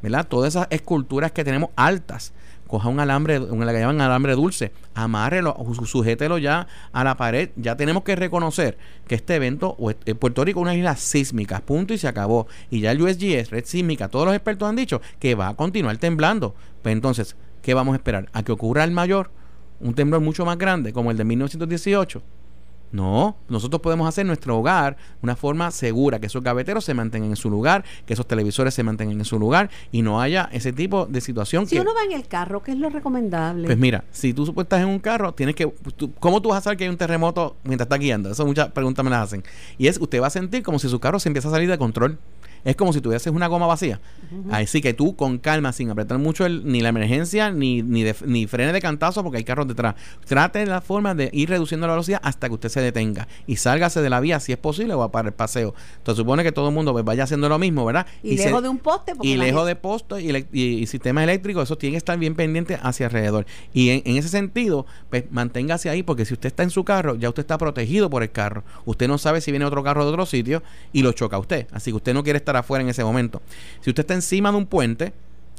¿verdad? 0.00 0.26
todas 0.28 0.54
esas 0.54 0.66
esculturas 0.70 1.32
que 1.32 1.44
tenemos 1.44 1.70
altas 1.76 2.32
coja 2.72 2.88
un 2.88 3.00
alambre, 3.00 3.38
un 3.38 3.60
que 3.66 3.80
llaman 3.80 4.00
alambre 4.00 4.32
dulce, 4.34 4.72
amárrelo, 4.94 5.54
su- 5.74 5.84
sujételo 5.84 6.38
ya 6.38 6.66
a 6.90 7.04
la 7.04 7.18
pared. 7.18 7.50
Ya 7.56 7.76
tenemos 7.76 8.02
que 8.02 8.16
reconocer 8.16 8.78
que 9.06 9.14
este 9.14 9.34
evento, 9.34 9.76
eh, 10.06 10.14
Puerto 10.14 10.42
Rico 10.42 10.60
es 10.60 10.62
una 10.62 10.74
isla 10.74 10.96
sísmica, 10.96 11.60
punto 11.60 11.92
y 11.92 11.98
se 11.98 12.08
acabó. 12.08 12.46
Y 12.70 12.80
ya 12.80 12.92
el 12.92 13.02
USGS, 13.02 13.50
Red 13.50 13.66
Sísmica, 13.66 14.08
todos 14.08 14.24
los 14.24 14.34
expertos 14.34 14.66
han 14.70 14.76
dicho 14.76 15.02
que 15.18 15.34
va 15.34 15.48
a 15.48 15.54
continuar 15.54 15.98
temblando. 15.98 16.54
Pues 16.80 16.94
entonces, 16.94 17.36
¿qué 17.60 17.74
vamos 17.74 17.92
a 17.92 17.96
esperar? 17.96 18.30
¿A 18.32 18.42
que 18.42 18.52
ocurra 18.52 18.84
el 18.84 18.90
mayor? 18.92 19.30
¿Un 19.80 19.92
temblor 19.92 20.22
mucho 20.22 20.46
más 20.46 20.56
grande 20.56 20.94
como 20.94 21.10
el 21.10 21.18
de 21.18 21.24
1918? 21.24 22.22
No, 22.92 23.36
nosotros 23.48 23.80
podemos 23.80 24.06
hacer 24.06 24.26
nuestro 24.26 24.58
hogar 24.58 24.96
una 25.22 25.34
forma 25.34 25.70
segura, 25.70 26.20
que 26.20 26.26
esos 26.26 26.42
gaveteros 26.42 26.84
se 26.84 26.92
mantengan 26.94 27.30
en 27.30 27.36
su 27.36 27.48
lugar, 27.50 27.84
que 28.06 28.12
esos 28.12 28.26
televisores 28.28 28.74
se 28.74 28.82
mantengan 28.82 29.18
en 29.18 29.24
su 29.24 29.38
lugar 29.38 29.70
y 29.90 30.02
no 30.02 30.20
haya 30.20 30.48
ese 30.52 30.72
tipo 30.72 31.06
de 31.06 31.20
situación 31.22 31.66
Si 31.66 31.74
que... 31.76 31.80
uno 31.80 31.92
va 31.94 32.04
en 32.04 32.12
el 32.12 32.28
carro, 32.28 32.62
¿qué 32.62 32.72
es 32.72 32.78
lo 32.78 32.90
recomendable? 32.90 33.64
Pues 33.66 33.78
mira, 33.78 34.04
si 34.12 34.34
tú 34.34 34.52
estás 34.60 34.82
en 34.82 34.88
un 34.88 34.98
carro, 34.98 35.32
tienes 35.32 35.54
que... 35.54 35.66
tú- 35.96 36.12
¿Cómo 36.20 36.42
tú 36.42 36.50
vas 36.50 36.58
a 36.58 36.60
saber 36.60 36.76
que 36.76 36.84
hay 36.84 36.90
un 36.90 36.98
terremoto 36.98 37.56
mientras 37.64 37.86
estás 37.86 37.98
guiando? 37.98 38.30
Eso 38.30 38.44
muchas 38.46 38.68
preguntas 38.72 39.02
me 39.04 39.10
las 39.10 39.22
hacen. 39.24 39.42
Y 39.78 39.86
es, 39.86 39.98
usted 39.98 40.20
va 40.20 40.26
a 40.26 40.30
sentir 40.30 40.62
como 40.62 40.78
si 40.78 40.88
su 40.88 41.00
carro 41.00 41.18
se 41.18 41.28
empieza 41.30 41.48
a 41.48 41.50
salir 41.50 41.70
de 41.70 41.78
control. 41.78 42.18
Es 42.64 42.76
como 42.76 42.92
si 42.92 43.00
tuvieses 43.00 43.32
una 43.32 43.46
goma 43.48 43.66
vacía. 43.66 44.00
Así 44.50 44.80
que 44.80 44.94
tú 44.94 45.14
con 45.16 45.38
calma, 45.38 45.72
sin 45.72 45.90
apretar 45.90 46.18
mucho 46.18 46.46
el- 46.46 46.64
ni 46.64 46.80
la 46.80 46.88
emergencia, 46.90 47.50
ni, 47.50 47.82
ni, 47.82 48.02
de, 48.02 48.14
ni 48.24 48.46
frene 48.46 48.72
de 48.72 48.80
cantazo 48.80 49.22
porque 49.22 49.38
hay 49.38 49.44
carros 49.44 49.68
detrás. 49.68 49.94
Trate 50.26 50.64
la 50.66 50.80
forma 50.80 51.14
de 51.14 51.28
ir 51.32 51.48
reduciendo 51.50 51.86
la 51.86 51.92
velocidad 51.94 52.20
hasta 52.22 52.48
que 52.48 52.54
usted 52.54 52.68
se 52.68 52.80
detenga. 52.80 53.28
Y 53.46 53.56
sálgase 53.56 54.00
de 54.00 54.08
la 54.10 54.20
vía 54.20 54.40
si 54.40 54.52
es 54.52 54.58
posible 54.58 54.94
o 54.94 55.08
para 55.10 55.28
el 55.28 55.34
paseo. 55.34 55.74
Entonces 55.98 56.20
supone 56.22 56.42
que 56.44 56.52
todo 56.52 56.68
el 56.68 56.74
mundo 56.74 56.92
pues, 56.92 57.04
vaya 57.04 57.24
haciendo 57.24 57.48
lo 57.48 57.58
mismo, 57.58 57.84
¿verdad? 57.84 58.06
y, 58.22 58.36
lejos 58.36 58.62
de 58.62 58.68
un 58.68 58.78
poste. 58.78 59.14
porque 59.14 59.28
y 59.28 59.36
lejos 59.36 59.66
de 59.66 59.76
postos 59.76 60.20
y, 60.20 60.28
elec- 60.28 60.46
y, 60.52 60.62
y 60.82 60.86
sistemas 60.86 61.24
eléctricos, 61.24 61.64
eso 61.64 61.76
tiene 61.76 61.92
que 61.94 61.98
estar 61.98 62.18
bien 62.18 62.34
pendiente 62.34 62.78
hacia 62.80 63.06
alrededor. 63.06 63.44
Y 63.74 63.90
en, 63.90 64.02
en 64.04 64.16
ese 64.16 64.28
sentido, 64.28 64.86
pues 65.10 65.24
manténgase 65.30 65.90
ahí, 65.90 66.02
porque 66.02 66.24
si 66.24 66.34
usted 66.34 66.46
está 66.48 66.62
en 66.62 66.70
su 66.70 66.84
carro, 66.84 67.16
ya 67.16 67.28
usted 67.28 67.42
está 67.42 67.58
protegido 67.58 68.08
por 68.08 68.22
el 68.22 68.30
carro. 68.30 68.64
Usted 68.84 69.08
no 69.08 69.18
sabe 69.18 69.40
si 69.40 69.50
viene 69.50 69.64
otro 69.66 69.82
carro 69.82 70.04
de 70.04 70.10
otro 70.10 70.26
sitio 70.26 70.62
y 70.92 71.02
lo 71.02 71.12
choca 71.12 71.36
a 71.36 71.38
usted. 71.40 71.66
Así 71.72 71.90
que 71.90 71.96
usted 71.96 72.14
no 72.14 72.22
quiere 72.22 72.38
estar 72.38 72.51
afuera 72.56 72.82
en 72.82 72.88
ese 72.90 73.04
momento. 73.04 73.40
Si 73.80 73.90
usted 73.90 74.02
está 74.02 74.14
encima 74.14 74.50
de 74.50 74.56
un 74.58 74.66
puente, 74.66 75.12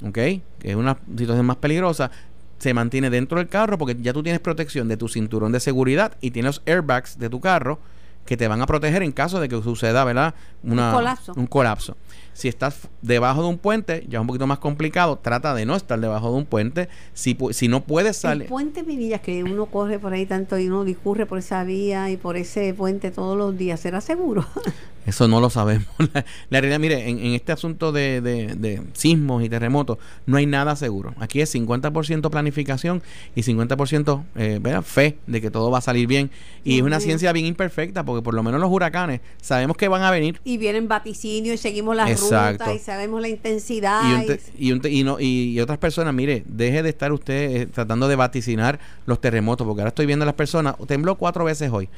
¿ok? 0.06 0.14
Que 0.14 0.42
es 0.64 0.76
una 0.76 0.98
situación 1.18 1.46
más 1.46 1.58
peligrosa, 1.58 2.12
se 2.60 2.74
mantiene 2.74 3.10
dentro 3.10 3.38
del 3.40 3.50
carro 3.50 3.78
porque 3.78 3.98
ya 4.02 4.14
tú 4.14 4.24
tienes 4.24 4.40
protección 4.40 4.88
de 4.88 4.96
tu 4.98 5.08
cinturón 5.10 5.52
de 5.52 5.60
seguridad 5.60 6.14
y 6.22 6.32
tienes 6.32 6.56
los 6.58 6.62
airbags 6.66 7.20
de 7.20 7.30
tu 7.30 7.40
carro 7.42 7.80
que 8.26 8.38
te 8.38 8.48
van 8.48 8.62
a 8.62 8.66
proteger 8.66 9.04
en 9.04 9.12
caso 9.12 9.42
de 9.42 9.50
que 9.50 9.62
suceda, 9.62 10.06
¿verdad? 10.06 10.34
Una- 10.64 10.94
colapso. 10.94 11.34
Un 11.36 11.46
colapso. 11.46 11.98
Si 12.32 12.48
estás 12.48 12.88
debajo 13.02 13.42
de 13.44 13.50
un 13.50 13.58
puente, 13.58 14.06
ya 14.08 14.18
es 14.18 14.22
un 14.22 14.28
poquito 14.28 14.48
más 14.48 14.60
complicado. 14.60 15.20
Trata 15.22 15.54
de 15.54 15.66
no 15.66 15.76
estar 15.76 16.00
debajo 16.00 16.32
de 16.32 16.38
un 16.38 16.46
puente. 16.46 16.88
Si, 17.14 17.38
si 17.52 17.68
no 17.68 17.82
puedes 17.84 18.16
El 18.16 18.22
salir. 18.22 18.48
puente 18.48 18.82
Minillas, 18.84 19.20
que 19.20 19.44
uno 19.44 19.66
corre 19.66 20.00
por 20.00 20.14
ahí 20.14 20.26
tanto 20.26 20.58
y 20.58 20.68
uno 20.68 20.86
discurre 20.86 21.26
por 21.26 21.38
esa 21.40 21.66
vía 21.66 22.10
y 22.12 22.18
por 22.18 22.38
ese 22.38 22.74
puente 22.74 23.12
todos 23.12 23.38
los 23.38 23.58
días, 23.58 23.82
¿será 23.82 24.00
seguro? 24.00 24.46
Eso 25.06 25.28
no 25.28 25.42
lo 25.42 25.50
sabemos. 25.50 25.88
La, 26.14 26.26
la 26.50 26.62
realidad, 26.62 26.80
mire, 26.80 27.10
en, 27.10 27.20
en 27.20 27.34
este 27.34 27.52
asunto 27.52 27.92
de, 27.92 28.22
de- 28.22 28.56
de 28.56 28.82
sismos 28.94 29.44
y 29.44 29.50
terremotos, 29.50 29.98
no 30.26 30.38
hay 30.38 30.46
nada 30.46 30.76
seguro. 30.76 31.14
Aquí 31.20 31.42
es 31.42 31.54
50% 31.54 32.30
planificación 32.30 33.02
y 33.36 33.42
50% 33.42 34.24
eh, 34.36 34.60
fe 34.84 35.18
de 35.28 35.42
que 35.42 35.52
todo 35.52 35.70
va 35.72 35.80
a 35.80 35.82
salir 35.82 36.08
bien. 36.08 36.32
Y 36.64 36.78
es 36.78 36.84
una 36.84 37.00
ciencia 37.00 37.32
bien 37.34 37.46
imperfecta, 37.46 38.04
porque 38.04 38.22
por 38.24 38.34
lo 38.34 38.44
menos 38.44 38.62
los 38.62 38.70
huracanes 38.72 39.20
sabemos 39.42 39.76
que 39.78 39.88
van 39.88 40.04
a 40.04 40.12
venir. 40.12 40.40
y 40.44 40.58
vienen 40.58 40.88
vaticinios 40.88 41.56
y 41.56 41.58
seguimos 41.58 41.96
las 41.96 42.10
Exacto. 42.10 42.64
rutas 42.66 42.76
y 42.76 42.80
sabemos 42.86 43.22
la 43.22 43.28
intensidad. 43.30 44.02
Y, 44.10 44.14
un 44.14 44.22
y- 44.22 44.26
te- 44.28 44.40
y, 44.58 44.72
un 44.72 44.82
te- 44.82 44.90
y 44.92 45.04
no- 45.04 45.20
y- 45.20 45.52
y 45.54 45.60
otras 45.60 45.78
personas, 45.80 46.14
mire, 46.14 46.44
deje 46.48 46.82
de 46.84 46.90
estar 46.90 47.12
usted 47.12 47.34
eh, 47.62 47.66
tratando 47.66 48.08
de 48.08 48.16
vaticinar 48.16 48.80
los 49.06 49.20
terremotos, 49.20 49.66
porque 49.68 49.82
ahora 49.82 49.90
estoy 49.90 50.06
viendo 50.06 50.24
a 50.24 50.28
las 50.28 50.36
personas, 50.36 50.76
tembló 50.88 51.16
cuatro 51.16 51.44
veces 51.44 51.70
hoy. 51.72 51.90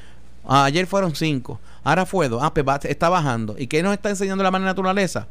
Ah, 0.47 0.65
ayer 0.65 0.85
fueron 0.85 1.15
cinco, 1.15 1.59
ahora 1.83 2.05
fue 2.05 2.29
dos, 2.29 2.41
ah, 2.43 2.53
pues 2.53 2.65
está 2.85 3.09
bajando. 3.09 3.55
¿Y 3.57 3.67
qué 3.67 3.81
nos 3.81 3.93
está 3.93 4.09
enseñando 4.09 4.43
la 4.43 4.51
madre 4.51 4.65
naturaleza? 4.65 5.27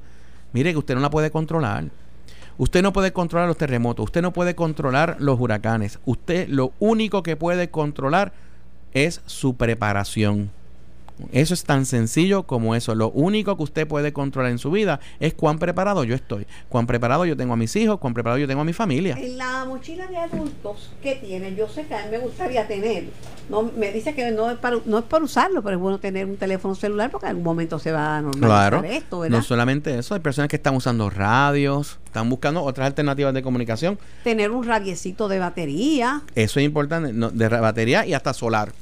Mire 0.53 0.73
que 0.73 0.79
usted 0.79 0.95
no 0.95 1.01
la 1.01 1.11
puede 1.11 1.31
controlar. 1.31 1.85
Usted 2.57 2.83
no 2.83 2.93
puede 2.93 3.13
controlar 3.13 3.49
los 3.49 3.57
terremotos, 3.57 4.05
usted 4.05 4.23
no 4.23 4.33
puede 4.33 4.55
controlar 4.55 5.17
los 5.19 5.41
huracanes. 5.41 5.99
Usted 6.05 6.49
lo 6.49 6.73
único 6.79 7.23
que 7.23 7.37
puede 7.37 7.71
controlar 7.71 8.33
es 8.93 9.21
su 9.27 9.57
preparación. 9.57 10.51
Eso 11.31 11.55
es 11.55 11.63
tan 11.63 11.87
sencillo 11.87 12.43
como 12.43 12.75
eso. 12.75 12.95
Lo 12.97 13.11
único 13.11 13.57
que 13.57 13.63
usted 13.63 13.87
puede 13.87 14.13
controlar 14.13 14.51
en 14.51 14.59
su 14.59 14.73
vida 14.73 14.99
es 15.21 15.33
cuán 15.33 15.61
preparado 15.61 16.03
yo 16.03 16.15
estoy, 16.15 16.45
cuán 16.69 16.89
preparado 16.89 17.25
yo 17.25 17.37
tengo 17.37 17.53
a 17.53 17.57
mis 17.57 17.75
hijos, 17.77 17.99
cuán 18.01 18.15
preparado 18.15 18.39
yo 18.39 18.49
tengo 18.49 18.63
a 18.63 18.65
mi 18.65 18.73
familia. 18.73 19.17
En 19.17 19.39
la 19.39 19.65
mochila 19.65 20.09
de 20.09 20.17
adultos 20.17 20.91
que 21.03 21.15
tienen, 21.15 21.55
yo 21.55 21.69
sé 21.69 21.87
que 21.87 21.95
a 21.95 22.05
mí 22.07 22.11
me 22.11 22.19
gustaría 22.19 22.67
tener. 22.67 23.05
No, 23.49 23.63
me 23.63 23.93
dice 23.93 24.13
que 24.15 24.29
no 24.33 24.51
es, 24.51 24.59
para, 24.59 24.79
no 24.87 24.99
es 24.99 25.05
para 25.05 25.25
usarlo, 25.25 25.63
pero 25.63 25.77
es 25.77 25.81
bueno 25.83 25.99
tener 25.99 26.27
un 26.27 26.37
teléfono 26.37 26.75
celular 26.75 27.11
porque 27.13 27.27
en 27.27 27.31
algún 27.31 27.45
momento 27.45 27.79
se 27.79 27.93
va 27.93 28.17
a 28.17 28.23
normalizar 28.23 28.81
Claro, 28.81 28.85
esto, 28.85 29.21
¿verdad? 29.21 29.37
no 29.39 29.45
solamente 29.45 29.97
eso, 29.99 30.15
hay 30.15 30.21
personas 30.21 30.49
que 30.49 30.57
están 30.57 30.75
usando 30.75 31.11
radios, 31.11 31.99
están 32.07 32.29
buscando 32.29 32.63
otras 32.63 32.87
alternativas 32.87 33.33
de 33.35 33.43
comunicación. 33.43 33.99
tener 34.25 34.51
un 34.51 34.65
radiecito 34.65 35.29
de 35.29 35.39
batería. 35.39 36.23
Eso 36.35 36.59
es 36.59 36.67
importante, 36.67 37.13
no, 37.13 37.31
de 37.31 37.49
batería 37.49 38.05
y 38.05 38.15
hasta 38.15 38.33
solar. 38.35 38.73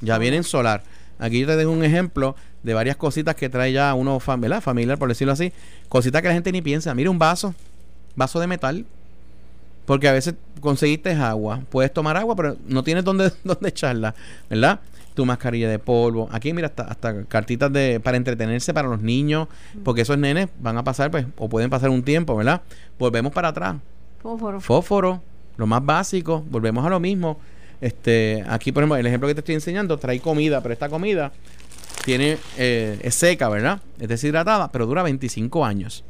Ya 0.00 0.18
vienen 0.18 0.44
solar. 0.44 0.82
Aquí 1.18 1.40
yo 1.40 1.46
te 1.46 1.56
dejo 1.56 1.70
un 1.70 1.82
ejemplo 1.84 2.36
de 2.62 2.74
varias 2.74 2.96
cositas 2.96 3.34
que 3.34 3.48
trae 3.48 3.72
ya 3.72 3.92
uno 3.94 4.18
fam- 4.20 4.40
¿verdad? 4.40 4.60
familiar, 4.60 4.98
por 4.98 5.08
decirlo 5.08 5.32
así. 5.32 5.52
Cositas 5.88 6.22
que 6.22 6.28
la 6.28 6.34
gente 6.34 6.52
ni 6.52 6.62
piensa. 6.62 6.94
Mira 6.94 7.10
un 7.10 7.18
vaso, 7.18 7.54
vaso 8.16 8.38
de 8.40 8.46
metal. 8.46 8.84
Porque 9.86 10.08
a 10.08 10.12
veces 10.12 10.34
conseguiste 10.60 11.12
agua. 11.12 11.60
Puedes 11.70 11.92
tomar 11.92 12.16
agua, 12.16 12.36
pero 12.36 12.56
no 12.66 12.82
tienes 12.82 13.04
dónde, 13.04 13.32
dónde 13.44 13.68
echarla, 13.70 14.14
¿verdad? 14.50 14.80
Tu 15.14 15.24
mascarilla 15.24 15.68
de 15.68 15.78
polvo. 15.78 16.28
Aquí, 16.30 16.52
mira, 16.52 16.68
hasta, 16.68 16.84
hasta 16.84 17.24
cartitas 17.24 17.72
de 17.72 17.98
para 17.98 18.16
entretenerse 18.16 18.72
para 18.74 18.86
los 18.88 19.00
niños. 19.00 19.48
Porque 19.84 20.02
esos 20.02 20.18
nenes 20.18 20.48
van 20.60 20.76
a 20.78 20.84
pasar, 20.84 21.10
pues, 21.10 21.26
o 21.36 21.48
pueden 21.48 21.70
pasar 21.70 21.90
un 21.90 22.02
tiempo, 22.02 22.36
¿verdad? 22.36 22.60
Volvemos 22.98 23.32
para 23.32 23.48
atrás 23.48 23.76
Fósforo. 24.22 24.60
fósforo, 24.60 25.22
lo 25.56 25.66
más 25.66 25.84
básico, 25.84 26.44
volvemos 26.50 26.84
a 26.86 26.90
lo 26.90 27.00
mismo. 27.00 27.38
Este, 27.80 28.44
aquí, 28.48 28.72
por 28.72 28.82
ejemplo, 28.82 28.96
el 28.96 29.06
ejemplo 29.06 29.28
que 29.28 29.34
te 29.34 29.40
estoy 29.40 29.54
enseñando 29.54 29.98
trae 29.98 30.20
comida, 30.20 30.60
pero 30.62 30.72
esta 30.72 30.88
comida 30.88 31.32
tiene 32.04 32.38
eh, 32.56 32.98
es 33.02 33.14
seca, 33.14 33.48
¿verdad? 33.48 33.80
Es 34.00 34.08
deshidratada, 34.08 34.70
pero 34.72 34.86
dura 34.86 35.02
25 35.02 35.64
años. 35.64 36.04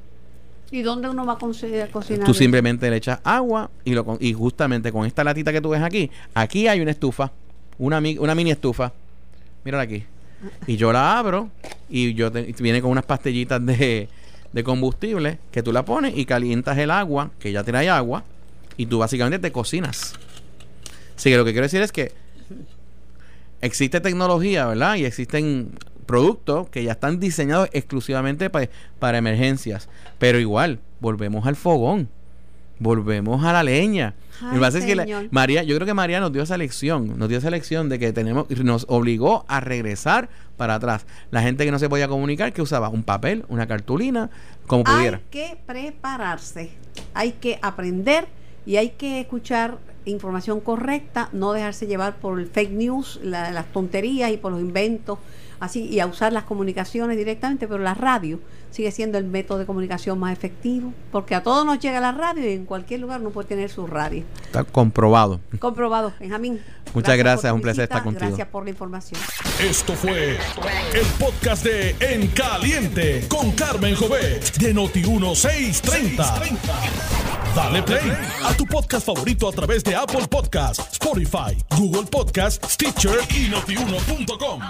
¿Y 0.70 0.82
dónde 0.82 1.08
uno 1.08 1.24
va 1.24 1.34
a 1.34 1.38
cocinar? 1.38 1.88
Tú 2.24 2.34
simplemente 2.34 2.90
le 2.90 2.96
echas 2.96 3.20
agua 3.24 3.70
y 3.84 3.92
lo 3.94 4.18
y 4.20 4.32
justamente 4.34 4.92
con 4.92 5.06
esta 5.06 5.24
latita 5.24 5.50
que 5.52 5.60
tú 5.60 5.70
ves 5.70 5.82
aquí, 5.82 6.10
aquí 6.34 6.68
hay 6.68 6.80
una 6.80 6.90
estufa, 6.90 7.32
una, 7.78 8.00
una 8.18 8.34
mini 8.34 8.50
estufa. 8.50 8.92
Mírala 9.64 9.84
aquí. 9.84 10.04
Y 10.66 10.76
yo 10.76 10.92
la 10.92 11.18
abro 11.18 11.50
y 11.88 12.14
yo 12.14 12.30
te- 12.30 12.54
viene 12.60 12.80
con 12.82 12.90
unas 12.90 13.04
pastillitas 13.04 13.64
de, 13.64 14.08
de 14.52 14.64
combustible 14.64 15.38
que 15.50 15.62
tú 15.62 15.72
la 15.72 15.84
pones 15.84 16.16
y 16.16 16.24
calientas 16.26 16.76
el 16.78 16.90
agua, 16.90 17.30
que 17.40 17.50
ya 17.50 17.64
trae 17.64 17.88
agua, 17.88 18.22
y 18.76 18.86
tú 18.86 18.98
básicamente 18.98 19.38
te 19.38 19.50
cocinas. 19.50 20.14
Así 21.18 21.30
que 21.30 21.36
lo 21.36 21.44
que 21.44 21.50
quiero 21.50 21.64
decir 21.64 21.82
es 21.82 21.90
que 21.92 22.12
existe 23.60 24.00
tecnología, 24.00 24.66
¿verdad? 24.66 24.94
Y 24.96 25.04
existen 25.04 25.72
productos 26.06 26.68
que 26.70 26.84
ya 26.84 26.92
están 26.92 27.20
diseñados 27.20 27.68
exclusivamente 27.72 28.48
pa- 28.50 28.68
para 29.00 29.18
emergencias. 29.18 29.88
Pero 30.18 30.38
igual, 30.38 30.78
volvemos 31.00 31.46
al 31.46 31.56
fogón. 31.56 32.08
Volvemos 32.80 33.44
a 33.44 33.52
la 33.52 33.64
leña. 33.64 34.14
Ay, 34.40 34.46
Lo 34.50 34.54
que 34.54 34.60
pasa 34.60 34.78
es 34.78 34.84
que 34.84 34.94
la-. 34.94 35.04
María, 35.32 35.64
yo 35.64 35.74
creo 35.74 35.84
que 35.86 35.94
María 35.94 36.20
nos 36.20 36.32
dio 36.32 36.42
esa 36.42 36.56
lección, 36.56 37.18
nos 37.18 37.28
dio 37.28 37.38
esa 37.38 37.50
lección 37.50 37.88
de 37.88 37.98
que 37.98 38.12
tenemos, 38.12 38.48
nos 38.62 38.86
obligó 38.88 39.44
a 39.48 39.58
regresar 39.58 40.28
para 40.56 40.76
atrás. 40.76 41.04
La 41.32 41.42
gente 41.42 41.64
que 41.64 41.72
no 41.72 41.80
se 41.80 41.88
podía 41.88 42.06
comunicar, 42.06 42.52
que 42.52 42.62
usaba 42.62 42.88
un 42.88 43.02
papel, 43.02 43.44
una 43.48 43.66
cartulina, 43.66 44.30
como 44.68 44.84
pudiera. 44.84 45.16
Hay 45.16 45.22
que 45.30 45.58
prepararse, 45.66 46.70
hay 47.14 47.32
que 47.32 47.58
aprender 47.60 48.28
y 48.68 48.76
hay 48.76 48.90
que 48.90 49.18
escuchar 49.20 49.78
información 50.04 50.60
correcta, 50.60 51.30
no 51.32 51.54
dejarse 51.54 51.86
llevar 51.86 52.16
por 52.16 52.38
el 52.38 52.46
fake 52.48 52.72
news, 52.72 53.18
la- 53.22 53.50
las 53.50 53.72
tonterías 53.72 54.30
y 54.30 54.36
por 54.36 54.52
los 54.52 54.60
inventos, 54.60 55.18
así 55.60 55.86
y 55.86 56.00
a 56.00 56.06
usar 56.06 56.32
las 56.32 56.44
comunicaciones 56.44 57.16
directamente, 57.16 57.66
pero 57.66 57.82
la 57.82 57.94
radio 57.94 58.40
sigue 58.70 58.90
siendo 58.90 59.18
el 59.18 59.24
método 59.24 59.58
de 59.58 59.66
comunicación 59.66 60.18
más 60.18 60.32
efectivo, 60.32 60.92
porque 61.10 61.34
a 61.34 61.42
todos 61.42 61.64
nos 61.64 61.78
llega 61.78 62.00
la 62.00 62.12
radio 62.12 62.48
y 62.48 62.52
en 62.52 62.64
cualquier 62.64 63.00
lugar 63.00 63.20
uno 63.20 63.30
puede 63.30 63.48
tener 63.48 63.70
su 63.70 63.86
radio. 63.86 64.24
Está 64.44 64.64
comprobado. 64.64 65.40
Comprobado, 65.58 66.12
Benjamín. 66.20 66.60
Muchas 66.94 67.18
gracias, 67.18 67.50
tu 67.50 67.54
un 67.54 67.60
placer 67.60 67.82
visita, 67.82 67.94
estar 67.98 68.04
contigo. 68.04 68.26
Gracias 68.26 68.48
por 68.48 68.64
la 68.64 68.70
información. 68.70 69.20
Esto 69.60 69.94
fue 69.94 70.38
el 70.94 71.06
podcast 71.18 71.64
de 71.64 71.96
En 72.00 72.28
Caliente 72.28 73.26
con 73.28 73.52
Carmen 73.52 73.94
Jovet 73.94 74.56
de 74.56 74.74
Noti1630. 74.74 76.58
Dale 77.54 77.82
play 77.82 78.12
a 78.44 78.54
tu 78.54 78.64
podcast 78.66 79.06
favorito 79.06 79.48
a 79.48 79.52
través 79.52 79.82
de 79.82 79.94
Apple 79.96 80.26
Podcasts, 80.28 80.92
Spotify, 80.92 81.56
Google 81.76 82.04
Podcasts, 82.04 82.74
Stitcher 82.74 83.18
y 83.30 83.48
notiuno.com. 83.48 84.60